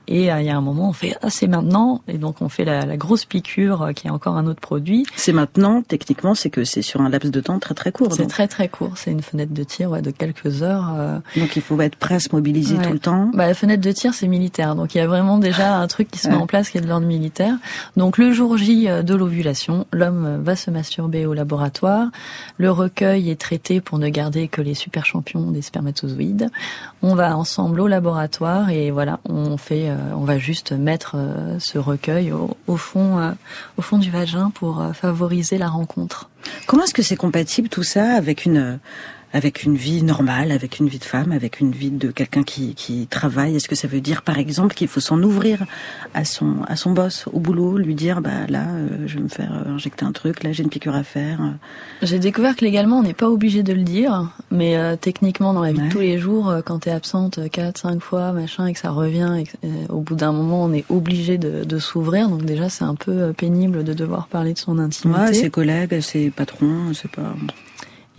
Et 0.07 0.31
euh, 0.31 0.41
il 0.41 0.47
y 0.47 0.49
a 0.49 0.57
un 0.57 0.61
moment 0.61 0.89
on 0.89 0.93
fait 0.93 1.15
ah 1.21 1.29
c'est 1.29 1.47
maintenant. 1.47 2.01
Et 2.07 2.17
donc 2.17 2.41
on 2.41 2.49
fait 2.49 2.65
la, 2.65 2.85
la 2.85 2.97
grosse 2.97 3.25
piqûre 3.25 3.81
euh, 3.83 3.91
qui 3.93 4.07
est 4.07 4.09
encore 4.09 4.37
un 4.37 4.47
autre 4.47 4.59
produit. 4.61 5.05
C'est 5.15 5.33
maintenant, 5.33 5.81
techniquement, 5.81 6.33
c'est 6.35 6.49
que 6.49 6.63
c'est 6.63 6.81
sur 6.81 7.01
un 7.01 7.09
laps 7.09 7.31
de 7.31 7.39
temps 7.41 7.59
très 7.59 7.75
très 7.75 7.91
court. 7.91 8.11
c'est 8.13 8.25
très 8.27 8.47
très 8.47 8.67
court. 8.69 8.93
C'est 8.95 9.11
une 9.11 9.21
fenêtre 9.21 9.53
de 9.53 9.63
tir 9.63 9.91
ouais, 9.91 10.01
de 10.01 10.11
quelques 10.11 10.63
heures 10.63 10.93
euh. 10.97 11.19
Donc 11.37 11.55
il 11.55 11.61
faut 11.61 11.79
être 11.81 11.95
prêt 11.95 12.15
à 12.15 12.19
se 12.19 12.29
mobiliser 12.33 12.77
Ouais. 12.77 12.85
tout 12.85 12.93
le 12.93 12.99
temps. 12.99 13.29
bah, 13.33 13.47
la 13.47 13.53
fenêtre 13.53 13.83
de 13.83 13.91
tir 13.91 14.13
c'est 14.13 14.27
militaire. 14.27 14.75
Donc 14.75 14.95
il 14.95 14.97
y 14.97 15.01
a 15.01 15.07
vraiment 15.07 15.37
déjà 15.37 15.77
un 15.77 15.87
truc 15.87 16.09
qui 16.09 16.19
se 16.19 16.27
met 16.27 16.35
en 16.35 16.47
place 16.47 16.69
qui 16.69 16.77
est 16.77 16.81
de 16.81 16.87
l'ordre 16.87 17.07
militaire. 17.07 17.55
Donc 17.97 18.17
le 18.17 18.31
jour 18.31 18.57
J 18.57 18.87
de 18.87 19.15
l'ovulation 19.15 19.85
l'homme 19.93 20.41
va 20.43 20.55
se 20.55 20.71
masturber 20.71 21.25
au 21.25 21.33
laboratoire. 21.33 22.07
Le 22.57 22.71
recueil 22.71 23.29
est 23.29 23.39
traité 23.39 23.79
pour 23.81 23.99
ne 23.99 24.09
garder 24.09 24.47
que 24.47 24.61
les 24.61 24.73
super 24.73 25.05
champions 25.05 25.51
des 25.51 25.61
spermatozoïdes 25.61 26.08
on 27.01 27.15
va 27.15 27.37
ensemble 27.37 27.81
au 27.81 27.87
laboratoire 27.87 28.69
et 28.69 28.91
voilà, 28.91 29.19
on 29.25 29.57
fait, 29.57 29.89
euh, 29.89 29.95
on 30.15 30.23
va 30.23 30.37
juste 30.37 30.71
mettre 30.71 31.15
euh, 31.15 31.57
ce 31.59 31.77
recueil 31.77 32.31
au, 32.31 32.77
fond, 32.77 33.19
euh, 33.19 33.31
au 33.77 33.81
fond 33.81 33.97
du 33.97 34.11
vagin 34.11 34.51
pour 34.51 34.83
favoriser 34.93 35.57
la 35.57 35.67
rencontre. 35.67 36.29
Comment 36.67 36.83
est-ce 36.83 36.93
que 36.93 37.01
c'est 37.01 37.15
compatible 37.15 37.69
tout 37.69 37.83
ça 37.83 38.13
avec 38.13 38.45
une 38.45 38.79
avec 39.33 39.63
une 39.63 39.75
vie 39.75 40.01
normale, 40.03 40.51
avec 40.51 40.79
une 40.79 40.87
vie 40.87 40.99
de 40.99 41.03
femme, 41.03 41.31
avec 41.31 41.59
une 41.59 41.71
vie 41.71 41.91
de 41.91 42.09
quelqu'un 42.11 42.43
qui, 42.43 42.73
qui 42.75 43.05
travaille 43.07 43.55
Est-ce 43.55 43.67
que 43.67 43.75
ça 43.75 43.87
veut 43.87 44.01
dire, 44.01 44.21
par 44.23 44.37
exemple, 44.39 44.73
qu'il 44.75 44.87
faut 44.87 44.99
s'en 44.99 45.21
ouvrir 45.21 45.65
à 46.13 46.25
son 46.25 46.57
à 46.67 46.75
son 46.75 46.91
boss 46.91 47.25
au 47.31 47.39
boulot, 47.39 47.77
lui 47.77 47.95
dire 47.95 48.21
bah 48.21 48.47
là, 48.49 48.65
euh, 48.69 48.87
je 49.05 49.15
vais 49.17 49.23
me 49.23 49.27
faire 49.29 49.53
euh, 49.53 49.73
injecter 49.75 50.03
un 50.05 50.11
truc, 50.11 50.43
là 50.43 50.51
j'ai 50.51 50.63
une 50.63 50.69
piqûre 50.69 50.95
à 50.95 51.03
faire. 51.03 51.41
euh. 51.41 51.51
J'ai 52.01 52.19
découvert 52.19 52.55
que 52.55 52.65
légalement, 52.65 52.99
on 52.99 53.03
n'est 53.03 53.13
pas 53.13 53.29
obligé 53.29 53.61
de 53.63 53.73
le 53.73 53.83
dire, 53.83 54.31
mais 54.51 54.77
euh, 54.77 54.95
techniquement, 54.95 55.53
dans 55.53 55.61
la 55.61 55.71
vie 55.73 55.79
Ouais. 55.79 55.87
de 55.87 55.91
tous 55.91 55.99
les 55.99 56.17
jours, 56.17 56.51
quand 56.65 56.79
t'es 56.79 56.91
absente 56.91 57.37
euh, 57.37 57.47
quatre, 57.49 57.77
cinq 57.79 58.01
fois, 58.01 58.31
machin, 58.33 58.65
et 58.65 58.73
que 58.73 58.79
ça 58.79 58.89
revient, 58.91 59.35
et 59.39 59.43
que, 59.43 59.51
euh, 59.65 59.85
au 59.89 60.01
bout 60.01 60.15
d'un 60.15 60.31
moment, 60.31 60.63
on 60.63 60.73
est 60.73 60.85
obligé 60.89 61.37
de, 61.37 61.63
de 61.63 61.77
s'ouvrir. 61.79 62.29
Donc 62.29 62.43
déjà, 62.45 62.67
c'est 62.69 62.83
un 62.83 62.95
peu 62.95 63.31
pénible 63.33 63.83
de 63.83 63.93
devoir 63.93 64.27
parler 64.27 64.53
de 64.53 64.57
son 64.59 64.79
intimité. 64.79 65.19
Ouais, 65.21 65.33
ses 65.33 65.49
collègues, 65.51 65.99
ses 66.01 66.31
patrons, 66.31 66.93
c'est 66.93 67.11
pas. 67.11 67.35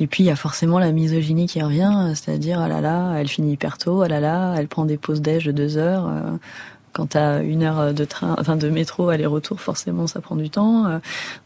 Et 0.00 0.06
puis 0.08 0.24
il 0.24 0.26
y 0.26 0.30
a 0.30 0.36
forcément 0.36 0.78
la 0.80 0.90
misogynie 0.92 1.46
qui 1.46 1.62
revient, 1.62 1.92
euh, 1.94 2.14
c'est-à-dire 2.14 2.58
ah 2.60 2.68
là 2.68 2.80
là, 2.80 3.14
elle 3.18 3.28
finit 3.28 3.52
hyper 3.52 3.78
tôt, 3.78 4.02
ah 4.02 4.08
là 4.08 4.18
là, 4.18 4.54
elle 4.58 4.66
prend 4.66 4.84
des 4.86 4.96
pauses 4.96 5.20
déj 5.20 5.44
de 5.44 5.52
deux 5.52 5.76
heures. 5.76 6.08
euh, 6.08 6.36
Quand 6.92 7.10
t'as 7.10 7.42
une 7.44 7.62
heure 7.62 7.94
de 7.94 8.04
train, 8.04 8.34
enfin 8.40 8.56
de 8.56 8.68
métro 8.68 9.10
aller-retour, 9.10 9.60
forcément 9.60 10.06
ça 10.08 10.20
prend 10.20 10.34
du 10.36 10.50
temps. 10.50 10.86
euh. 10.86 10.98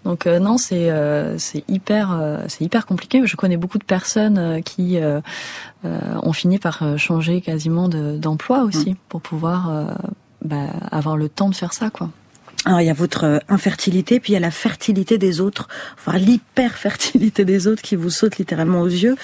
Donc 0.07 0.27
euh, 0.27 0.39
non, 0.39 0.57
c'est 0.57 0.89
euh, 0.91 1.37
c'est 1.37 1.65
hyper 1.69 2.13
euh, 2.13 2.45
c'est 2.49 2.65
hyper 2.65 2.87
compliqué. 2.87 3.21
Je 3.27 3.37
connais 3.37 3.59
beaucoup 3.59 3.79
de 3.79 3.85
personnes 3.85 4.63
qui 4.63 4.99
ont 5.85 6.33
fini 6.33 6.59
par 6.59 6.83
changer 6.97 7.41
quasiment 7.43 7.89
de- 7.91 8.17
d'emploi 8.17 8.63
aussi 8.63 8.97
pour 9.11 9.21
pouvoir 9.21 9.71
bah, 10.43 10.67
avoir 10.91 11.17
le 11.19 11.29
temps 11.29 11.51
de 11.51 11.55
faire 11.55 11.73
ça 11.75 11.91
quoi. 11.91 12.09
Alors 12.65 12.81
il 12.81 12.87
y 12.87 12.91
a 12.91 12.95
votre 12.95 13.25
euh, 13.25 13.39
infertilité, 13.49 14.21
puis 14.21 14.33
il 14.33 14.35
y 14.35 14.39
a 14.39 14.41
la 14.41 14.51
fertilité 14.51 15.19
des 15.19 15.41
autres, 15.41 15.69
enfin 15.99 16.17
l'hyperfertilité 16.19 17.45
des 17.45 17.67
autres 17.67 17.83
qui 17.83 17.95
vous 17.95 18.11
saute 18.11 18.39
littéralement 18.39 18.81
aux 18.81 18.89
yeux. 18.89 19.17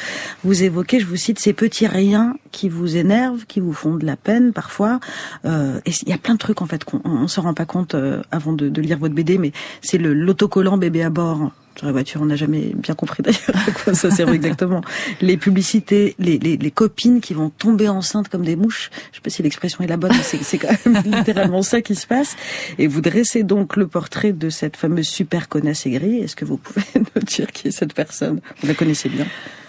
Vous 0.44 0.62
évoquez, 0.62 1.00
je 1.00 1.06
vous 1.06 1.16
cite, 1.16 1.38
ces 1.38 1.54
petits 1.54 1.86
riens 1.86 2.34
qui 2.52 2.68
vous 2.68 2.96
énervent, 2.96 3.46
qui 3.46 3.60
vous 3.60 3.72
font 3.72 3.94
de 3.94 4.04
la 4.04 4.16
peine 4.16 4.52
parfois. 4.52 5.00
Euh, 5.46 5.80
il 5.86 6.08
y 6.08 6.12
a 6.12 6.18
plein 6.18 6.34
de 6.34 6.38
trucs 6.38 6.60
en 6.60 6.66
fait 6.66 6.84
qu'on 6.84 7.00
on, 7.04 7.10
on 7.10 7.28
se 7.28 7.40
rend 7.40 7.54
pas 7.54 7.66
compte 7.66 7.94
euh, 7.94 8.22
avant 8.30 8.52
de, 8.52 8.68
de 8.68 8.80
lire 8.82 8.98
votre 8.98 9.14
BD, 9.14 9.38
mais 9.38 9.52
c'est 9.80 9.98
l'autocollant 9.98 10.76
bébé 10.76 11.02
à 11.02 11.10
bord. 11.10 11.50
Sur 11.80 11.86
la 11.86 11.92
voiture, 11.92 12.20
on 12.20 12.26
n'a 12.26 12.36
jamais 12.36 12.72
bien 12.74 12.94
compris 12.94 13.22
d'ailleurs 13.22 13.56
à 13.66 13.70
quoi 13.70 13.94
ça 13.94 14.10
sert 14.10 14.28
exactement. 14.28 14.82
Les 15.22 15.38
publicités, 15.38 16.14
les, 16.18 16.36
les, 16.36 16.58
les 16.58 16.70
copines 16.70 17.22
qui 17.22 17.32
vont 17.32 17.48
tomber 17.48 17.88
enceintes 17.88 18.28
comme 18.28 18.44
des 18.44 18.54
mouches. 18.54 18.90
Je 19.12 19.16
sais 19.16 19.22
pas 19.22 19.30
si 19.30 19.42
l'expression 19.42 19.82
est 19.82 19.86
la 19.86 19.96
bonne, 19.96 20.12
mais 20.14 20.22
c'est 20.22 20.42
c'est 20.42 20.58
quand 20.58 20.68
même 20.84 21.02
littéralement 21.06 21.62
ça 21.62 21.80
qui 21.80 21.94
se 21.94 22.06
passe. 22.06 22.36
Et 22.76 22.86
vous 22.86 23.00
dressez 23.00 23.44
donc 23.44 23.76
le 23.78 23.86
portrait 23.86 24.34
de 24.34 24.50
cette 24.50 24.76
fameuse 24.76 25.08
super 25.08 25.48
connasse 25.48 25.86
aigrie. 25.86 26.18
Est-ce 26.18 26.36
que 26.36 26.44
vous 26.44 26.58
pouvez 26.58 26.84
nous 26.96 27.22
dire 27.22 27.50
qui 27.50 27.68
est 27.68 27.70
cette 27.70 27.94
personne? 27.94 28.42
Vous 28.60 28.68
la 28.68 28.74
connaissez 28.74 29.08
bien? 29.08 29.24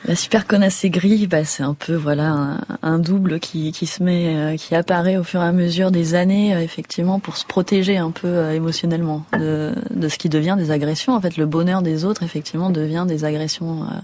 La 0.06 0.16
super 0.16 0.48
connasse 0.48 0.84
aigrie, 0.84 1.28
bah, 1.28 1.46
c'est 1.46 1.62
un 1.62 1.76
peu 1.76 1.94
voilà 1.94 2.58
un, 2.82 2.98
double 2.98 3.40
qui, 3.40 3.72
qui 3.72 3.86
se 3.86 4.02
met, 4.02 4.36
euh, 4.36 4.58
qui 4.58 4.74
apparaît 4.74 5.18
au 5.18 5.24
fur 5.24 5.42
et 5.42 5.46
à 5.46 5.52
mesure 5.52 5.92
des 5.92 6.16
années, 6.16 6.56
euh, 6.56 6.62
effectivement, 6.62 7.20
pour 7.20 7.38
se 7.38 7.46
protéger 7.46 7.98
un 7.98 8.10
peu 8.10 8.28
euh, 8.28 8.52
émotionnellement 8.52 9.24
de, 9.34 9.76
de 9.92 10.08
ce 10.08 10.18
qui 10.18 10.28
devient 10.28 10.56
des 10.58 10.72
agressions. 10.72 11.14
En 11.14 11.22
fait, 11.22 11.38
le 11.38 11.46
bonheur 11.46 11.84
des 11.84 12.04
autres, 12.04 12.24
effectivement, 12.24 12.72
devient 12.72 13.06
des 13.08 13.26
agressions. 13.26 13.84
euh. 13.84 13.96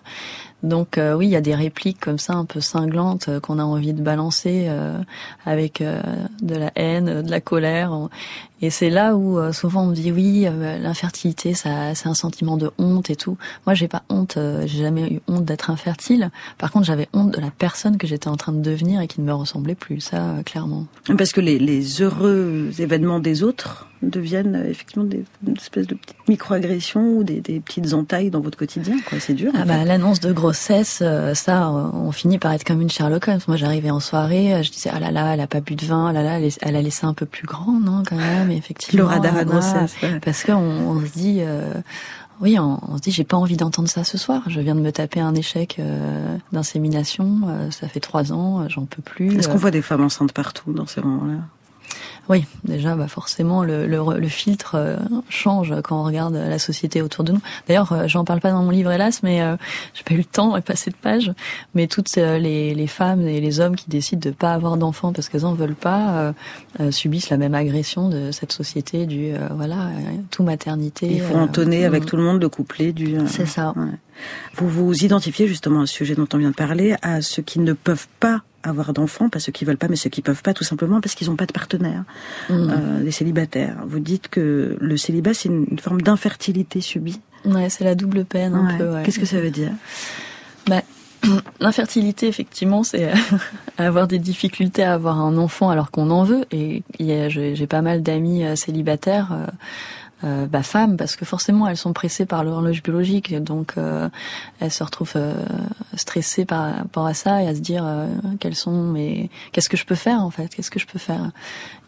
Donc 0.64 1.00
oui, 1.16 1.28
il 1.28 1.30
y 1.30 1.36
a 1.36 1.42
des 1.42 1.54
répliques 1.54 2.00
comme 2.00 2.18
ça 2.18 2.34
un 2.34 2.44
peu 2.44 2.62
cinglantes 2.62 3.30
qu'on 3.42 3.60
a 3.60 3.64
envie 3.64 3.94
de 3.94 4.02
balancer 4.02 4.68
avec 5.46 5.84
de 5.84 6.56
la 6.56 6.72
haine, 6.76 7.22
de 7.22 7.30
la 7.30 7.42
colère. 7.42 8.10
Et 8.62 8.70
c'est 8.70 8.90
là 8.90 9.16
où 9.16 9.38
euh, 9.38 9.52
souvent 9.52 9.84
on 9.84 9.88
me 9.88 9.96
dit 9.96 10.12
oui, 10.12 10.46
euh, 10.48 10.80
l'infertilité, 10.80 11.54
ça, 11.54 11.94
c'est 11.96 12.08
un 12.08 12.14
sentiment 12.14 12.58
de 12.58 12.72
honte 12.78 13.10
et 13.10 13.16
tout. 13.16 13.38
Moi, 13.66 13.76
j'ai 13.76 13.88
pas 13.88 14.04
honte, 14.10 14.38
euh, 14.38 14.64
j'ai 14.66 14.80
jamais 14.80 15.14
eu 15.14 15.22
honte 15.28 15.46
d'être 15.46 15.70
infertile. 15.70 16.32
Par 16.58 16.72
contre, 16.72 16.86
j'avais 16.86 17.08
honte 17.14 17.32
de 17.32 17.42
la 17.42 17.52
personne 17.52 17.98
que 17.98 18.08
j'étais 18.08 18.28
en 18.28 18.36
train 18.36 18.54
de 18.54 18.62
devenir 18.62 19.02
et 19.02 19.08
qui 19.08 19.22
ne 19.22 19.26
me 19.26 19.34
ressemblait 19.34 19.76
plus. 19.76 20.02
Ça, 20.02 20.18
euh, 20.18 20.44
clairement. 20.44 20.86
Parce 21.18 21.32
que 21.32 21.42
les, 21.42 21.60
les 21.60 22.02
heureux 22.02 22.72
événements 22.80 23.20
des 23.20 23.44
autres 23.44 23.88
deviennent 24.02 24.56
euh, 24.56 24.70
effectivement 24.70 25.06
des 25.06 25.24
une 25.46 25.56
espèce 25.56 25.88
de 25.88 25.96
petites 25.96 26.28
microagressions 26.28 27.18
ou 27.18 27.24
des, 27.24 27.42
des 27.42 27.60
petites 27.60 27.94
entailles 27.94 28.30
dans 28.30 28.40
votre 28.40 28.58
quotidien. 28.58 28.96
Quoi, 29.08 29.20
c'est 29.20 29.34
dur. 29.34 29.52
Ah 29.56 29.66
bah 29.66 29.84
l'annonce 29.86 30.20
de 30.20 30.32
grossesse, 30.32 31.00
euh, 31.02 31.34
ça, 31.34 31.72
on 31.72 32.12
finit 32.12 32.38
par 32.38 32.54
être 32.54 32.64
comme 32.64 32.82
une 32.82 32.90
Sherlock 32.90 33.28
Holmes. 33.28 33.40
Moi, 33.48 33.58
j'arrivais 33.58 33.90
en 33.90 34.00
soirée, 34.00 34.64
je 34.64 34.72
disais 34.72 34.90
ah 34.94 35.00
là 35.00 35.12
là, 35.12 35.34
elle 35.34 35.42
a 35.42 35.48
pas 35.48 35.62
bu 35.62 35.76
de 35.76 35.86
vin, 35.86 36.08
ah 36.10 36.14
là 36.14 36.24
là, 36.24 36.40
elle, 36.62 36.76
a 36.76 36.82
laissé 36.82 37.06
un 37.06 37.14
peu 37.14 37.26
plus 37.26 37.48
grand, 37.48 37.80
non 37.80 38.04
quand 38.08 38.18
même, 38.18 38.47
effectivement. 38.56 39.04
le 39.04 39.10
radar 39.10 39.36
à 39.36 39.44
grossesse. 39.44 39.96
ouais. 40.04 40.20
Parce 40.20 40.44
qu'on 40.44 40.54
on 40.56 41.02
se 41.06 41.12
dit, 41.12 41.38
euh, 41.42 41.74
oui, 42.40 42.58
on, 42.60 42.80
on 42.88 42.98
se 42.98 43.02
dit, 43.02 43.12
j'ai 43.12 43.24
pas 43.24 43.38
envie 43.38 43.58
d'entendre 43.58 43.90
ça 43.90 44.04
ce 44.04 44.18
soir. 44.18 44.44
Je 44.48 44.60
viens 44.62 44.76
de 44.76 44.82
me 44.82 44.92
taper 44.92 45.20
un 45.20 45.34
échec 45.36 45.78
euh, 45.80 46.38
d'insémination. 46.52 47.42
euh, 47.48 47.72
ça 47.72 47.88
fait 47.88 48.00
trois 48.00 48.32
ans, 48.32 48.68
j'en 48.70 48.86
peux 48.86 49.02
plus. 49.02 49.36
Est-ce 49.38 49.50
qu'on 49.50 49.58
voit 49.58 49.72
des 49.72 49.82
femmes 49.82 50.04
enceintes 50.04 50.32
partout 50.34 50.72
dans 50.74 50.86
ces 50.86 51.02
moments-là? 51.02 51.40
Oui, 52.30 52.46
déjà, 52.64 52.96
bah 52.96 53.08
forcément, 53.08 53.64
le, 53.64 53.88
le, 53.88 54.20
le 54.20 54.28
filtre 54.28 54.76
euh, 54.76 54.98
change 55.30 55.74
quand 55.84 56.02
on 56.02 56.04
regarde 56.04 56.36
la 56.36 56.60
société 56.60 57.02
autour 57.02 57.24
de 57.24 57.32
nous. 57.32 57.42
D'ailleurs, 57.68 57.92
euh, 57.94 58.08
j'en 58.08 58.26
parle 58.26 58.42
pas 58.42 58.52
dans 58.52 58.64
mon 58.64 58.72
livre, 58.72 58.92
hélas, 58.92 59.24
mais 59.24 59.42
euh, 59.42 59.56
j'ai 59.94 60.04
pas 60.04 60.14
eu 60.14 60.18
le 60.18 60.26
temps 60.26 60.58
et 60.58 60.62
pas 60.62 60.74
assez 60.74 60.92
de 60.92 60.96
pages. 60.96 61.32
Mais 61.74 61.88
toutes 61.88 62.18
euh, 62.18 62.38
les, 62.38 62.74
les 62.76 62.88
femmes 62.88 63.28
et 63.28 63.40
les 63.40 63.60
hommes 63.60 63.76
qui 63.76 63.90
décident 63.90 64.30
de 64.30 64.36
pas 64.36 64.54
avoir 64.54 64.78
d'enfants 64.78 65.14
parce 65.14 65.30
qu'elles 65.30 65.46
en 65.46 65.54
veulent 65.54 65.76
pas 65.76 66.34
euh, 66.80 66.92
subissent 66.92 67.30
la 67.30 67.38
même 67.38 67.56
agression 67.56 68.10
de 68.10 68.32
cette 68.32 68.52
société 68.52 69.06
du 69.06 69.34
euh, 69.34 69.48
voilà 69.56 69.90
tout 70.32 70.44
maternité. 70.44 71.08
Il 71.10 71.22
faut 71.22 71.36
entonner 71.36 71.86
avec 71.86 72.04
mm. 72.04 72.06
tout 72.06 72.18
le 72.18 72.24
monde 72.24 72.42
le 72.42 72.50
couplet 72.50 72.92
du. 72.92 73.18
C'est 73.28 73.46
ça. 73.46 73.74
ouais. 73.76 73.86
Vous 74.56 74.68
vous 74.68 75.04
identifiez 75.04 75.48
justement 75.48 75.82
à 75.82 75.86
ce 75.86 75.94
sujet 75.94 76.16
dont 76.16 76.28
on 76.34 76.38
vient 76.38 76.50
de 76.50 76.56
parler, 76.56 76.96
à 77.02 77.22
ceux 77.22 77.42
qui 77.44 77.60
ne 77.60 77.74
peuvent 77.74 78.08
pas 78.20 78.42
avoir 78.68 78.94
d'enfants, 78.94 79.30
pas 79.30 79.40
ceux 79.40 79.52
qui 79.52 79.66
veulent 79.66 79.78
pas, 79.78 79.88
mais 79.88 79.96
ceux 79.96 80.10
qui 80.10 80.22
peuvent 80.22 80.42
pas, 80.42 80.54
tout 80.54 80.64
simplement 80.64 81.02
parce 81.02 81.16
qu'ils 81.16 81.30
n'ont 81.30 81.36
pas 81.36 81.46
de 81.46 81.54
partenaire, 81.54 82.04
Mm. 82.50 82.54
euh, 82.54 83.04
des 83.04 83.12
célibataires. 83.12 83.78
Vous 83.88 84.00
dites 84.00 84.28
que 84.30 84.78
le 84.80 84.98
célibat, 84.98 85.34
c'est 85.34 85.50
une, 85.50 85.66
une 85.72 85.80
forme 85.80 86.02
d'infertilité 86.02 86.82
subie. 86.82 87.20
Ouais, 87.46 87.70
c'est 87.70 87.84
la 87.84 87.96
double 87.96 88.26
peine 88.26 88.54
un 88.56 88.68
Ouais. 88.68 88.78
peu. 88.78 88.94
ouais. 88.94 89.04
Qu'est-ce 89.04 89.20
que 89.20 89.26
ça 89.26 89.40
veut 89.40 89.52
dire? 89.52 89.72
L'infertilité, 91.60 92.28
effectivement, 92.28 92.84
c'est 92.84 93.10
euh, 93.12 93.16
avoir 93.80 94.08
des 94.08 94.20
difficultés 94.20 94.84
à 94.84 94.94
avoir 94.94 95.20
un 95.20 95.36
enfant 95.38 95.70
alors 95.70 95.90
qu'on 95.92 96.10
en 96.12 96.24
veut. 96.24 96.46
Et 96.52 96.84
j'ai 97.00 97.68
pas 97.68 97.82
mal 97.82 98.04
d'amis 98.04 98.46
euh, 98.46 98.56
célibataires, 98.56 99.30
euh, 100.24 100.48
bah, 100.48 100.64
femmes, 100.64 100.98
parce 100.98 101.16
que 101.16 101.26
forcément 101.26 101.68
elles 101.68 101.78
sont 101.78 101.94
pressées 101.94 102.26
par 102.26 102.44
l'horloge 102.44 102.82
biologique, 102.82 103.36
donc 103.44 103.74
euh, 103.78 104.10
elles 104.60 104.72
se 104.72 104.84
retrouvent 104.84 105.14
euh, 105.16 105.36
stressées 105.96 106.46
par 106.46 106.76
rapport 106.76 107.06
à 107.06 107.14
ça 107.14 107.44
et 107.44 107.48
à 107.48 107.54
se 107.54 107.60
dire 107.60 107.84
euh, 107.86 108.08
quels 108.40 108.56
sont 108.56 108.84
mes, 108.84 109.30
qu'est-ce 109.52 109.70
que 109.70 109.78
je 109.78 109.86
peux 109.86 109.96
faire 109.96 110.22
en 110.22 110.32
fait, 110.32 110.54
qu'est-ce 110.56 110.72
que 110.72 110.80
je 110.80 110.88
peux 110.88 111.00
faire? 111.00 111.32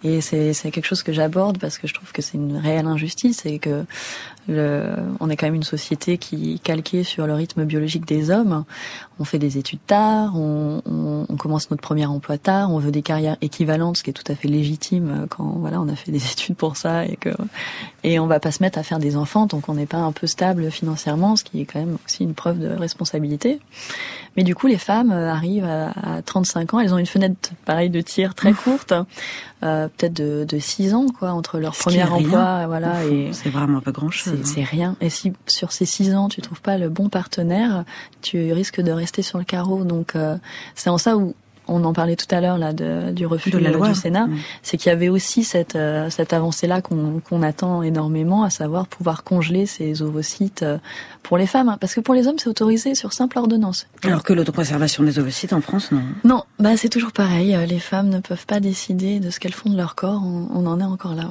Et 0.03 0.21
c'est 0.21 0.53
quelque 0.71 0.85
chose 0.85 1.03
que 1.03 1.11
j'aborde 1.11 1.57
parce 1.57 1.77
que 1.77 1.87
je 1.87 1.93
trouve 1.93 2.11
que 2.13 2.21
c'est 2.21 2.37
une 2.37 2.55
réelle 2.55 2.87
injustice 2.87 3.45
et 3.45 3.59
que 3.59 3.85
le, 4.47 4.93
on 5.19 5.29
est 5.29 5.35
quand 5.35 5.45
même 5.45 5.55
une 5.55 5.63
société 5.63 6.17
qui 6.17 6.53
est 6.53 6.59
calquée 6.59 7.03
sur 7.03 7.27
le 7.27 7.33
rythme 7.33 7.65
biologique 7.65 8.05
des 8.05 8.31
hommes. 8.31 8.63
On 9.19 9.25
fait 9.25 9.39
des 9.39 9.57
études 9.57 9.85
tard, 9.85 10.37
on, 10.37 10.81
on, 10.85 11.25
on 11.27 11.35
commence 11.35 11.69
notre 11.69 11.83
premier 11.83 12.05
emploi 12.05 12.37
tard, 12.37 12.71
on 12.71 12.79
veut 12.79 12.91
des 12.91 13.01
carrières 13.01 13.35
équivalentes, 13.41 13.97
ce 13.97 14.03
qui 14.03 14.09
est 14.09 14.13
tout 14.13 14.31
à 14.31 14.35
fait 14.35 14.47
légitime 14.47 15.27
quand 15.29 15.57
voilà 15.59 15.81
on 15.81 15.89
a 15.89 15.95
fait 15.95 16.11
des 16.11 16.23
études 16.31 16.55
pour 16.55 16.77
ça 16.77 17.05
et 17.05 17.17
que 17.17 17.31
et 18.03 18.19
on 18.19 18.27
va 18.27 18.39
pas 18.39 18.51
se 18.51 18.63
mettre 18.63 18.79
à 18.79 18.83
faire 18.83 18.99
des 18.99 19.17
enfants 19.17 19.47
tant 19.47 19.59
qu'on 19.59 19.73
n'est 19.73 19.85
pas 19.85 19.97
un 19.97 20.13
peu 20.13 20.27
stable 20.27 20.71
financièrement, 20.71 21.35
ce 21.35 21.43
qui 21.43 21.61
est 21.61 21.65
quand 21.65 21.79
même 21.79 21.97
aussi 22.05 22.23
une 22.23 22.33
preuve 22.33 22.59
de 22.59 22.69
responsabilité. 22.69 23.59
Mais 24.37 24.43
du 24.43 24.55
coup, 24.55 24.67
les 24.67 24.77
femmes 24.77 25.11
euh, 25.11 25.31
arrivent 25.31 25.65
à, 25.65 25.89
à 25.89 26.21
35 26.21 26.73
ans, 26.73 26.79
elles 26.79 26.93
ont 26.93 26.97
une 26.97 27.05
fenêtre 27.05 27.51
pareil 27.65 27.89
de 27.89 27.99
tir 27.99 28.35
très 28.35 28.53
courte, 28.63 28.93
euh, 29.63 29.88
peut-être 29.89 30.13
de, 30.13 30.45
de 30.47 30.59
6 30.59 30.93
ans 30.93 31.07
quoi 31.07 31.31
entre 31.31 31.59
leur 31.59 31.75
premier 31.75 32.03
emploi, 32.03 32.67
voilà 32.67 32.95
fond, 32.95 33.09
et 33.09 33.29
c'est 33.33 33.49
vraiment 33.49 33.81
pas 33.81 33.91
grand-chose. 33.91 34.39
c'est 34.43 34.59
c'est 34.59 34.63
rien. 34.63 34.95
Et 35.01 35.09
si 35.09 35.33
sur 35.47 35.71
ces 35.71 35.85
six 35.85 36.13
ans 36.15 36.29
tu 36.29 36.41
trouves 36.41 36.61
pas 36.61 36.77
le 36.77 36.89
bon 36.89 37.09
partenaire, 37.09 37.83
tu 38.21 38.51
risques 38.53 38.81
de 38.81 38.91
rester 38.91 39.21
sur 39.21 39.37
le 39.37 39.43
carreau. 39.43 39.83
Donc 39.83 40.15
euh, 40.15 40.37
c'est 40.75 40.89
en 40.89 40.97
ça 40.97 41.17
où 41.17 41.35
on 41.69 41.83
en 41.85 41.93
parlait 41.93 42.15
tout 42.15 42.25
à 42.31 42.41
l'heure 42.41 42.57
là 42.57 42.73
de, 42.73 43.11
du 43.11 43.25
refus 43.25 43.51
De 43.51 43.57
la 43.59 43.71
loi. 43.71 43.87
du 43.89 43.95
Sénat, 43.95 44.27
Mm. 44.27 44.37
c'est 44.63 44.77
qu'il 44.77 44.89
y 44.89 44.93
avait 44.93 45.09
aussi 45.09 45.43
cette 45.43 45.75
euh, 45.75 46.09
cette 46.09 46.33
avancée 46.33 46.67
là 46.67 46.81
qu'on 46.81 47.21
qu'on 47.27 47.41
attend 47.43 47.81
énormément, 47.83 48.43
à 48.43 48.49
savoir 48.49 48.87
pouvoir 48.87 49.23
congeler 49.23 49.65
ces 49.65 50.01
ovocytes 50.01 50.63
euh, 50.63 50.77
pour 51.23 51.37
les 51.37 51.45
femmes, 51.47 51.69
hein. 51.69 51.77
parce 51.79 51.93
que 51.95 52.01
pour 52.01 52.13
les 52.13 52.27
hommes 52.27 52.37
c'est 52.39 52.49
autorisé 52.49 52.95
sur 52.95 53.13
simple 53.13 53.37
ordonnance. 53.37 53.87
Alors 54.03 54.23
que 54.23 54.33
l'autoconservation 54.33 55.03
des 55.03 55.19
ovocytes 55.19 55.53
en 55.53 55.61
France, 55.61 55.91
non. 55.91 56.01
Non, 56.23 56.43
bah 56.59 56.75
c'est 56.77 56.89
toujours 56.89 57.11
pareil. 57.11 57.55
euh, 57.55 57.65
Les 57.65 57.79
femmes 57.79 58.09
ne 58.09 58.19
peuvent 58.19 58.45
pas 58.45 58.59
décider 58.59 59.19
de 59.19 59.29
ce 59.29 59.39
qu'elles 59.39 59.53
font 59.53 59.69
de 59.69 59.77
leur 59.77 59.95
corps. 59.95 60.21
On, 60.23 60.47
on 60.53 60.65
en 60.65 60.79
est 60.79 60.83
encore 60.83 61.13
là. 61.15 61.29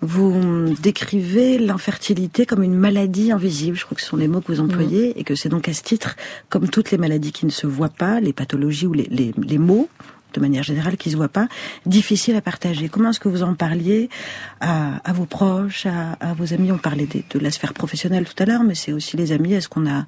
Vous 0.00 0.74
décrivez 0.82 1.58
l'infertilité 1.58 2.44
comme 2.44 2.62
une 2.62 2.74
maladie 2.74 3.32
invisible, 3.32 3.76
je 3.76 3.84
crois 3.84 3.94
que 3.94 4.02
ce 4.02 4.08
sont 4.08 4.16
les 4.16 4.28
mots 4.28 4.40
que 4.40 4.52
vous 4.52 4.60
employez, 4.60 5.18
et 5.18 5.24
que 5.24 5.34
c'est 5.34 5.48
donc 5.48 5.68
à 5.68 5.72
ce 5.72 5.82
titre, 5.82 6.16
comme 6.50 6.68
toutes 6.68 6.90
les 6.90 6.98
maladies 6.98 7.32
qui 7.32 7.46
ne 7.46 7.50
se 7.50 7.66
voient 7.66 7.88
pas, 7.88 8.20
les 8.20 8.32
pathologies 8.32 8.86
ou 8.86 8.92
les, 8.92 9.08
les, 9.10 9.32
les 9.36 9.58
mots, 9.58 9.88
de 10.34 10.40
manière 10.40 10.62
générale, 10.62 10.96
qui 10.96 11.10
se 11.10 11.16
voient 11.16 11.28
pas, 11.28 11.48
difficile 11.86 12.36
à 12.36 12.40
partager. 12.40 12.88
Comment 12.88 13.10
est-ce 13.10 13.20
que 13.20 13.28
vous 13.28 13.42
en 13.42 13.54
parliez 13.54 14.08
à, 14.60 15.00
vos 15.12 15.26
proches, 15.26 15.86
à, 15.86 16.34
vos 16.34 16.52
amis? 16.52 16.72
On 16.72 16.78
parlait 16.78 17.06
des- 17.06 17.24
de, 17.30 17.38
la 17.38 17.50
sphère 17.50 17.72
professionnelle 17.72 18.24
tout 18.24 18.40
à 18.42 18.46
l'heure, 18.46 18.62
mais 18.64 18.74
c'est 18.74 18.92
aussi 18.92 19.16
les 19.16 19.32
amis. 19.32 19.54
Est-ce 19.54 19.68
qu'on 19.68 19.86
a, 19.86 20.00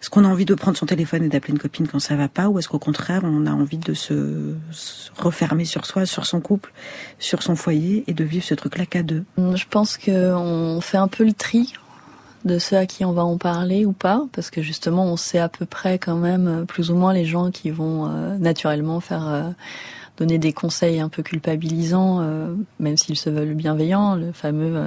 est-ce 0.00 0.10
qu'on 0.10 0.24
a 0.24 0.28
envie 0.28 0.44
de 0.44 0.54
prendre 0.54 0.76
son 0.76 0.86
téléphone 0.86 1.24
et 1.24 1.28
d'appeler 1.28 1.52
une 1.52 1.58
copine 1.58 1.88
quand 1.88 1.98
ça 2.00 2.16
va 2.16 2.28
pas, 2.28 2.48
ou 2.48 2.58
est-ce 2.58 2.68
qu'au 2.68 2.78
contraire, 2.78 3.22
on 3.24 3.46
a 3.46 3.52
envie 3.52 3.78
de 3.78 3.94
se, 3.94 4.54
se 4.70 5.10
refermer 5.16 5.64
sur 5.64 5.86
soi, 5.86 6.06
sur 6.06 6.26
son 6.26 6.40
couple, 6.40 6.72
sur 7.18 7.42
son 7.42 7.56
foyer, 7.56 8.04
et 8.06 8.12
de 8.14 8.24
vivre 8.24 8.44
ce 8.44 8.54
truc-là 8.54 8.86
qu'à 8.86 9.02
deux? 9.02 9.24
Je 9.38 9.64
pense 9.68 9.96
qu'on 9.98 10.80
fait 10.82 10.98
un 10.98 11.08
peu 11.08 11.24
le 11.24 11.32
tri 11.32 11.72
de 12.44 12.58
ceux 12.58 12.76
à 12.76 12.86
qui 12.86 13.04
on 13.04 13.12
va 13.12 13.24
en 13.24 13.36
parler 13.36 13.84
ou 13.84 13.92
pas, 13.92 14.26
parce 14.32 14.50
que 14.50 14.62
justement 14.62 15.04
on 15.04 15.16
sait 15.16 15.38
à 15.38 15.48
peu 15.48 15.66
près 15.66 15.98
quand 15.98 16.16
même 16.16 16.48
euh, 16.48 16.64
plus 16.64 16.90
ou 16.90 16.94
moins 16.94 17.12
les 17.12 17.24
gens 17.24 17.50
qui 17.50 17.70
vont 17.70 18.06
euh, 18.06 18.36
naturellement 18.38 19.00
faire 19.00 19.28
euh, 19.28 19.42
donner 20.16 20.38
des 20.38 20.52
conseils 20.52 21.00
un 21.00 21.08
peu 21.08 21.22
culpabilisants, 21.22 22.22
même 22.78 22.98
s'ils 22.98 23.16
se 23.16 23.30
veulent 23.30 23.54
bienveillants, 23.54 24.16
le 24.16 24.32
fameux 24.32 24.78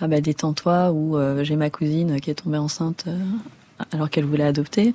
ah 0.00 0.08
bah 0.08 0.20
détends-toi 0.20 0.90
ou 0.90 1.16
j'ai 1.44 1.54
ma 1.54 1.70
cousine 1.70 2.20
qui 2.20 2.32
est 2.32 2.34
tombée 2.34 2.58
enceinte. 2.58 3.04
alors 3.92 4.10
qu'elle 4.10 4.24
voulait 4.24 4.42
adopter. 4.42 4.92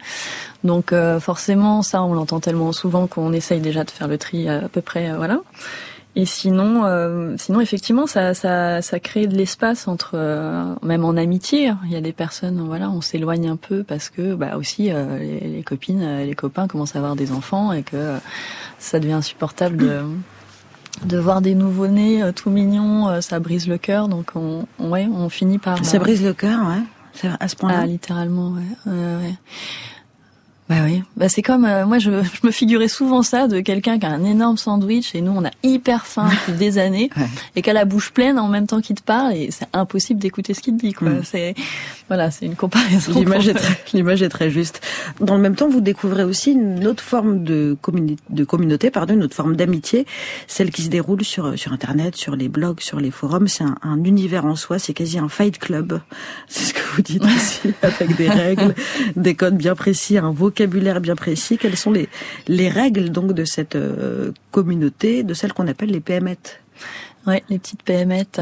Donc 0.65 0.93
forcément, 1.21 1.83
ça, 1.83 2.03
on 2.03 2.13
l'entend 2.13 2.41
tellement 2.41 2.73
souvent 2.73 3.07
qu'on 3.07 3.31
essaye 3.31 3.61
déjà 3.61 3.85
de 3.85 3.91
faire 3.91 4.09
le 4.09 4.17
tri 4.17 4.49
à, 4.49 4.67
peu 4.67 4.81
près, 4.81 5.15
voilà. 5.15 5.39
Et 6.17 6.25
sinon, 6.25 6.83
euh, 6.83 7.35
sinon 7.37 7.61
effectivement, 7.61 8.05
ça, 8.05 8.33
ça, 8.33 8.81
ça 8.81 8.99
crée 8.99 9.27
de 9.27 9.35
l'espace 9.35 9.87
entre, 9.87 10.11
euh, 10.15 10.75
même 10.83 11.05
en 11.05 11.15
amitié. 11.15 11.71
Il 11.85 11.91
y 11.91 11.95
a 11.95 12.01
des 12.01 12.11
personnes, 12.11 12.59
voilà, 12.67 12.89
on 12.89 12.99
s'éloigne 12.99 13.47
un 13.47 13.55
peu 13.55 13.83
parce 13.83 14.09
que, 14.09 14.35
bah 14.35 14.57
aussi, 14.57 14.91
euh, 14.91 15.17
les, 15.19 15.39
les 15.39 15.63
copines, 15.63 16.01
euh, 16.03 16.25
les 16.25 16.35
copains 16.35 16.67
commencent 16.67 16.95
à 16.95 16.99
avoir 16.99 17.15
des 17.15 17.31
enfants 17.31 17.71
et 17.71 17.83
que 17.83 17.95
euh, 17.95 18.17
ça 18.77 18.99
devient 18.99 19.13
insupportable 19.13 19.77
de 19.77 20.01
de 21.05 21.17
voir 21.17 21.41
des 21.41 21.55
nouveaux-nés 21.55 22.21
euh, 22.21 22.31
tout 22.31 22.49
mignons, 22.49 23.07
euh, 23.07 23.21
ça 23.21 23.39
brise 23.39 23.67
le 23.67 23.77
cœur. 23.77 24.07
Donc 24.09 24.31
on, 24.35 24.65
ouais, 24.79 25.07
on 25.11 25.29
finit 25.29 25.57
par 25.57 25.83
Ça 25.85 25.97
brise 25.97 26.23
le 26.23 26.33
cœur, 26.33 26.59
ouais. 26.67 27.29
À 27.39 27.47
ce 27.47 27.55
point-là. 27.55 27.79
ah, 27.81 27.85
littéralement, 27.85 28.51
ouais. 28.51 28.91
ouais, 28.91 29.15
ouais. 29.15 29.33
Bah 30.71 30.77
oui, 30.85 31.03
bah 31.17 31.27
c'est 31.27 31.41
comme 31.41 31.65
euh, 31.65 31.85
moi 31.85 31.99
je, 31.99 32.09
je 32.23 32.47
me 32.47 32.51
figurais 32.51 32.87
souvent 32.87 33.23
ça 33.23 33.49
de 33.49 33.59
quelqu'un 33.59 33.99
qui 33.99 34.05
a 34.05 34.09
un 34.09 34.23
énorme 34.23 34.55
sandwich 34.55 35.13
et 35.15 35.19
nous 35.19 35.33
on 35.35 35.43
a 35.43 35.51
hyper 35.63 36.05
faim 36.05 36.29
depuis 36.47 36.57
des 36.57 36.77
années 36.77 37.09
Ouais. 37.17 37.27
et 37.57 37.61
qui 37.61 37.69
a 37.69 37.73
la 37.73 37.83
bouche 37.83 38.11
pleine 38.11 38.39
en 38.39 38.47
même 38.47 38.67
temps 38.67 38.79
qu'il 38.79 38.95
te 38.95 39.03
parle 39.03 39.33
et 39.33 39.51
c'est 39.51 39.67
impossible 39.73 40.21
d'écouter 40.21 40.53
ce 40.53 40.61
qu'il 40.61 40.77
te 40.77 40.85
dit 40.85 40.93
quoi. 40.93 41.09
Mm. 41.09 41.23
C'est 41.25 41.55
Voilà, 42.07 42.31
c'est 42.31 42.45
une 42.45 42.55
comparaison. 42.55 43.11
L'image 43.19 43.49
est, 43.49 43.53
très, 43.53 43.77
l'image 43.93 44.21
est 44.21 44.29
très 44.29 44.49
juste. 44.49 44.79
Dans 45.19 45.35
le 45.35 45.41
même 45.41 45.55
temps, 45.55 45.67
vous 45.67 45.81
découvrez 45.81 46.23
aussi 46.23 46.51
une 46.51 46.87
autre 46.87 47.03
forme 47.03 47.43
de, 47.43 47.77
communauté, 48.45 48.91
pardon, 48.91 49.13
une 49.13 49.23
autre 49.23 49.35
forme 49.35 49.57
d'amitié, 49.57 50.05
celle 50.47 50.71
qui 50.71 50.83
se 50.83 50.89
déroule 50.89 51.23
sur, 51.25 51.59
sur 51.59 51.73
Internet, 51.73 52.15
sur 52.15 52.37
les 52.37 52.47
blogs, 52.47 52.79
sur 52.79 52.99
les 52.99 53.11
forums. 53.11 53.47
C'est 53.49 53.65
un, 53.65 53.75
un 53.81 54.03
univers 54.05 54.45
en 54.45 54.55
soi, 54.55 54.79
c'est 54.79 54.93
quasi 54.93 55.19
un 55.19 55.27
fight 55.27 55.57
club. 55.57 55.99
C'est 56.47 56.65
ce 56.65 56.73
que 56.73 56.81
vous 56.95 57.01
dites 57.01 57.23
aussi, 57.35 57.73
avec 57.81 58.15
des 58.15 58.29
règles, 58.29 58.73
des 59.15 59.35
codes 59.35 59.57
bien 59.57 59.75
précis, 59.75 60.17
un 60.17 60.31
vocabulaire 60.31 60.60
bien 60.67 61.15
précis. 61.15 61.57
Quelles 61.57 61.77
sont 61.77 61.91
les, 61.91 62.09
les 62.47 62.69
règles 62.69 63.09
donc 63.09 63.33
de 63.33 63.45
cette 63.45 63.75
euh, 63.75 64.31
communauté, 64.51 65.23
de 65.23 65.33
celle 65.33 65.53
qu'on 65.53 65.67
appelle 65.67 65.89
les 65.89 65.99
PMET 65.99 66.37
Ouais, 67.27 67.43
les 67.49 67.59
petites 67.59 67.83
PMET. 67.83 68.25
Mmh. 68.37 68.41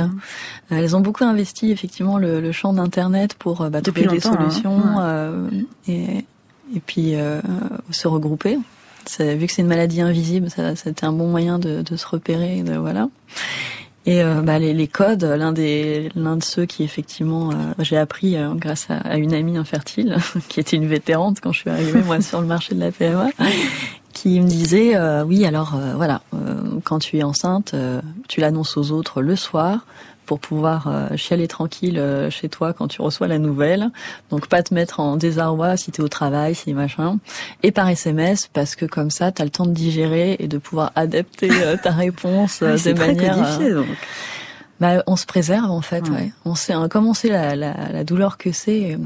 Euh, 0.71 0.77
Elles 0.77 0.95
ont 0.95 1.01
beaucoup 1.01 1.25
investi 1.25 1.71
effectivement 1.71 2.17
le, 2.17 2.39
le 2.39 2.51
champ 2.51 2.71
d'internet 2.73 3.33
pour 3.33 3.61
euh, 3.61 3.69
bah, 3.69 3.81
trouver 3.81 4.07
des 4.07 4.25
hein. 4.25 4.37
solutions 4.37 4.81
euh, 4.99 5.49
et, 5.87 6.25
et 6.75 6.79
puis 6.85 7.15
euh, 7.15 7.41
se 7.91 8.07
regrouper. 8.07 8.57
Vu 9.19 9.47
que 9.47 9.51
c'est 9.51 9.63
une 9.63 9.67
maladie 9.67 10.01
invisible, 10.01 10.51
ça, 10.51 10.75
c'était 10.75 11.05
un 11.05 11.11
bon 11.11 11.27
moyen 11.27 11.57
de, 11.57 11.81
de 11.81 11.95
se 11.97 12.05
repérer. 12.05 12.61
De, 12.61 12.75
voilà. 12.75 13.09
Et 14.09 14.23
euh, 14.23 14.41
bah, 14.41 14.57
les, 14.57 14.87
codes, 14.87 15.23
l'un 15.23 15.51
des 15.51 16.09
l'un 16.15 16.35
de 16.35 16.43
ceux 16.43 16.65
qui 16.65 16.83
effectivement 16.83 17.51
euh, 17.51 17.53
j'ai 17.77 17.95
appris 17.95 18.37
euh, 18.37 18.55
grâce 18.55 18.87
à, 18.89 18.97
à 18.97 19.17
une 19.17 19.35
amie 19.35 19.55
infertile 19.55 20.17
qui 20.49 20.59
était 20.59 20.77
une 20.77 20.87
vétérante 20.87 21.41
quand 21.41 21.51
je 21.51 21.59
suis 21.59 21.69
arrivée 21.69 22.01
moi 22.01 22.19
sur 22.19 22.41
le 22.41 22.47
marché 22.47 22.73
de 22.73 22.79
la 22.79 22.91
PMA, 22.91 23.27
qui 24.13 24.39
me 24.39 24.47
disait 24.47 24.97
oui 25.27 25.45
alors 25.45 25.79
voilà 25.95 26.23
quand 26.85 26.97
tu 26.97 27.19
es 27.19 27.23
enceinte 27.23 27.75
tu 28.27 28.41
l'annonces 28.41 28.77
aux 28.77 28.91
autres 28.91 29.21
le 29.21 29.35
soir 29.35 29.85
pour 30.29 30.39
pouvoir 30.39 30.85
euh, 30.87 31.17
chialer 31.17 31.47
tranquille 31.47 31.97
euh, 31.97 32.29
chez 32.29 32.49
toi 32.49 32.71
quand 32.71 32.87
tu 32.87 33.01
reçois 33.01 33.27
la 33.27 33.39
nouvelle. 33.39 33.89
Donc 34.29 34.47
pas 34.47 34.61
te 34.61 34.75
mettre 34.75 34.99
en 34.99 35.15
désarroi 35.15 35.75
si 35.75 35.89
t'es 35.91 36.03
au 36.03 36.07
travail, 36.07 36.53
si 36.53 36.71
machin. 36.75 37.17
Et 37.63 37.71
par 37.71 37.89
SMS 37.89 38.47
parce 38.53 38.75
que 38.75 38.85
comme 38.85 39.09
ça 39.09 39.31
t'as 39.31 39.43
le 39.43 39.49
temps 39.49 39.65
de 39.65 39.71
digérer 39.73 40.35
et 40.37 40.47
de 40.47 40.59
pouvoir 40.59 40.91
adapter 40.95 41.49
euh, 41.51 41.77
ta 41.81 41.89
réponse 42.05 42.61
Ah, 42.61 42.73
de 42.73 42.77
C'est 42.77 42.93
très 42.93 43.07
manière. 43.15 43.39
euh, 43.39 43.41
codifié, 43.43 43.73
donc. 43.73 43.87
bah, 44.79 45.01
on 45.07 45.15
se 45.15 45.25
préserve 45.25 45.71
en 45.71 45.81
fait. 45.81 46.07
Ouais. 46.09 46.15
Ouais. 46.15 46.31
On 46.45 46.53
sait, 46.53 46.73
hein, 46.73 46.87
comme 46.89 47.07
on 47.07 47.15
sait 47.15 47.29
la, 47.29 47.55
la, 47.55 47.73
la 47.91 48.03
douleur 48.03 48.37
que 48.37 48.51
c'est. 48.51 48.99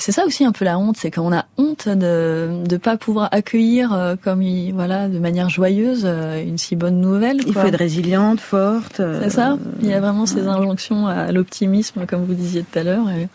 C'est 0.00 0.12
ça 0.12 0.24
aussi 0.24 0.44
un 0.44 0.52
peu 0.52 0.64
la 0.64 0.78
honte, 0.78 0.96
c'est 0.96 1.10
qu'on 1.10 1.32
a 1.32 1.44
honte 1.58 1.86
de 1.88 2.64
de 2.66 2.76
pas 2.78 2.96
pouvoir 2.96 3.28
accueillir 3.32 3.92
euh, 3.92 4.16
comme 4.16 4.40
il, 4.42 4.72
voilà 4.72 5.08
de 5.08 5.18
manière 5.18 5.50
joyeuse 5.50 6.02
euh, 6.04 6.42
une 6.42 6.56
si 6.58 6.74
bonne 6.74 7.00
nouvelle. 7.00 7.40
Il 7.46 7.52
faut 7.52 7.60
être 7.60 7.76
résiliente, 7.78 8.40
forte. 8.40 9.00
euh, 9.00 9.20
C'est 9.24 9.30
ça. 9.30 9.58
Il 9.82 9.88
y 9.88 9.92
a 9.92 10.00
vraiment 10.00 10.24
ces 10.26 10.46
injonctions 10.48 11.06
à 11.06 11.30
l'optimisme, 11.32 12.06
comme 12.06 12.24
vous 12.24 12.34
disiez 12.34 12.62
tout 12.64 12.78
à 12.78 12.82
l'heure. 12.82 13.08
et 13.10 13.28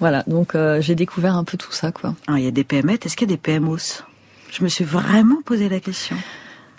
Voilà. 0.00 0.22
Donc 0.28 0.54
j'ai 0.80 0.94
découvert 0.94 1.34
un 1.36 1.44
peu 1.44 1.56
tout 1.56 1.72
ça, 1.72 1.90
quoi. 1.92 2.14
Ah, 2.28 2.34
il 2.38 2.44
y 2.44 2.48
a 2.48 2.52
des 2.52 2.64
PMET, 2.64 2.98
est-ce 3.04 3.16
qu'il 3.16 3.28
y 3.28 3.32
a 3.32 3.36
des 3.36 3.40
PMOs 3.42 4.04
Je 4.52 4.62
me 4.62 4.68
suis 4.68 4.84
vraiment 4.84 5.42
posé 5.44 5.68
la 5.68 5.80
question. 5.80 6.16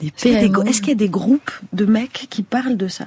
Est-ce 0.02 0.12
qu'il 0.24 0.32
y, 0.32 0.90
y 0.90 0.92
a 0.92 0.96
des 0.96 1.10
groupes 1.10 1.52
de 1.74 1.86
mecs 1.86 2.28
qui 2.30 2.44
parlent 2.44 2.78
de 2.78 2.88
ça? 2.88 3.06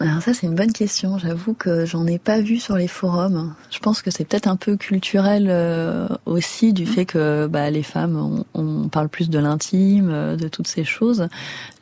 Alors 0.00 0.20
ça 0.20 0.34
c'est 0.34 0.46
une 0.46 0.54
bonne 0.54 0.72
question. 0.72 1.18
J'avoue 1.18 1.54
que 1.54 1.84
j'en 1.84 2.06
ai 2.06 2.18
pas 2.18 2.40
vu 2.40 2.58
sur 2.58 2.76
les 2.76 2.88
forums. 2.88 3.54
Je 3.70 3.78
pense 3.78 4.02
que 4.02 4.10
c'est 4.10 4.24
peut-être 4.24 4.48
un 4.48 4.56
peu 4.56 4.76
culturel 4.76 5.46
euh, 5.48 6.08
aussi 6.26 6.72
du 6.72 6.86
fait 6.86 7.04
que 7.04 7.46
bah, 7.46 7.70
les 7.70 7.82
femmes 7.82 8.44
on, 8.54 8.60
on 8.60 8.88
parle 8.88 9.08
plus 9.08 9.30
de 9.30 9.38
l'intime, 9.38 10.10
euh, 10.10 10.36
de 10.36 10.48
toutes 10.48 10.66
ces 10.66 10.84
choses. 10.84 11.28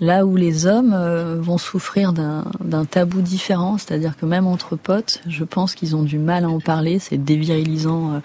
Là 0.00 0.26
où 0.26 0.36
les 0.36 0.66
hommes 0.66 0.92
euh, 0.94 1.36
vont 1.40 1.58
souffrir 1.58 2.12
d'un 2.12 2.84
tabou 2.84 3.20
différent, 3.22 3.78
c'est-à-dire 3.78 4.16
que 4.16 4.26
même 4.26 4.46
entre 4.46 4.76
potes, 4.76 5.22
je 5.26 5.44
pense 5.44 5.74
qu'ils 5.74 5.96
ont 5.96 6.02
du 6.02 6.18
mal 6.18 6.44
à 6.44 6.48
en 6.48 6.60
parler. 6.60 6.98
C'est 6.98 7.18
dévirilisant 7.18 8.14
euh, 8.14 8.20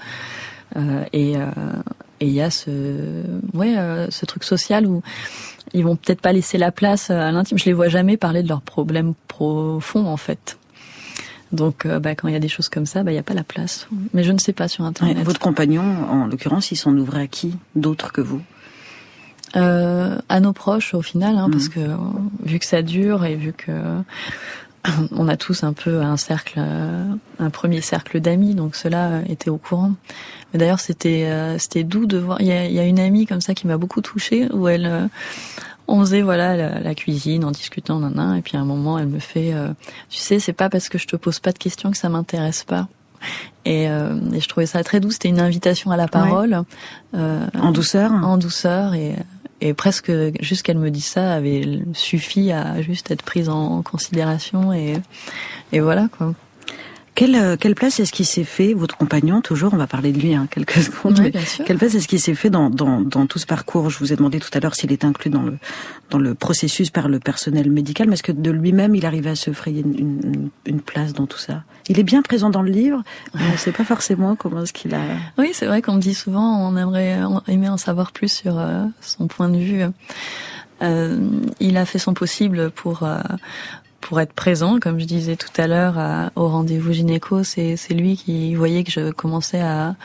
euh, 0.77 1.05
et 1.13 1.37
euh, 1.37 1.45
et 2.21 2.27
il 2.27 2.33
y 2.33 2.41
a 2.41 2.49
ce 2.49 3.23
ouais 3.53 3.75
ce 4.09 4.25
truc 4.25 4.45
social 4.45 4.87
où 4.87 5.01
ils 5.73 5.83
vont 5.83 5.95
peut-être 5.95 6.21
pas 6.21 6.31
laisser 6.33 6.57
la 6.57 6.71
place 6.71 7.09
à 7.09 7.31
l'intime. 7.31 7.57
Je 7.57 7.65
les 7.65 7.73
vois 7.73 7.89
jamais 7.89 8.17
parler 8.17 8.43
de 8.43 8.47
leurs 8.49 8.61
problèmes 8.61 9.13
profonds 9.27 10.05
en 10.07 10.17
fait. 10.17 10.57
Donc 11.51 11.85
euh, 11.85 11.99
bah, 11.99 12.15
quand 12.15 12.27
il 12.27 12.33
y 12.33 12.37
a 12.37 12.39
des 12.39 12.47
choses 12.49 12.69
comme 12.69 12.85
ça, 12.85 13.03
bah, 13.03 13.11
il 13.11 13.15
n'y 13.15 13.19
a 13.19 13.23
pas 13.23 13.33
la 13.33 13.43
place. 13.43 13.87
Mais 14.13 14.23
je 14.23 14.31
ne 14.31 14.37
sais 14.39 14.51
pas 14.53 14.67
sur 14.67 14.83
Ouais, 14.83 14.89
internet. 14.89 15.17
Votre 15.23 15.39
compagnon, 15.39 15.83
en 16.09 16.25
l'occurrence, 16.27 16.71
il 16.71 16.75
s'en 16.75 16.95
ouvrait 16.97 17.21
à 17.21 17.27
qui 17.27 17.55
D'autres 17.75 18.11
que 18.11 18.21
vous? 18.21 18.41
Euh, 19.55 20.17
à 20.27 20.39
nos 20.41 20.51
proches 20.51 20.93
au 20.93 21.01
final, 21.01 21.37
hein, 21.37 21.47
Mhm. 21.47 21.51
parce 21.51 21.69
que 21.69 21.79
euh, 21.79 21.95
vu 22.43 22.59
que 22.59 22.65
ça 22.65 22.81
dure 22.81 23.23
et 23.23 23.35
vu 23.35 23.53
que 23.53 23.71
on 25.11 25.27
a 25.27 25.37
tous 25.37 25.63
un 25.63 25.73
peu 25.73 26.01
un 26.01 26.17
cercle, 26.17 26.55
euh, 26.57 27.05
un 27.39 27.49
premier 27.49 27.81
cercle 27.81 28.19
d'amis, 28.19 28.55
donc 28.55 28.75
cela 28.75 29.21
était 29.27 29.49
au 29.49 29.57
courant. 29.57 29.93
Mais 30.53 30.59
d'ailleurs, 30.59 30.79
c'était 30.79 31.25
euh, 31.25 31.57
c'était 31.57 31.83
doux 31.83 32.05
de 32.05 32.17
voir. 32.17 32.41
Il 32.41 32.47
y 32.47 32.51
a, 32.51 32.65
il 32.65 32.73
y 32.73 32.79
a 32.79 32.85
une 32.85 32.99
amie 32.99 33.25
comme 33.25 33.41
ça 33.41 33.53
qui 33.53 33.67
m'a 33.67 33.77
beaucoup 33.77 34.01
touchée, 34.01 34.47
où 34.51 34.67
elle, 34.67 34.85
euh, 34.85 35.07
on 35.87 35.99
faisait 35.99 36.21
voilà 36.21 36.55
la, 36.55 36.79
la 36.79 36.95
cuisine 36.95 37.43
en 37.43 37.51
discutant, 37.51 37.99
nan, 37.99 38.35
et 38.37 38.41
puis 38.41 38.57
à 38.57 38.61
un 38.61 38.65
moment, 38.65 38.97
elle 38.97 39.07
me 39.07 39.19
fait, 39.19 39.53
euh, 39.53 39.69
tu 40.09 40.19
sais, 40.19 40.39
c'est 40.39 40.53
pas 40.53 40.69
parce 40.69 40.89
que 40.89 40.97
je 40.97 41.07
te 41.07 41.15
pose 41.15 41.39
pas 41.39 41.51
de 41.51 41.59
questions 41.59 41.91
que 41.91 41.97
ça 41.97 42.09
m'intéresse 42.09 42.63
pas. 42.63 42.87
Et, 43.65 43.89
euh, 43.89 44.19
et 44.33 44.39
je 44.39 44.47
trouvais 44.47 44.67
ça 44.67 44.83
très 44.83 44.99
doux. 44.99 45.09
C'était 45.11 45.29
une 45.29 45.39
invitation 45.39 45.91
à 45.91 45.97
la 45.97 46.07
parole. 46.07 46.61
Euh, 47.15 47.45
En 47.59 47.71
douceur 47.71 48.11
en 48.11 48.37
douceur 48.37 48.93
et, 48.93 49.15
et 49.61 49.73
presque 49.73 50.11
juste 50.41 50.63
qu'elle 50.63 50.77
me 50.77 50.91
dise 50.91 51.05
ça 51.05 51.33
avait 51.33 51.79
suffi 51.93 52.51
à 52.51 52.81
juste 52.81 53.11
être 53.11 53.23
prise 53.23 53.49
en 53.49 53.81
considération 53.81 54.73
et, 54.73 54.95
et 55.71 55.79
voilà 55.79 56.07
quoi. 56.17 56.33
Quelle, 57.15 57.35
euh, 57.35 57.55
quelle 57.57 57.75
place 57.75 57.99
est-ce 58.01 58.11
qu'il 58.11 58.25
s'est 58.25 58.43
fait, 58.43 58.73
votre 58.73 58.97
compagnon, 58.97 59.41
toujours, 59.41 59.73
on 59.73 59.77
va 59.77 59.87
parler 59.87 60.11
de 60.11 60.19
lui, 60.19 60.35
hein, 60.35 60.47
quelques 60.51 60.71
secondes, 60.81 61.15
sûr. 61.45 61.63
quelle 61.65 61.77
place 61.77 61.95
est-ce 61.95 62.09
qu'il 62.09 62.19
s'est 62.19 62.35
fait 62.35 62.49
dans, 62.49 62.69
dans, 62.69 62.99
dans 62.99 63.25
tout 63.25 63.39
ce 63.39 63.45
parcours? 63.45 63.89
Je 63.89 63.99
vous 63.99 64.11
ai 64.11 64.17
demandé 64.17 64.39
tout 64.39 64.49
à 64.53 64.59
l'heure 64.59 64.75
s'il 64.75 64.91
est 64.91 65.05
inclus 65.05 65.29
dans 65.29 65.41
le, 65.41 65.57
dans 66.09 66.19
le 66.19 66.35
processus 66.35 66.89
par 66.89 67.07
le 67.07 67.19
personnel 67.19 67.71
médical, 67.71 68.07
mais 68.07 68.15
est-ce 68.15 68.23
que 68.23 68.33
de 68.33 68.51
lui-même, 68.51 68.95
il 68.95 69.05
arrive 69.05 69.27
à 69.27 69.35
se 69.35 69.51
frayer 69.51 69.81
une, 69.81 69.97
une, 69.97 70.49
une 70.65 70.81
place 70.81 71.13
dans 71.13 71.25
tout 71.25 71.39
ça? 71.39 71.63
Il 71.87 71.99
est 71.99 72.03
bien 72.03 72.21
présent 72.21 72.49
dans 72.49 72.61
le 72.61 72.71
livre, 72.71 73.01
mais 73.33 73.41
on 73.47 73.53
ne 73.53 73.57
sait 73.57 73.71
pas 73.71 73.85
forcément 73.85 74.35
comment 74.35 74.63
est-ce 74.63 74.73
qu'il 74.73 74.93
a... 74.93 75.01
Oui, 75.37 75.51
c'est 75.53 75.67
vrai 75.67 75.81
qu'on 75.81 75.93
me 75.93 76.01
dit 76.01 76.15
souvent 76.15 76.67
on 76.67 76.75
aimerait 76.75 77.23
on 77.23 77.41
aimerait 77.47 77.69
en 77.69 77.77
savoir 77.77 78.11
plus 78.11 78.31
sur 78.31 78.59
euh, 78.59 78.83
son 79.01 79.27
point 79.27 79.49
de 79.49 79.57
vue. 79.57 79.83
Euh, 80.81 81.17
il 81.59 81.77
a 81.77 81.85
fait 81.85 81.99
son 81.99 82.13
possible 82.13 82.69
pour 82.71 83.03
euh, 83.03 83.19
pour 84.07 84.19
être 84.21 84.33
présent, 84.33 84.79
comme 84.79 84.99
je 84.99 85.05
disais 85.05 85.35
tout 85.35 85.49
à 85.59 85.65
l'heure 85.65 85.95
au 86.35 86.47
rendez-vous 86.47 86.93
gynéco. 86.93 87.43
C'est 87.43 87.75
lui 87.89 88.15
qui 88.17 88.53
voyait 88.53 88.83
que 88.83 88.91
je 88.91 89.11
commençais 89.11 89.61
à, 89.61 89.95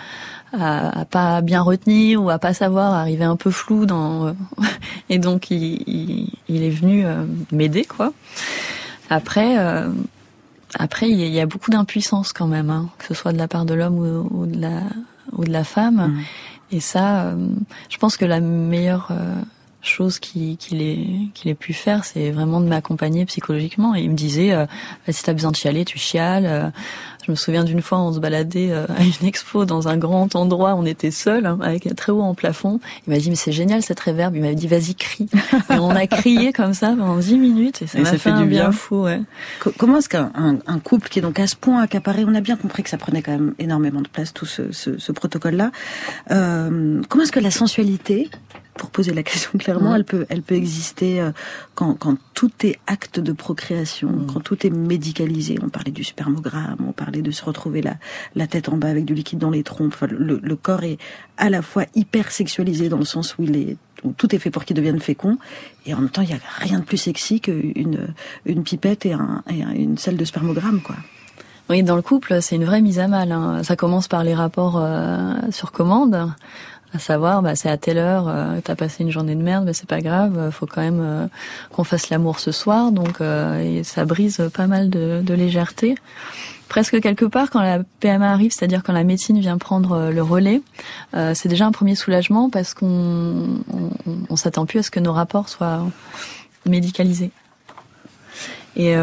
à 0.52 1.00
à 1.00 1.04
pas 1.04 1.42
bien 1.42 1.60
retenir 1.60 2.22
ou 2.22 2.30
à 2.30 2.38
pas 2.38 2.54
savoir, 2.54 2.94
à 2.94 3.00
arriver 3.00 3.24
un 3.24 3.36
peu 3.36 3.50
flou 3.50 3.84
dans 3.84 4.34
et 5.10 5.18
donc 5.18 5.50
il, 5.50 5.82
il, 5.86 6.30
il 6.48 6.62
est 6.62 6.70
venu 6.70 7.04
euh, 7.04 7.24
m'aider 7.52 7.84
quoi. 7.84 8.12
Après. 9.10 9.58
euh, 9.58 9.90
après, 10.78 11.10
il 11.10 11.18
y 11.18 11.40
a- 11.40 11.46
beaucoup 11.46 11.72
d'impuissance 11.72 12.32
quand 12.32 12.46
même, 12.46 12.70
hein, 12.70 12.90
que 12.98 13.06
ce 13.06 13.12
soit 13.14 13.32
de 13.32 13.38
la 13.38 13.48
part 13.48 13.64
de 13.64 13.74
l'homme 13.74 13.98
ou, 13.98 14.42
ou 14.42 14.46
de 14.46 14.60
la 14.60 14.82
ou 15.32 15.44
de 15.44 15.50
la 15.50 15.64
femme. 15.64 15.96
Mhm. 16.14 16.22
Et 16.70 16.78
ça, 16.80 17.24
euh, 17.24 17.34
je 17.88 17.98
pense 17.98 18.16
que 18.16 18.24
la 18.24 18.38
meilleure 18.38 19.08
chose 19.82 20.18
qu'il 20.18 20.56
ait, 20.82 21.06
qu'il 21.34 21.50
ait 21.50 21.54
pu 21.54 21.72
faire, 21.72 22.04
c'est 22.04 22.30
vraiment 22.30 22.60
de 22.60 22.66
m'accompagner 22.66 23.24
psychologiquement. 23.26 23.94
Et 23.94 24.02
il 24.02 24.10
me 24.10 24.16
disait, 24.16 24.52
euh, 24.52 24.66
si 25.08 25.22
t'as 25.22 25.32
besoin 25.32 25.50
de 25.50 25.56
chialer, 25.56 25.84
tu 25.84 25.98
chiales. 25.98 26.46
Euh, 26.46 26.68
je 27.26 27.30
me 27.32 27.36
souviens 27.36 27.64
d'une 27.64 27.82
fois, 27.82 27.98
on 28.00 28.12
se 28.12 28.18
baladait 28.18 28.70
euh, 28.70 28.86
à 28.96 29.02
une 29.04 29.26
expo 29.28 29.64
dans 29.66 29.88
un 29.88 29.96
grand 29.98 30.34
endroit, 30.36 30.74
on 30.74 30.86
était 30.86 31.10
seuls, 31.10 31.44
hein, 31.46 31.58
avec 31.62 31.86
un 31.86 31.94
très 31.94 32.12
haut 32.12 32.22
en 32.22 32.34
plafond. 32.34 32.80
Il 33.06 33.12
m'a 33.12 33.18
dit, 33.18 33.28
mais 33.30 33.36
c'est 33.36 33.52
génial 33.52 33.82
cette 33.82 34.00
réverb. 34.00 34.34
Il 34.34 34.42
m'a 34.42 34.54
dit, 34.54 34.66
vas-y, 34.66 34.94
crie. 34.94 35.28
Et 35.70 35.74
on 35.78 35.90
a 35.90 36.06
crié 36.06 36.52
comme 36.52 36.72
ça 36.74 36.88
pendant 36.88 37.16
dix 37.18 37.38
minutes 37.38 37.82
et 37.82 37.86
ça 37.86 37.98
Et 37.98 38.02
m'a 38.02 38.06
ça 38.06 38.12
fait, 38.12 38.18
fait 38.18 38.30
un 38.30 38.42
du 38.42 38.48
bien 38.48 38.62
bien. 38.64 38.72
fou. 38.72 39.02
Ouais. 39.02 39.20
Comment 39.78 39.98
est-ce 39.98 40.08
qu'un 40.08 40.30
un, 40.34 40.58
un 40.66 40.78
couple 40.78 41.08
qui 41.08 41.18
est 41.18 41.22
donc 41.22 41.38
à 41.38 41.46
ce 41.46 41.56
point 41.56 41.80
accaparé, 41.82 42.24
on 42.26 42.34
a 42.34 42.40
bien 42.40 42.56
compris 42.56 42.82
que 42.82 42.88
ça 42.90 42.98
prenait 42.98 43.22
quand 43.22 43.32
même 43.32 43.54
énormément 43.58 44.00
de 44.00 44.08
place, 44.08 44.32
tout 44.32 44.46
ce, 44.46 44.72
ce, 44.72 44.98
ce 44.98 45.12
protocole-là, 45.12 45.70
euh, 46.30 47.02
comment 47.08 47.24
est-ce 47.24 47.32
que 47.32 47.40
la 47.40 47.50
sensualité, 47.50 48.30
pour 48.80 48.90
poser 48.90 49.12
la 49.12 49.22
question 49.22 49.50
clairement, 49.58 49.94
elle 49.94 50.04
peut, 50.06 50.24
elle 50.30 50.40
peut 50.42 50.54
exister 50.54 51.20
euh, 51.20 51.32
quand, 51.74 51.92
quand 51.94 52.16
tout 52.34 52.50
est 52.64 52.78
acte 52.86 53.20
de 53.20 53.32
procréation, 53.32 54.08
Mhm. 54.10 54.26
quand 54.26 54.40
tout 54.40 54.66
est 54.66 54.70
médicalisé. 54.70 55.58
On 55.62 55.68
parlait 55.68 55.92
du 55.92 56.02
spermogramme, 56.02 56.78
on 56.88 56.92
parlait 56.92 57.20
de 57.22 57.30
se 57.30 57.44
retrouver 57.44 57.82
la, 57.82 57.94
la 58.34 58.46
tête 58.46 58.68
en 58.70 58.76
bas 58.78 58.88
avec 58.88 59.04
du 59.04 59.14
liquide 59.14 59.38
dans 59.38 59.50
les 59.50 59.62
trompes. 59.62 59.92
Enfin, 59.94 60.06
le, 60.10 60.40
le 60.42 60.56
corps 60.56 60.82
est 60.84 60.96
à 61.36 61.50
la 61.50 61.60
fois 61.62 61.84
hyper 61.94 62.30
sexualisé 62.30 62.88
dans 62.88 62.98
le 62.98 63.04
sens 63.04 63.36
où 63.38 63.42
il 63.44 63.54
est 63.56 63.76
où 64.02 64.12
tout 64.16 64.34
est 64.34 64.38
fait 64.38 64.50
pour 64.50 64.64
qu'il 64.64 64.74
devienne 64.76 64.98
fécond, 64.98 65.36
et 65.84 65.92
en 65.92 65.98
même 65.98 66.08
temps, 66.08 66.22
il 66.22 66.28
n'y 66.28 66.34
a 66.34 66.38
rien 66.56 66.78
de 66.78 66.84
plus 66.86 66.96
sexy 66.96 67.38
qu'une 67.42 68.14
une 68.46 68.62
pipette 68.62 69.04
et, 69.04 69.12
un, 69.12 69.42
et 69.50 69.62
un- 69.62 69.72
une 69.74 69.98
salle 69.98 70.16
de 70.16 70.24
spermogramme, 70.24 70.80
quoi. 70.80 70.96
Oui, 71.68 71.82
dans 71.82 71.96
le 71.96 72.02
couple, 72.02 72.40
c'est 72.40 72.56
une 72.56 72.64
vraie 72.64 72.80
mise 72.80 72.98
à 72.98 73.08
mal. 73.08 73.30
hein. 73.30 73.62
Ça 73.62 73.76
commence 73.76 74.08
par 74.08 74.24
les 74.24 74.34
rapports 74.34 74.78
euh, 74.80 75.34
sur 75.50 75.70
commande. 75.70 76.32
À 76.92 76.98
savoir 76.98 77.42
bah 77.42 77.54
c'est 77.54 77.68
à 77.68 77.76
telle 77.76 77.98
heure 77.98 78.26
euh, 78.28 78.60
t'as 78.62 78.74
passé 78.74 79.04
une 79.04 79.10
journée 79.10 79.34
de 79.34 79.42
merde 79.42 79.64
bah 79.64 79.72
c'est 79.72 79.88
pas 79.88 80.00
grave 80.00 80.36
euh, 80.36 80.50
faut 80.50 80.66
quand 80.66 80.80
même 80.80 81.00
euh, 81.00 81.26
qu'on 81.72 81.84
fasse 81.84 82.10
l'amour 82.10 82.40
ce 82.40 82.52
soir. 82.52 82.92
Donc 82.92 83.20
et 83.20 83.84
ça 83.84 84.04
brise 84.04 84.42
pas 84.54 84.66
mal 84.66 84.90
de, 84.90 85.20
de, 85.22 85.34
légèreté. 85.34 85.94
Presque 86.68 87.00
quelque 87.00 87.24
part 87.24 87.50
quand 87.50 87.60
la 87.60 87.80
PMA 88.00 88.30
arrive 88.30 88.52
c'est-à-dire 88.52 88.82
quand 88.82 88.92
la 88.92 89.04
médecine 89.04 89.38
vient 89.40 89.58
prendre 89.58 90.10
le 90.10 90.22
relais 90.22 90.62
c'est 91.12 91.48
déjà 91.48 91.66
un 91.66 91.72
premier 91.72 91.94
soulagement 91.94 92.50
parce 92.50 92.74
qu'on 92.74 92.86
on, 92.86 93.90
on 94.28 94.36
s'attend 94.36 94.66
plus 94.66 94.80
à 94.80 94.82
ce 94.82 94.90
que 94.90 95.00
nos 95.00 95.12
rapports 95.12 95.48
soient 95.48 95.86
médicalisés. 96.66 97.30
Et 98.76 98.94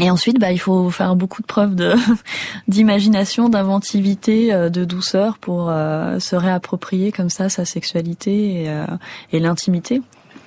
et 0.00 0.10
ensuite, 0.10 0.38
bah, 0.38 0.52
il 0.52 0.58
faut 0.58 0.90
faire 0.90 1.16
beaucoup 1.16 1.42
de 1.42 1.46
preuves 1.46 1.76
d'imagination, 2.68 3.48
d'inventivité, 3.48 4.52
euh, 4.52 4.70
de 4.70 4.84
douceur 4.84 5.38
pour 5.38 5.68
euh, 5.70 6.18
se 6.18 6.36
réapproprier 6.36 7.12
comme 7.12 7.30
ça 7.30 7.48
sa 7.48 7.64
sexualité 7.64 8.62
et, 8.62 8.70
euh, 8.70 8.86
l'intimité. 9.32 10.00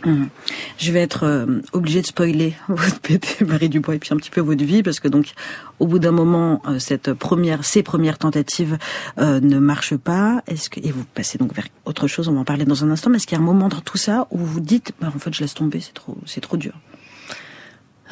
Hum. 0.03 0.29
Je 0.77 0.91
vais 0.91 0.99
être 0.99 1.47
obligée 1.73 2.01
de 2.01 2.05
spoiler 2.05 2.53
votre 2.67 2.99
PT 2.99 3.41
Marie 3.41 3.69
Dubois 3.69 3.95
et 3.95 3.99
puis 3.99 4.13
un 4.13 4.17
petit 4.17 4.29
peu 4.29 4.41
votre 4.41 4.63
vie 4.63 4.83
parce 4.83 4.99
que 4.99 5.07
donc 5.07 5.33
au 5.79 5.87
bout 5.87 5.97
d'un 5.97 6.11
moment 6.11 6.61
cette 6.77 7.11
première 7.13 7.65
ces 7.65 7.81
premières 7.81 8.19
tentatives 8.19 8.77
ne 9.17 9.57
marchent 9.57 9.97
pas. 9.97 10.43
Est-ce 10.45 10.69
que 10.69 10.79
et 10.79 10.91
vous 10.91 11.05
passez 11.15 11.39
donc 11.39 11.55
vers 11.55 11.65
autre 11.85 12.07
chose, 12.07 12.27
on 12.27 12.33
va 12.33 12.41
en 12.41 12.45
parler 12.45 12.65
dans 12.65 12.83
un 12.83 12.91
instant. 12.91 13.09
Mais 13.09 13.17
est-ce 13.17 13.25
qu'il 13.25 13.35
y 13.35 13.41
a 13.41 13.43
un 13.43 13.45
moment 13.45 13.67
dans 13.67 13.81
tout 13.81 13.97
ça 13.97 14.27
où 14.29 14.37
vous 14.37 14.45
vous 14.45 14.59
dites 14.59 14.91
bah, 15.01 15.11
en 15.13 15.17
fait 15.17 15.33
je 15.33 15.41
laisse 15.41 15.55
tomber, 15.55 15.79
c'est 15.79 15.93
trop 15.93 16.15
c'est 16.27 16.41
trop 16.41 16.57
dur. 16.57 16.73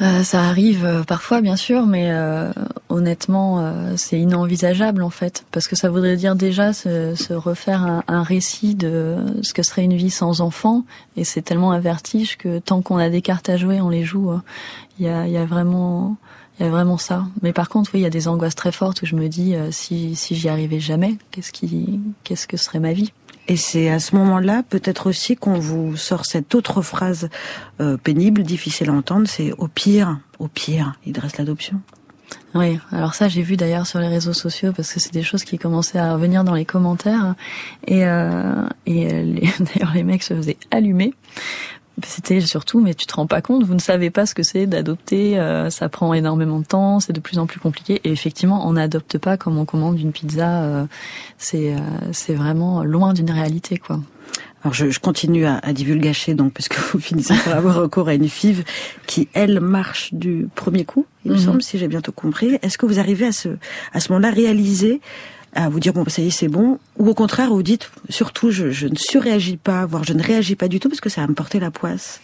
Euh, 0.00 0.24
ça 0.24 0.42
arrive 0.42 0.84
euh, 0.84 1.04
parfois, 1.04 1.40
bien 1.40 1.54
sûr, 1.54 1.86
mais 1.86 2.10
euh, 2.10 2.52
honnêtement, 2.88 3.72
c'est 3.96 4.18
inenvisageable 4.18 5.02
en 5.02 5.10
fait, 5.10 5.44
parce 5.52 5.68
que 5.68 5.76
ça 5.76 5.88
voudrait 5.88 6.16
dire 6.16 6.34
déjà 6.34 6.72
se, 6.72 7.32
refaire 7.32 7.82
un, 7.82 8.02
un, 8.08 8.22
récit 8.22 8.74
de 8.74 9.16
ce 9.42 9.54
que 9.54 9.62
serait 9.62 9.84
une 9.84 9.94
vie 9.94 10.10
sans 10.10 10.40
enfant, 10.40 10.84
et 11.16 11.24
c'est 11.24 11.42
tellement 11.42 11.72
un 11.72 11.80
vertige 11.80 12.36
que 12.36 12.58
tant 12.58 12.82
qu'on 12.82 12.98
a 12.98 13.08
des 13.08 13.22
cartes 13.22 13.48
à 13.48 13.56
jouer, 13.56 13.80
on 13.80 13.88
les 13.88 14.04
joue. 14.04 14.30
Hein. 14.30 14.42
Il 14.98 15.06
y, 15.06 15.08
a, 15.08 15.26
y, 15.28 15.36
a, 15.36 15.44
vraiment, 15.44 16.16
il 16.58 16.64
y 16.64 16.68
a 16.68 16.70
vraiment 16.70 16.98
ça. 16.98 17.24
Mais 17.42 17.52
par 17.52 17.68
contre, 17.68 17.92
oui, 17.94 18.00
il 18.00 18.02
y 18.04 18.06
a 18.06 18.10
des 18.10 18.28
angoisses 18.28 18.54
très 18.54 18.72
fortes 18.72 19.02
où 19.02 19.06
je 19.06 19.16
me 19.16 19.28
dis 19.28 19.54
si 19.70 20.14
si 20.14 20.34
j'y 20.34 20.48
arrivais 20.48 20.80
jamais, 20.80 21.16
qu'est-ce 21.30 21.52
qui, 21.52 22.00
qu'est-ce 22.22 22.46
que 22.46 22.56
serait 22.56 22.80
ma 22.80 22.92
vie? 22.92 23.12
Et 23.46 23.56
c'est 23.56 23.90
à 23.90 23.98
ce 23.98 24.16
moment-là, 24.16 24.62
peut-être 24.68 25.08
aussi, 25.08 25.36
qu'on 25.36 25.58
vous 25.58 25.96
sort 25.96 26.24
cette 26.24 26.54
autre 26.54 26.82
phrase 26.82 27.28
euh, 27.80 27.96
pénible, 27.96 28.42
difficile 28.42 28.90
à 28.90 28.92
entendre, 28.92 29.28
c'est 29.28 29.52
au 29.58 29.68
pire, 29.68 30.18
au 30.38 30.48
pire, 30.48 30.94
il 31.04 31.18
reste 31.18 31.38
l'adoption. 31.38 31.80
Oui, 32.54 32.78
alors 32.90 33.14
ça 33.14 33.28
j'ai 33.28 33.42
vu 33.42 33.56
d'ailleurs 33.56 33.86
sur 33.86 33.98
les 33.98 34.08
réseaux 34.08 34.32
sociaux 34.32 34.72
parce 34.74 34.92
que 34.92 34.98
c'est 34.98 35.12
des 35.12 35.22
choses 35.22 35.44
qui 35.44 35.58
commençaient 35.58 35.98
à 35.98 36.14
revenir 36.14 36.42
dans 36.42 36.54
les 36.54 36.64
commentaires 36.64 37.34
et, 37.86 38.06
euh, 38.06 38.66
et 38.86 39.06
d'ailleurs 39.60 39.92
les 39.94 40.02
mecs 40.04 40.22
se 40.22 40.34
faisaient 40.34 40.56
allumer 40.70 41.14
c'était 42.02 42.40
surtout, 42.40 42.80
mais 42.80 42.94
tu 42.94 43.06
te 43.06 43.14
rends 43.14 43.26
pas 43.26 43.40
compte, 43.40 43.62
vous 43.62 43.74
ne 43.74 43.80
savez 43.80 44.10
pas 44.10 44.26
ce 44.26 44.34
que 44.34 44.42
c'est 44.42 44.66
d'adopter, 44.66 45.38
euh, 45.38 45.70
ça 45.70 45.88
prend 45.88 46.12
énormément 46.12 46.58
de 46.58 46.64
temps, 46.64 46.98
c'est 46.98 47.12
de 47.12 47.20
plus 47.20 47.38
en 47.38 47.46
plus 47.46 47.60
compliqué. 47.60 48.00
Et 48.04 48.10
effectivement, 48.10 48.66
on 48.68 48.72
n'adopte 48.72 49.18
pas 49.18 49.36
comme 49.36 49.58
on 49.58 49.64
commande 49.64 49.98
une 49.98 50.12
pizza. 50.12 50.62
Euh, 50.62 50.86
c'est 51.38 51.74
euh, 51.74 51.78
c'est 52.12 52.34
vraiment 52.34 52.82
loin 52.82 53.12
d'une 53.12 53.30
réalité, 53.30 53.78
quoi. 53.78 54.00
Alors 54.62 54.72
je, 54.72 54.90
je 54.90 54.98
continue 54.98 55.44
à, 55.44 55.58
à 55.58 55.72
divulgacher 55.74 56.34
donc 56.34 56.54
parce 56.54 56.68
que 56.68 56.80
vous 56.92 56.98
finissez 56.98 57.34
par 57.44 57.54
avoir 57.54 57.76
recours 57.76 58.08
à 58.08 58.14
une 58.14 58.28
FIV 58.28 58.64
qui 59.06 59.28
elle 59.34 59.60
marche 59.60 60.14
du 60.14 60.48
premier 60.54 60.84
coup, 60.84 61.06
il 61.24 61.32
me 61.32 61.36
mhm. 61.36 61.42
semble, 61.42 61.62
si 61.62 61.78
j'ai 61.78 61.86
bientôt 61.86 62.12
compris. 62.12 62.58
Est-ce 62.62 62.78
que 62.78 62.86
vous 62.86 62.98
arrivez 62.98 63.26
à 63.26 63.32
ce 63.32 63.50
à 63.92 64.00
ce 64.00 64.10
moment-là 64.12 64.32
réaliser 64.32 65.00
à 65.54 65.68
vous 65.68 65.80
dire 65.80 65.92
bon 65.92 66.04
ça 66.08 66.22
y 66.22 66.28
est 66.28 66.30
c'est 66.30 66.48
bon. 66.48 66.78
Ou 66.98 67.08
au 67.08 67.14
contraire 67.14 67.50
vous 67.50 67.62
dites 67.62 67.90
surtout 68.08 68.50
je, 68.50 68.86
ne 68.86 68.96
surréagis 68.96 69.56
pas 69.56 69.86
voire 69.86 70.04
je 70.04 70.12
ne 70.12 70.22
réagis 70.22 70.56
pas 70.56 70.68
du 70.68 70.80
tout 70.80 70.88
parce 70.88 71.00
que 71.00 71.08
ça 71.08 71.20
va 71.20 71.26
me 71.26 71.34
porter 71.34 71.60
la 71.60 71.70
poisse. 71.70 72.20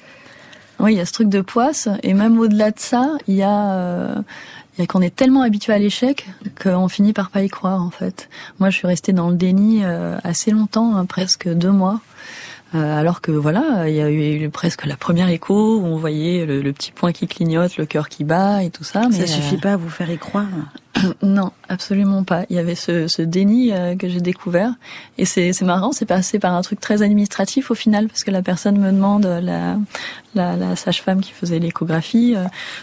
Oui 0.79 0.95
il 0.95 0.97
y 0.99 1.01
a 1.01 1.07
ce 1.07 1.13
truc 1.13 1.29
de 1.29 1.41
poisse. 1.41 1.89
Et 2.03 2.15
même 2.15 2.39
au-delà 2.39 2.71
de 2.71 2.79
ça 2.79 3.13
il 3.29 3.35
y 3.35 3.43
a 3.43 3.73
euh, 3.73 4.15
qu'on 4.89 5.03
est 5.03 5.15
tellement 5.15 5.43
habitué 5.43 5.73
à 5.73 5.79
l'échec 5.79 6.27
qu'on 6.61 6.89
finit 6.89 7.13
par 7.13 7.31
pas 7.31 7.43
y 7.43 7.49
croire 7.49 7.83
en 7.83 7.91
fait. 7.91 8.29
Moi 8.59 8.71
je 8.71 8.77
suis 8.77 8.87
restée 8.87 9.13
dans 9.13 9.31
le 9.31 9.37
déni 9.37 9.85
euh, 9.85 10.19
assez 10.25 10.51
longtemps 10.51 10.97
hein, 10.97 11.07
presque 11.07 11.49
deux 11.49 11.73
mois 11.73 12.01
alors 12.73 13.21
que 13.21 13.33
voilà, 13.33 13.89
il 13.89 13.95
y 13.95 14.01
a 14.01 14.11
eu 14.11 14.49
presque 14.51 14.87
la 14.87 14.97
première 14.97 15.29
écho 15.29 15.79
où 15.79 15.85
on 15.85 15.97
voyait 15.97 16.47
le, 16.47 16.63
le 16.63 16.73
petit 16.73 16.93
point 16.93 17.13
qui 17.13 17.27
clignote, 17.27 17.77
le 17.77 17.87
cœur 17.87 18.09
qui 18.09 18.23
bat 18.25 18.63
et 18.63 18.71
tout 18.71 18.85
ça. 18.85 19.09
Mais 19.11 19.17
ça 19.17 19.27
suffit 19.27 19.57
euh, 19.57 19.61
pas 19.61 19.73
à 19.73 19.77
vous 19.77 19.89
faire 19.89 20.11
y 20.11 20.19
croire. 20.19 20.47
Non, 21.23 21.53
absolument 21.69 22.25
pas. 22.25 22.45
Il 22.51 22.57
y 22.57 22.59
avait 22.59 22.75
ce, 22.75 23.09
ce 23.09 23.23
déni 23.23 23.73
euh, 23.73 23.97
que 23.97 24.09
j'ai 24.09 24.21
découvert 24.21 24.75
et 25.19 25.25
c'est 25.25 25.59
marrant, 25.63 25.93
c'est 25.93 26.05
passé 26.05 26.39
par 26.39 26.53
un 26.53 26.61
truc 26.63 26.79
très 26.79 27.01
administratif 27.01 27.71
au 27.71 27.75
final 27.75 28.09
parce 28.09 28.23
que 28.23 28.31
la 28.31 28.43
personne 28.43 28.79
me 28.79 28.91
demande 28.91 29.25
la 29.25 29.79
la, 30.35 30.57
la 30.57 30.77
sage-femme 30.77 31.21
qui 31.23 31.33
faisait 31.33 31.59
l'échographie 31.59 32.37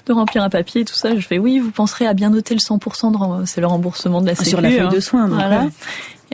de 0.05 0.13
remplir 0.13 0.41
un 0.41 0.49
papier 0.49 0.81
et 0.81 0.85
tout 0.85 0.95
ça. 0.95 1.15
Je 1.15 1.25
fais 1.25 1.37
oui, 1.37 1.59
vous 1.59 1.71
penserez 1.71 2.07
à 2.07 2.13
bien 2.13 2.29
noter 2.29 2.55
le 2.55 2.59
100% 2.59 3.11
de 3.11 3.45
c'est 3.45 3.61
le 3.61 3.67
remboursement 3.67 4.21
de 4.21 4.27
la 4.27 4.35
sécu. 4.35 4.49
Sur 4.49 4.61
la 4.61 4.69
feuille 4.69 4.79
hein. 4.79 4.89
de 4.89 4.99
soins. 4.99 5.27
Donc 5.27 5.35
voilà. 5.35 5.67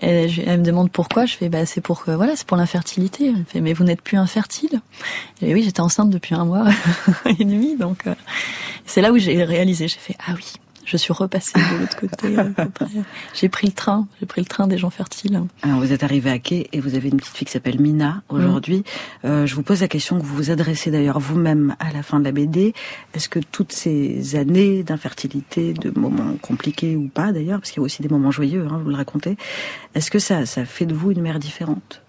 Et 0.01 0.27
elle 0.45 0.59
me 0.59 0.65
demande 0.65 0.91
pourquoi. 0.91 1.25
Je 1.25 1.35
fais 1.35 1.49
bah 1.49 1.65
c'est 1.65 1.81
pour 1.81 2.03
voilà 2.05 2.35
c'est 2.35 2.47
pour 2.47 2.57
l'infertilité. 2.57 3.27
Elle 3.27 3.37
me 3.37 3.43
fait 3.43 3.61
mais 3.61 3.73
vous 3.73 3.83
n'êtes 3.83 4.01
plus 4.01 4.17
infertile. 4.17 4.81
Et 5.41 5.53
oui 5.53 5.63
j'étais 5.63 5.81
enceinte 5.81 6.09
depuis 6.09 6.35
un 6.35 6.45
mois 6.45 6.65
et 7.39 7.43
demi 7.43 7.75
donc 7.75 8.07
euh, 8.07 8.15
c'est 8.85 9.01
là 9.01 9.11
où 9.11 9.17
j'ai 9.17 9.43
réalisé. 9.43 9.87
J'ai 9.87 9.99
fait 9.99 10.15
ah 10.27 10.33
oui 10.35 10.53
je 10.85 10.97
suis 10.97 11.13
repassée 11.13 11.59
de 11.59 11.79
l'autre 11.79 11.97
côté. 11.97 12.35
j'ai 13.33 13.49
pris 13.49 13.67
le 13.67 13.73
train, 13.73 14.07
j'ai 14.19 14.25
pris 14.25 14.41
le 14.41 14.47
train 14.47 14.67
des 14.67 14.77
gens 14.77 14.89
fertiles. 14.89 15.41
Alors 15.61 15.79
vous 15.79 15.91
êtes 15.91 16.03
arrivé 16.03 16.29
à 16.29 16.39
quai 16.39 16.67
et 16.71 16.79
vous 16.79 16.95
avez 16.95 17.09
une 17.09 17.17
petite 17.17 17.35
fille 17.35 17.45
qui 17.45 17.53
s'appelle 17.53 17.79
Mina 17.79 18.23
aujourd'hui. 18.29 18.79
Mmh. 18.79 19.27
Euh, 19.27 19.45
je 19.45 19.55
vous 19.55 19.63
pose 19.63 19.81
la 19.81 19.87
question 19.87 20.19
que 20.19 20.25
vous 20.25 20.35
vous 20.35 20.51
adressez 20.51 20.91
d'ailleurs 20.91 21.19
vous-même 21.19 21.75
à 21.79 21.91
la 21.91 22.03
fin 22.03 22.19
de 22.19 22.25
la 22.25 22.31
BD. 22.31 22.73
Est-ce 23.13 23.29
que 23.29 23.39
toutes 23.39 23.71
ces 23.71 24.35
années 24.35 24.83
d'infertilité, 24.83 25.73
de 25.73 25.91
moments 25.97 26.35
compliqués 26.41 26.95
ou 26.95 27.07
pas 27.07 27.31
d'ailleurs, 27.31 27.59
parce 27.59 27.71
qu'il 27.71 27.81
y 27.81 27.83
a 27.83 27.85
aussi 27.85 28.01
des 28.01 28.09
moments 28.09 28.31
joyeux, 28.31 28.67
hein, 28.69 28.79
vous 28.83 28.89
le 28.89 28.95
racontez, 28.95 29.37
est-ce 29.95 30.11
que 30.11 30.19
ça, 30.19 30.45
ça 30.45 30.65
fait 30.65 30.85
de 30.85 30.93
vous 30.93 31.11
une 31.11 31.21
mère 31.21 31.39
différente? 31.39 32.02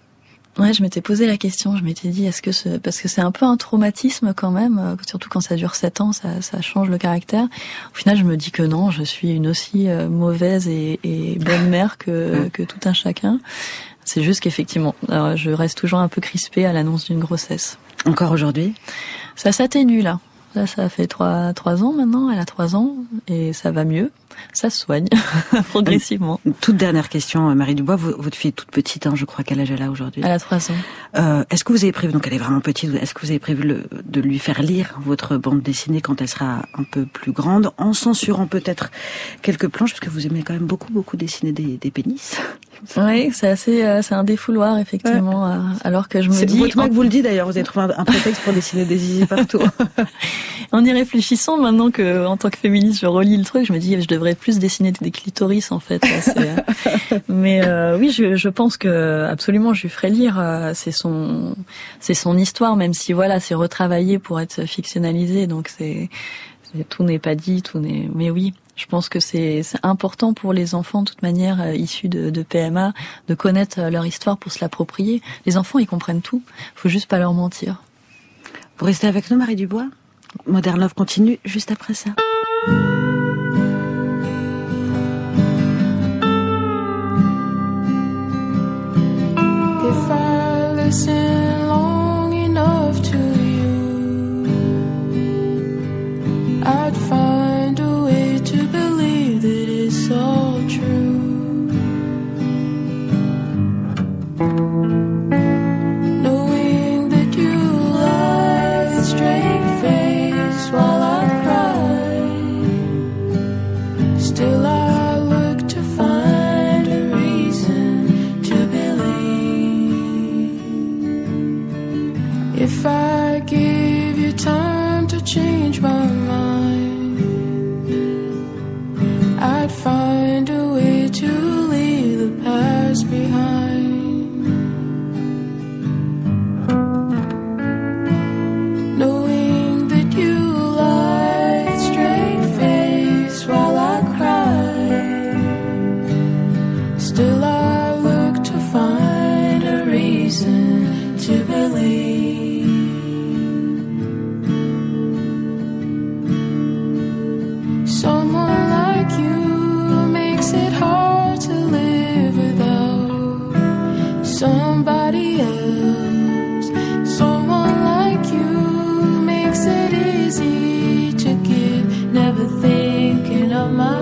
Ouais, 0.57 0.73
je 0.73 0.81
m'étais 0.81 1.01
posé 1.01 1.27
la 1.27 1.37
question. 1.37 1.75
Je 1.75 1.83
m'étais 1.83 2.07
dit, 2.09 2.25
est-ce 2.25 2.41
que 2.41 2.53
ce, 2.53 2.77
parce 2.77 3.01
que 3.01 3.07
c'est 3.09 3.21
un 3.21 3.31
peu 3.31 3.45
un 3.45 3.57
traumatisme 3.57 4.33
quand 4.33 4.51
même, 4.51 4.79
euh, 4.79 4.95
surtout 5.05 5.27
quand 5.29 5.41
ça 5.41 5.55
dure 5.55 5.75
sept 5.75 5.99
ans, 5.99 6.13
ça, 6.13 6.41
ça 6.41 6.61
change 6.61 6.89
le 6.89 6.97
caractère. 6.97 7.47
Au 7.91 7.95
final, 7.95 8.17
je 8.17 8.23
me 8.23 8.37
dis 8.37 8.51
que 8.51 8.63
non, 8.63 8.89
je 8.89 9.03
suis 9.03 9.31
une 9.31 9.47
aussi 9.47 9.89
euh, 9.89 10.07
mauvaise 10.07 10.67
et, 10.69 10.99
et 11.03 11.37
bonne 11.39 11.67
mère 11.69 11.97
que, 11.97 12.47
que 12.53 12.63
tout 12.63 12.79
un 12.85 12.93
chacun. 12.93 13.39
C'est 14.05 14.21
juste 14.21 14.41
qu'effectivement, 14.41 14.93
je 15.09 15.49
reste 15.49 15.79
toujours 15.79 15.97
un 15.97 16.07
peu 16.07 16.21
crispée 16.21 16.63
à 16.65 16.71
l'annonce 16.73 17.05
d'une 17.05 17.19
grossesse. 17.19 17.79
Encore 18.05 18.31
aujourd'hui? 18.31 18.75
Ça 19.35 19.51
s'atténue 19.51 20.01
là. 20.01 20.19
Là, 20.53 20.67
ça 20.67 20.87
fait 20.89 21.07
trois, 21.07 21.53
trois 21.53 21.83
ans 21.83 21.91
maintenant. 21.91 22.29
Elle 22.29 22.39
a 22.39 22.45
trois 22.45 22.75
ans 22.75 22.95
et 23.27 23.51
ça 23.51 23.71
va 23.71 23.83
mieux. 23.83 24.11
Ça 24.53 24.69
se 24.69 24.79
soigne 24.79 25.07
progressivement. 25.69 26.39
Toute 26.61 26.77
dernière 26.77 27.09
question, 27.09 27.49
euh, 27.49 27.55
Marie 27.55 27.75
Dubois. 27.75 27.95
Votre 27.95 28.35
fille 28.35 28.49
est 28.49 28.53
toute 28.53 28.71
petite, 28.71 29.07
hein, 29.07 29.13
je 29.15 29.25
crois. 29.25 29.43
Quel 29.43 29.59
âge 29.59 29.71
elle 29.71 29.81
a 29.81 29.89
aujourd'hui 29.89 30.21
Elle 30.23 30.31
a 30.31 30.39
trois 30.39 30.71
ans. 30.71 30.75
Euh, 31.17 31.43
est-ce 31.49 31.63
que 31.63 31.73
vous 31.73 31.83
avez 31.83 31.91
prévu, 31.91 32.13
donc 32.13 32.27
elle 32.27 32.33
est 32.33 32.39
vraiment 32.39 32.61
petite, 32.61 32.93
est-ce 32.95 33.13
que 33.13 33.21
vous 33.21 33.29
avez 33.29 33.39
prévu 33.39 33.63
le, 33.63 33.83
de 34.05 34.21
lui 34.21 34.39
faire 34.39 34.61
lire 34.61 34.99
votre 35.03 35.37
bande 35.37 35.61
dessinée 35.61 36.01
quand 36.01 36.21
elle 36.21 36.27
sera 36.27 36.63
un 36.73 36.83
peu 36.83 37.05
plus 37.05 37.31
grande, 37.31 37.71
en 37.77 37.93
censurant 37.93 38.47
peut-être 38.47 38.91
quelques 39.41 39.67
planches, 39.67 39.91
parce 39.91 40.01
que 40.01 40.09
vous 40.09 40.25
aimez 40.25 40.43
quand 40.43 40.53
même 40.53 40.65
beaucoup, 40.65 40.91
beaucoup 40.91 41.17
dessiner 41.17 41.51
des, 41.51 41.77
des 41.77 41.91
pénis? 41.91 42.37
Oui, 42.97 43.31
c'est 43.33 43.47
assez, 43.47 43.83
euh, 43.83 44.01
c'est 44.01 44.15
un 44.15 44.23
défouloir 44.23 44.77
effectivement. 44.77 45.45
Ouais. 45.45 45.55
Euh, 45.55 45.59
alors 45.83 46.07
que 46.07 46.21
je 46.21 46.29
me 46.29 46.45
dis, 46.45 46.59
votre 46.59 46.77
mec 46.77 46.91
vous 46.91 47.03
le 47.03 47.09
dit 47.09 47.21
d'ailleurs, 47.21 47.47
vous 47.47 47.57
avez 47.57 47.63
trouvé 47.63 47.85
un, 47.85 47.93
un 47.97 48.05
prétexte 48.05 48.41
pour 48.41 48.53
dessiner 48.53 48.85
des 48.85 48.97
zizi 48.97 49.25
partout. 49.25 49.61
en 50.71 50.83
y 50.83 50.91
réfléchissant, 50.91 51.57
maintenant 51.57 51.91
que 51.91 52.25
en 52.25 52.37
tant 52.37 52.49
que 52.49 52.57
féministe, 52.57 53.01
je 53.01 53.05
relis 53.05 53.37
le 53.37 53.43
truc, 53.43 53.65
je 53.65 53.73
me 53.73 53.79
dis, 53.79 53.99
je 53.99 54.07
devrais 54.07 54.24
plus 54.33 54.57
dessiner 54.57 54.91
des 54.91 55.11
clitoris 55.11 55.71
en 55.71 55.79
fait. 55.79 56.03
Euh, 56.37 56.55
mais 57.27 57.61
euh, 57.63 57.97
oui, 57.97 58.09
je, 58.09 58.49
pense 58.49 58.77
que 58.77 59.25
absolument, 59.29 59.73
je 59.73 59.83
lui 59.83 59.89
ferai 59.89 60.09
lire. 60.09 60.41
c'est 60.73 60.91
son, 60.91 61.55
c'est 61.99 62.13
son 62.13 62.37
histoire, 62.37 62.75
même 62.75 62.93
si 62.93 63.13
voilà, 63.13 63.39
c'est 63.39 63.53
retravaillé 63.53 64.17
pour 64.17 64.39
être 64.39 64.65
fictionnalisé, 64.65 65.47
donc 65.47 65.67
c'est 65.67 66.09
tout 66.83 67.03
n'est 67.03 67.19
pas 67.19 67.35
dit, 67.35 67.61
tout 67.61 67.79
n'est. 67.79 68.09
Mais 68.13 68.29
oui, 68.29 68.53
je 68.75 68.85
pense 68.85 69.09
que 69.09 69.19
c'est 69.19 69.61
important 69.83 70.33
pour 70.33 70.53
les 70.53 70.75
enfants, 70.75 71.03
de 71.03 71.09
toute 71.09 71.21
manière, 71.21 71.61
euh, 71.61 71.73
issus 71.73 72.09
de, 72.09 72.29
de, 72.29 72.43
PMA, 72.43 72.93
de 73.27 73.35
connaître 73.35 73.79
euh, 73.79 73.89
leur 73.89 74.05
histoire 74.05 74.37
pour 74.37 74.51
se 74.51 74.59
l'approprier. 74.59 75.21
Les 75.45 75.57
enfants, 75.57 75.79
ils 75.79 75.87
comprennent 75.87 76.21
tout. 76.21 76.43
Faut 76.75 76.89
juste 76.89 77.07
pas 77.07 77.19
leur 77.19 77.33
mentir. 77.33 77.81
Vous 78.77 78.85
restez 78.85 79.07
avec 79.07 79.31
nous, 79.31 79.37
Marie 79.37 79.55
Dubois? 79.55 79.87
Modern 80.45 80.79
Love 80.79 80.93
continue 80.93 81.39
juste 81.45 81.71
après 81.71 81.93
ça. 81.93 82.09
I 90.85 91.24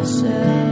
myself. 0.04 0.63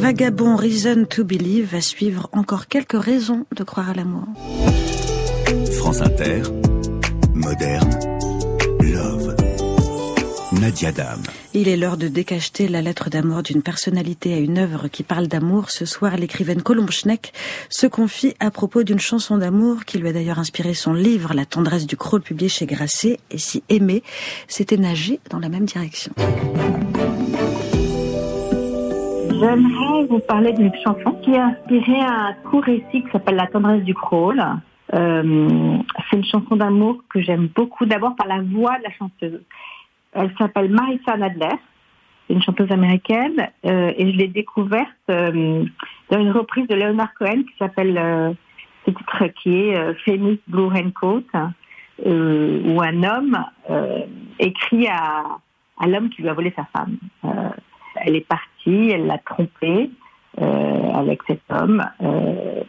Vagabond 0.00 0.56
Reason 0.56 1.04
to 1.04 1.24
Believe 1.24 1.74
à 1.74 1.82
suivre 1.82 2.30
encore 2.32 2.68
quelques 2.68 2.98
raisons 2.98 3.44
de 3.54 3.62
croire 3.64 3.90
à 3.90 3.92
l'amour. 3.92 4.24
France 5.78 6.00
Inter, 6.00 6.40
moderne, 7.34 7.98
love. 8.80 9.36
Nadia 10.52 10.90
Dame. 10.90 11.22
Il 11.52 11.68
est 11.68 11.76
l'heure 11.76 11.98
de 11.98 12.08
décacheter 12.08 12.66
la 12.66 12.80
lettre 12.80 13.10
d'amour 13.10 13.42
d'une 13.42 13.60
personnalité 13.60 14.32
à 14.32 14.38
une 14.38 14.56
œuvre 14.56 14.88
qui 14.88 15.02
parle 15.02 15.28
d'amour. 15.28 15.70
Ce 15.70 15.84
soir, 15.84 16.16
l'écrivaine 16.16 16.62
Colombe 16.62 16.90
Schneck 16.90 17.34
se 17.68 17.86
confie 17.86 18.34
à 18.40 18.50
propos 18.50 18.82
d'une 18.82 18.98
chanson 18.98 19.36
d'amour 19.36 19.84
qui 19.84 19.98
lui 19.98 20.08
a 20.08 20.14
d'ailleurs 20.14 20.38
inspiré 20.38 20.72
son 20.72 20.94
livre 20.94 21.34
La 21.34 21.44
tendresse 21.44 21.86
du 21.86 21.98
crawl 21.98 22.22
publié 22.22 22.48
chez 22.48 22.64
Grasset. 22.64 23.20
Et 23.30 23.38
si 23.38 23.62
aimer, 23.68 24.02
c'était 24.48 24.78
nager 24.78 25.20
dans 25.28 25.38
la 25.38 25.50
même 25.50 25.66
direction. 25.66 26.12
J'aimerais 29.40 30.04
vous 30.04 30.18
parler 30.18 30.52
d'une 30.52 30.74
chanson 30.84 31.12
qui 31.22 31.34
a 31.34 31.46
inspiré 31.46 31.98
un 31.98 32.34
court 32.50 32.62
récit 32.62 33.02
qui 33.02 33.10
s'appelle 33.10 33.36
La 33.36 33.46
tendresse 33.46 33.82
du 33.84 33.94
crawl. 33.94 34.38
Euh, 34.92 35.78
c'est 36.10 36.16
une 36.18 36.24
chanson 36.26 36.56
d'amour 36.56 37.02
que 37.08 37.22
j'aime 37.22 37.48
beaucoup, 37.54 37.86
d'abord 37.86 38.14
par 38.16 38.26
la 38.26 38.42
voix 38.42 38.76
de 38.78 38.82
la 38.82 38.90
chanteuse. 38.90 39.40
Elle 40.12 40.30
s'appelle 40.36 40.70
Marissa 40.70 41.16
Nadler, 41.16 41.56
c'est 42.26 42.34
une 42.34 42.42
chanteuse 42.42 42.70
américaine, 42.70 43.48
euh, 43.64 43.94
et 43.96 44.12
je 44.12 44.16
l'ai 44.18 44.28
découverte 44.28 44.90
euh, 45.08 45.64
dans 46.10 46.20
une 46.20 46.32
reprise 46.32 46.68
de 46.68 46.74
Leonard 46.74 47.14
Cohen 47.14 47.42
qui 47.44 47.56
s'appelle 47.58 47.96
euh, 47.96 48.32
ce 48.84 48.90
titre 48.90 49.26
qui 49.42 49.56
est 49.56 49.76
euh, 49.76 49.94
Famous 50.04 50.36
Blue 50.48 50.66
Raincoat, 50.66 51.22
euh, 52.04 52.60
où 52.66 52.82
un 52.82 53.02
homme 53.04 53.42
écrit 54.38 54.86
à, 54.88 55.22
à 55.78 55.86
l'homme 55.86 56.10
qui 56.10 56.20
lui 56.20 56.28
a 56.28 56.34
volé 56.34 56.52
sa 56.54 56.66
femme. 56.76 56.98
Elle 58.04 58.16
est 58.16 58.26
partie, 58.26 58.90
elle 58.90 59.06
l'a 59.06 59.18
trompé 59.18 59.90
euh, 60.40 60.92
avec 60.94 61.20
cet 61.26 61.40
homme. 61.50 61.84
euh, 62.02 62.62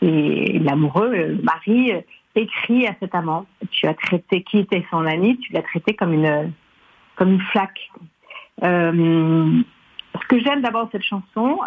et 0.00 0.58
l'amoureux, 0.58 1.10
le 1.10 1.42
mari, 1.42 1.92
euh, 1.92 2.00
écrit 2.34 2.88
à 2.88 2.94
cet 2.98 3.14
amant 3.14 3.46
Tu 3.70 3.86
as 3.86 3.94
traité, 3.94 4.42
qui 4.42 4.58
était 4.58 4.84
son 4.90 5.06
ami, 5.06 5.38
tu 5.38 5.52
l'as 5.52 5.62
traité 5.62 5.94
comme 5.94 6.12
une, 6.12 6.52
comme 7.16 7.34
une 7.34 7.40
flaque. 7.40 7.90
Ce 8.62 10.26
que 10.28 10.40
j'aime 10.40 10.62
d'abord 10.62 10.88
cette 10.90 11.04
chanson, 11.04 11.58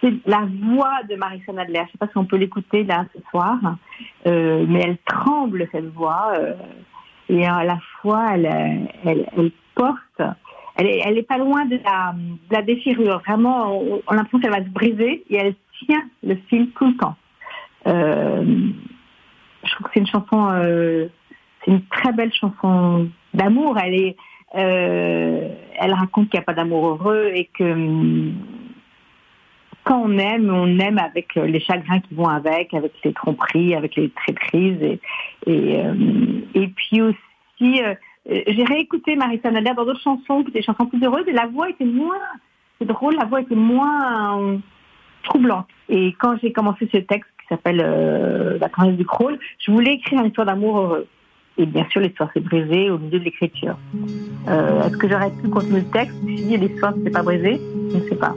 c'est 0.00 0.14
la 0.26 0.46
voix 0.62 1.02
de 1.08 1.16
Marissa 1.16 1.52
Nadler. 1.52 1.80
Je 1.80 1.82
ne 1.82 1.86
sais 1.88 1.98
pas 1.98 2.08
si 2.08 2.16
on 2.16 2.24
peut 2.24 2.36
l'écouter 2.36 2.84
là 2.84 3.04
ce 3.14 3.20
soir, 3.30 3.58
mais 4.24 4.80
elle 4.80 4.98
tremble 5.04 5.68
cette 5.72 5.92
voix. 5.92 6.32
et 7.28 7.46
à 7.46 7.64
la 7.64 7.78
fois, 8.00 8.26
elle, 8.32 8.88
elle 9.04 9.50
porte 9.74 10.22
elle 10.76 10.86
est, 10.86 11.00
elle 11.04 11.18
est 11.18 11.22
pas 11.22 11.38
loin 11.38 11.64
de 11.64 11.80
la, 11.82 12.14
de 12.14 12.54
la 12.54 12.62
déchirure. 12.62 13.20
Vraiment, 13.26 13.80
on, 13.80 14.00
a 14.08 14.14
l'impression 14.14 14.40
qu'elle 14.40 14.50
va 14.50 14.64
se 14.64 14.70
briser 14.70 15.24
et 15.30 15.36
elle 15.36 15.54
tient 15.86 16.04
le 16.22 16.36
fil 16.48 16.70
tout 16.72 16.86
le 16.86 16.96
temps. 16.96 17.16
Euh, 17.86 18.44
je 19.64 19.70
trouve 19.72 19.86
que 19.86 19.90
c'est 19.94 20.00
une 20.00 20.06
chanson, 20.06 20.50
euh, 20.50 21.06
c'est 21.64 21.70
une 21.70 21.84
très 21.86 22.12
belle 22.12 22.32
chanson 22.32 23.08
d'amour. 23.32 23.78
Elle 23.82 23.94
est, 23.94 24.16
euh, 24.54 25.48
elle 25.78 25.94
raconte 25.94 26.28
qu'il 26.28 26.38
n'y 26.38 26.42
a 26.42 26.46
pas 26.46 26.54
d'amour 26.54 26.88
heureux 26.88 27.30
et 27.34 27.46
que 27.46 27.64
hum, 27.64 28.34
quand 29.84 30.02
on 30.02 30.18
aime, 30.18 30.50
on 30.52 30.78
aime 30.78 30.98
avec 30.98 31.36
euh, 31.36 31.46
les 31.46 31.60
chagrins 31.60 32.00
qui 32.00 32.14
vont 32.14 32.28
avec, 32.28 32.74
avec 32.74 32.92
les 33.02 33.12
tromperies, 33.12 33.74
avec 33.74 33.96
les 33.96 34.10
traîtrises 34.10 34.82
et 34.82 35.00
et, 35.46 35.78
euh, 35.78 35.94
et 36.54 36.68
puis 36.68 37.00
aussi. 37.00 37.80
Euh, 38.30 38.42
j'ai 38.46 38.64
réécouté 38.64 39.16
Marissa 39.16 39.50
Nadler 39.50 39.72
dans 39.76 39.84
d'autres 39.84 40.00
chansons, 40.00 40.40
des 40.52 40.62
chansons 40.62 40.86
plus 40.86 41.02
heureuses, 41.02 41.26
et 41.28 41.32
la 41.32 41.46
voix 41.46 41.70
était 41.70 41.84
moins, 41.84 42.18
c'est 42.78 42.86
drôle, 42.86 43.14
la 43.16 43.24
voix 43.24 43.40
était 43.40 43.54
moins 43.54 44.40
euh, 44.40 44.56
troublante. 45.22 45.66
Et 45.88 46.14
quand 46.18 46.36
j'ai 46.42 46.52
commencé 46.52 46.88
ce 46.92 46.98
texte 46.98 47.30
qui 47.40 47.46
s'appelle 47.48 47.80
euh, 47.84 48.58
La 48.58 48.68
tendresse 48.68 48.96
du 48.96 49.04
crawl, 49.04 49.38
je 49.58 49.70
voulais 49.70 49.94
écrire 49.94 50.20
une 50.20 50.26
histoire 50.26 50.46
d'amour 50.46 50.78
heureux. 50.78 51.06
Et 51.58 51.64
bien 51.64 51.86
sûr, 51.88 52.00
l'histoire 52.02 52.30
s'est 52.32 52.40
brisée 52.40 52.90
au 52.90 52.98
milieu 52.98 53.18
de 53.18 53.24
l'écriture. 53.24 53.78
Est-ce 54.46 54.96
que 54.98 55.08
j'aurais 55.08 55.30
pu 55.30 55.48
continuer 55.48 55.80
le 55.80 55.90
texte? 55.90 56.14
Si 56.26 56.54
l'histoire 56.54 56.94
ne 56.94 57.02
s'est 57.02 57.10
pas 57.10 57.22
brisée 57.22 57.58
Je 57.92 57.96
ne 57.96 58.02
sais 58.02 58.16
pas. 58.16 58.34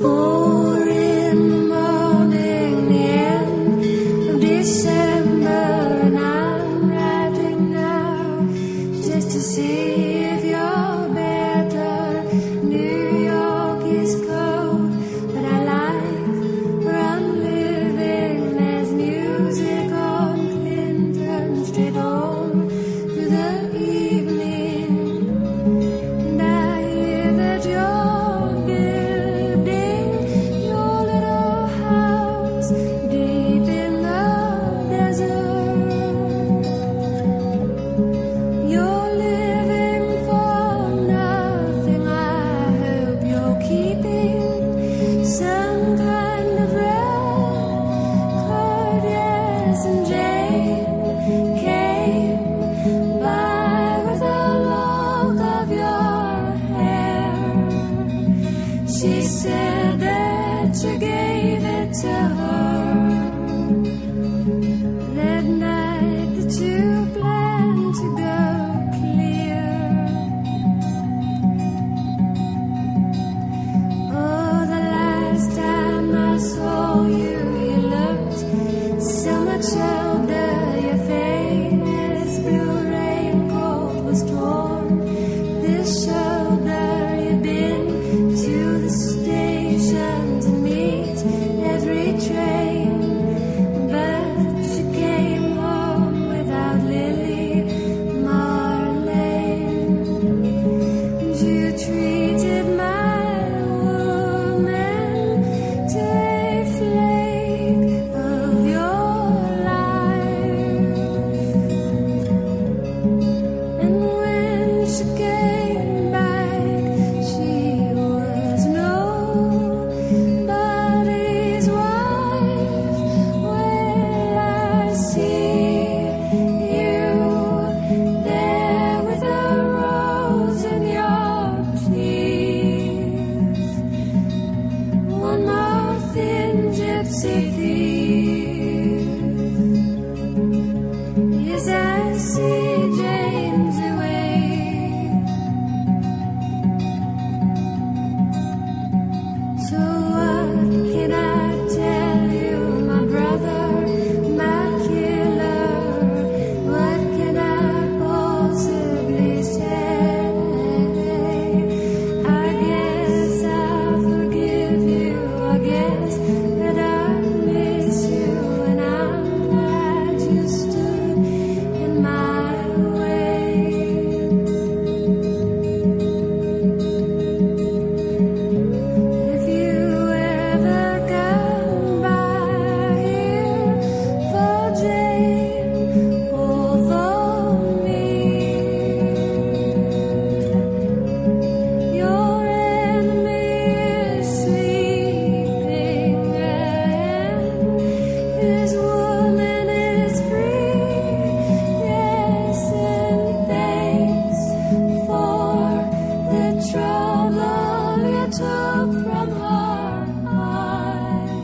Four 0.00 0.76
in 6.12 6.39
see 9.40 10.09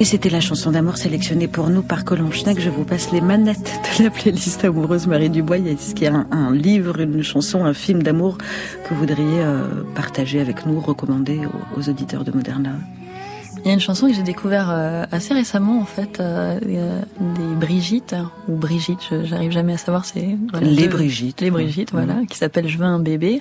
c'était 0.07 0.31
la 0.31 0.41
chanson 0.41 0.71
d'amour 0.71 0.99
sélectionnée 0.99 1.49
pour 1.49 1.69
nous 1.69 1.83
par 1.83 2.05
Colomb 2.05 2.31
Schneck. 2.31 2.61
Je 2.61 2.71
vous 2.71 2.85
passe 2.85 3.11
les 3.11 3.21
manettes 3.21 3.81
de 3.99 4.05
la 4.05 4.11
playlist 4.11 4.65
amoureuse 4.65 5.09
Marie 5.09 5.31
Dubois. 5.31 5.59
Est-ce 5.59 5.97
qu'il 5.97 6.05
y 6.05 6.07
a 6.07 6.25
un, 6.31 6.55
livre, 6.55 7.01
une 7.01 7.25
chanson, 7.25 7.65
un 7.65 7.75
film 7.75 8.05
d'amour 8.05 8.39
que 8.39 8.95
vous 8.95 9.01
voudriez 9.01 9.41
euh, 9.41 9.83
partager 9.97 10.39
avec 10.39 10.65
nous, 10.65 10.79
recommander 10.79 11.41
aux, 11.77 11.89
auditeurs 11.89 12.23
de 12.23 12.31
Moderna 12.31 12.71
il 13.65 13.69
y 13.69 13.71
a 13.71 13.75
une 13.75 13.81
chanson 13.81 14.07
que 14.07 14.15
j'ai 14.15 14.23
découvert 14.23 14.71
euh, 14.71 15.07
assez 15.11 15.35
récemment 15.35 15.81
en 15.81 15.87
fait, 15.87 16.21
euh, 16.21 16.61
des 16.61 17.67
Brigitte 17.67 18.15
ou 18.47 18.55
Brigitte, 18.55 19.09
j'arrive 19.25 19.51
jamais 19.51 19.73
à 19.73 19.77
savoir 19.77 20.05
c'est 20.05 20.37
les 20.61 20.87
Brigitte, 20.87 21.41
les 21.41 21.51
Brigitte, 21.51 21.91
voilà, 21.91 22.15
mmh. 22.15 22.27
qui 22.27 22.39
s'appelle 22.39 22.69
Je 22.69 22.79
veux 22.79 22.85
un 22.85 23.01
bébé 23.01 23.41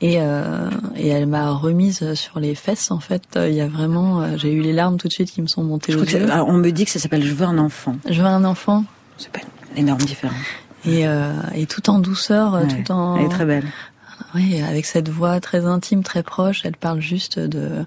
et, 0.00 0.16
euh, 0.18 0.70
et 0.96 1.08
elle 1.08 1.26
m'a 1.26 1.50
remise 1.52 2.14
sur 2.14 2.40
les 2.40 2.54
fesses 2.54 2.90
en 2.90 3.00
fait. 3.00 3.22
Il 3.36 3.52
y 3.52 3.60
a 3.60 3.68
vraiment, 3.68 4.22
euh, 4.22 4.36
j'ai 4.36 4.52
eu 4.52 4.62
les 4.62 4.72
larmes 4.72 4.96
tout 4.96 5.08
de 5.08 5.12
suite 5.12 5.30
qui 5.30 5.42
me 5.42 5.46
sont 5.46 5.62
montées 5.62 5.94
aux 5.94 6.04
yeux. 6.04 6.26
on 6.46 6.54
me 6.54 6.70
dit 6.70 6.86
que 6.86 6.90
ça 6.90 6.98
s'appelle 6.98 7.22
Je 7.22 7.34
veux 7.34 7.46
un 7.46 7.58
enfant. 7.58 7.96
Je 8.08 8.20
veux 8.20 8.28
un 8.28 8.44
enfant. 8.44 8.84
C'est 9.18 9.30
pas 9.30 9.40
une 9.72 9.82
énorme 9.82 10.00
différence. 10.00 10.38
Et, 10.86 11.06
euh, 11.06 11.32
et 11.54 11.66
tout 11.66 11.90
en 11.90 11.98
douceur, 11.98 12.62
tout 12.66 12.92
en. 12.92 13.16
Elle 13.16 13.26
est 13.26 13.28
très 13.28 13.44
belle. 13.44 13.66
Oui, 14.34 14.62
avec 14.62 14.86
cette 14.86 15.08
voix 15.08 15.40
très 15.40 15.66
intime, 15.66 16.02
très 16.02 16.22
proche, 16.22 16.62
elle 16.64 16.76
parle 16.76 17.00
juste 17.00 17.38
de 17.38 17.84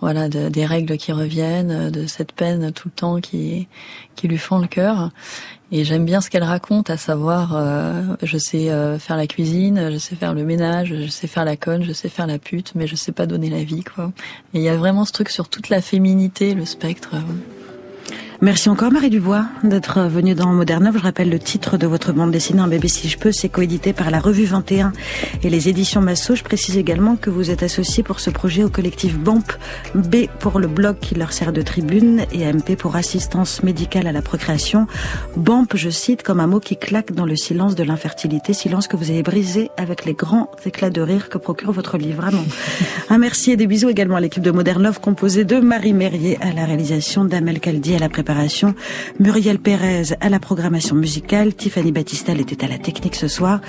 voilà 0.00 0.28
de, 0.28 0.48
des 0.48 0.66
règles 0.66 0.96
qui 0.96 1.12
reviennent, 1.12 1.90
de 1.90 2.06
cette 2.06 2.32
peine 2.32 2.72
tout 2.72 2.88
le 2.88 2.92
temps 2.92 3.20
qui 3.20 3.68
qui 4.14 4.28
lui 4.28 4.38
fend 4.38 4.58
le 4.58 4.66
cœur. 4.66 5.10
Et 5.72 5.82
j'aime 5.82 6.04
bien 6.04 6.20
ce 6.20 6.30
qu'elle 6.30 6.44
raconte, 6.44 6.90
à 6.90 6.96
savoir, 6.96 7.56
euh, 7.56 8.02
je 8.22 8.38
sais 8.38 8.70
euh, 8.70 9.00
faire 9.00 9.16
la 9.16 9.26
cuisine, 9.26 9.90
je 9.90 9.98
sais 9.98 10.14
faire 10.14 10.32
le 10.32 10.44
ménage, 10.44 10.94
je 10.96 11.08
sais 11.08 11.26
faire 11.26 11.44
la 11.44 11.56
conne, 11.56 11.82
je 11.82 11.92
sais 11.92 12.08
faire 12.08 12.28
la 12.28 12.38
pute, 12.38 12.72
mais 12.76 12.86
je 12.86 12.94
sais 12.94 13.10
pas 13.10 13.26
donner 13.26 13.50
la 13.50 13.64
vie, 13.64 13.82
quoi. 13.82 14.12
Et 14.54 14.58
il 14.58 14.62
y 14.62 14.68
a 14.68 14.76
vraiment 14.76 15.04
ce 15.04 15.12
truc 15.12 15.28
sur 15.28 15.48
toute 15.48 15.68
la 15.68 15.82
féminité, 15.82 16.54
le 16.54 16.64
spectre. 16.64 17.16
Merci 18.42 18.68
encore 18.68 18.92
Marie 18.92 19.08
Dubois 19.08 19.46
d'être 19.64 20.02
venue 20.02 20.34
dans 20.34 20.52
Moderne 20.52 20.92
Je 20.94 20.98
rappelle 20.98 21.30
le 21.30 21.38
titre 21.38 21.78
de 21.78 21.86
votre 21.86 22.12
bande 22.12 22.30
dessinée 22.30 22.60
Un 22.60 22.68
bébé 22.68 22.86
si 22.86 23.08
je 23.08 23.16
peux, 23.16 23.32
c'est 23.32 23.48
coédité 23.48 23.94
par 23.94 24.10
la 24.10 24.20
revue 24.20 24.44
21 24.44 24.92
et 25.42 25.48
les 25.48 25.70
éditions 25.70 26.02
Massot. 26.02 26.34
Je 26.34 26.44
précise 26.44 26.76
également 26.76 27.16
que 27.16 27.30
vous 27.30 27.50
êtes 27.50 27.62
associé 27.62 28.02
pour 28.02 28.20
ce 28.20 28.28
projet 28.28 28.62
au 28.62 28.68
collectif 28.68 29.18
BAMP, 29.18 29.52
B 29.94 30.26
pour 30.38 30.58
le 30.58 30.66
blog 30.66 30.98
qui 31.00 31.14
leur 31.14 31.32
sert 31.32 31.50
de 31.50 31.62
tribune 31.62 32.26
et 32.30 32.52
MP 32.52 32.76
pour 32.76 32.96
assistance 32.96 33.62
médicale 33.62 34.06
à 34.06 34.12
la 34.12 34.20
procréation. 34.20 34.86
BAMP, 35.36 35.74
je 35.74 35.88
cite, 35.88 36.22
comme 36.22 36.40
un 36.40 36.46
mot 36.46 36.60
qui 36.60 36.76
claque 36.76 37.12
dans 37.12 37.26
le 37.26 37.36
silence 37.36 37.74
de 37.74 37.84
l'infertilité, 37.84 38.52
silence 38.52 38.86
que 38.86 38.96
vous 38.96 39.10
avez 39.10 39.22
brisé 39.22 39.70
avec 39.78 40.04
les 40.04 40.14
grands 40.14 40.50
éclats 40.66 40.90
de 40.90 41.00
rire 41.00 41.30
que 41.30 41.38
procure 41.38 41.72
votre 41.72 41.96
livre. 41.96 42.22
Vraiment. 42.22 42.44
Un 43.08 43.18
merci 43.18 43.52
et 43.52 43.56
des 43.56 43.66
bisous 43.66 43.88
également 43.88 44.16
à 44.16 44.20
l'équipe 44.20 44.42
de 44.42 44.50
Modern 44.50 44.82
Love 44.82 45.00
composée 45.00 45.44
de 45.44 45.58
Marie 45.58 45.94
Mérier 45.94 46.38
à 46.42 46.52
la 46.52 46.66
réalisation, 46.66 47.24
d'Amel 47.24 47.60
Caldi 47.60 47.94
à 47.94 47.98
la 47.98 48.10
Muriel 49.18 49.58
Pérez 49.58 50.14
à 50.20 50.28
la 50.28 50.38
programmation 50.38 50.96
musicale, 50.96 51.54
Tiffany 51.54 51.92
Battistel 51.92 52.40
était 52.40 52.64
à 52.64 52.68
la 52.68 52.78
technique 52.78 53.14
ce 53.14 53.28
soir. 53.28 53.60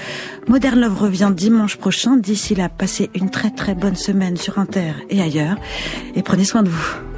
Modern 0.48 0.80
Love 0.80 1.00
revient 1.00 1.32
dimanche 1.36 1.78
prochain. 1.78 2.18
D'ici 2.18 2.56
là, 2.56 2.70
passez 2.70 3.10
une 3.16 3.30
très 3.30 3.52
très 3.52 3.76
bonne 3.76 3.96
semaine 3.96 4.38
sur 4.38 4.60
Inter 4.60 4.94
et 5.10 5.22
ailleurs 5.22 5.58
et 6.16 6.24
prenez 6.24 6.46
soin 6.46 6.64
de 6.64 6.70
vous. 6.70 7.17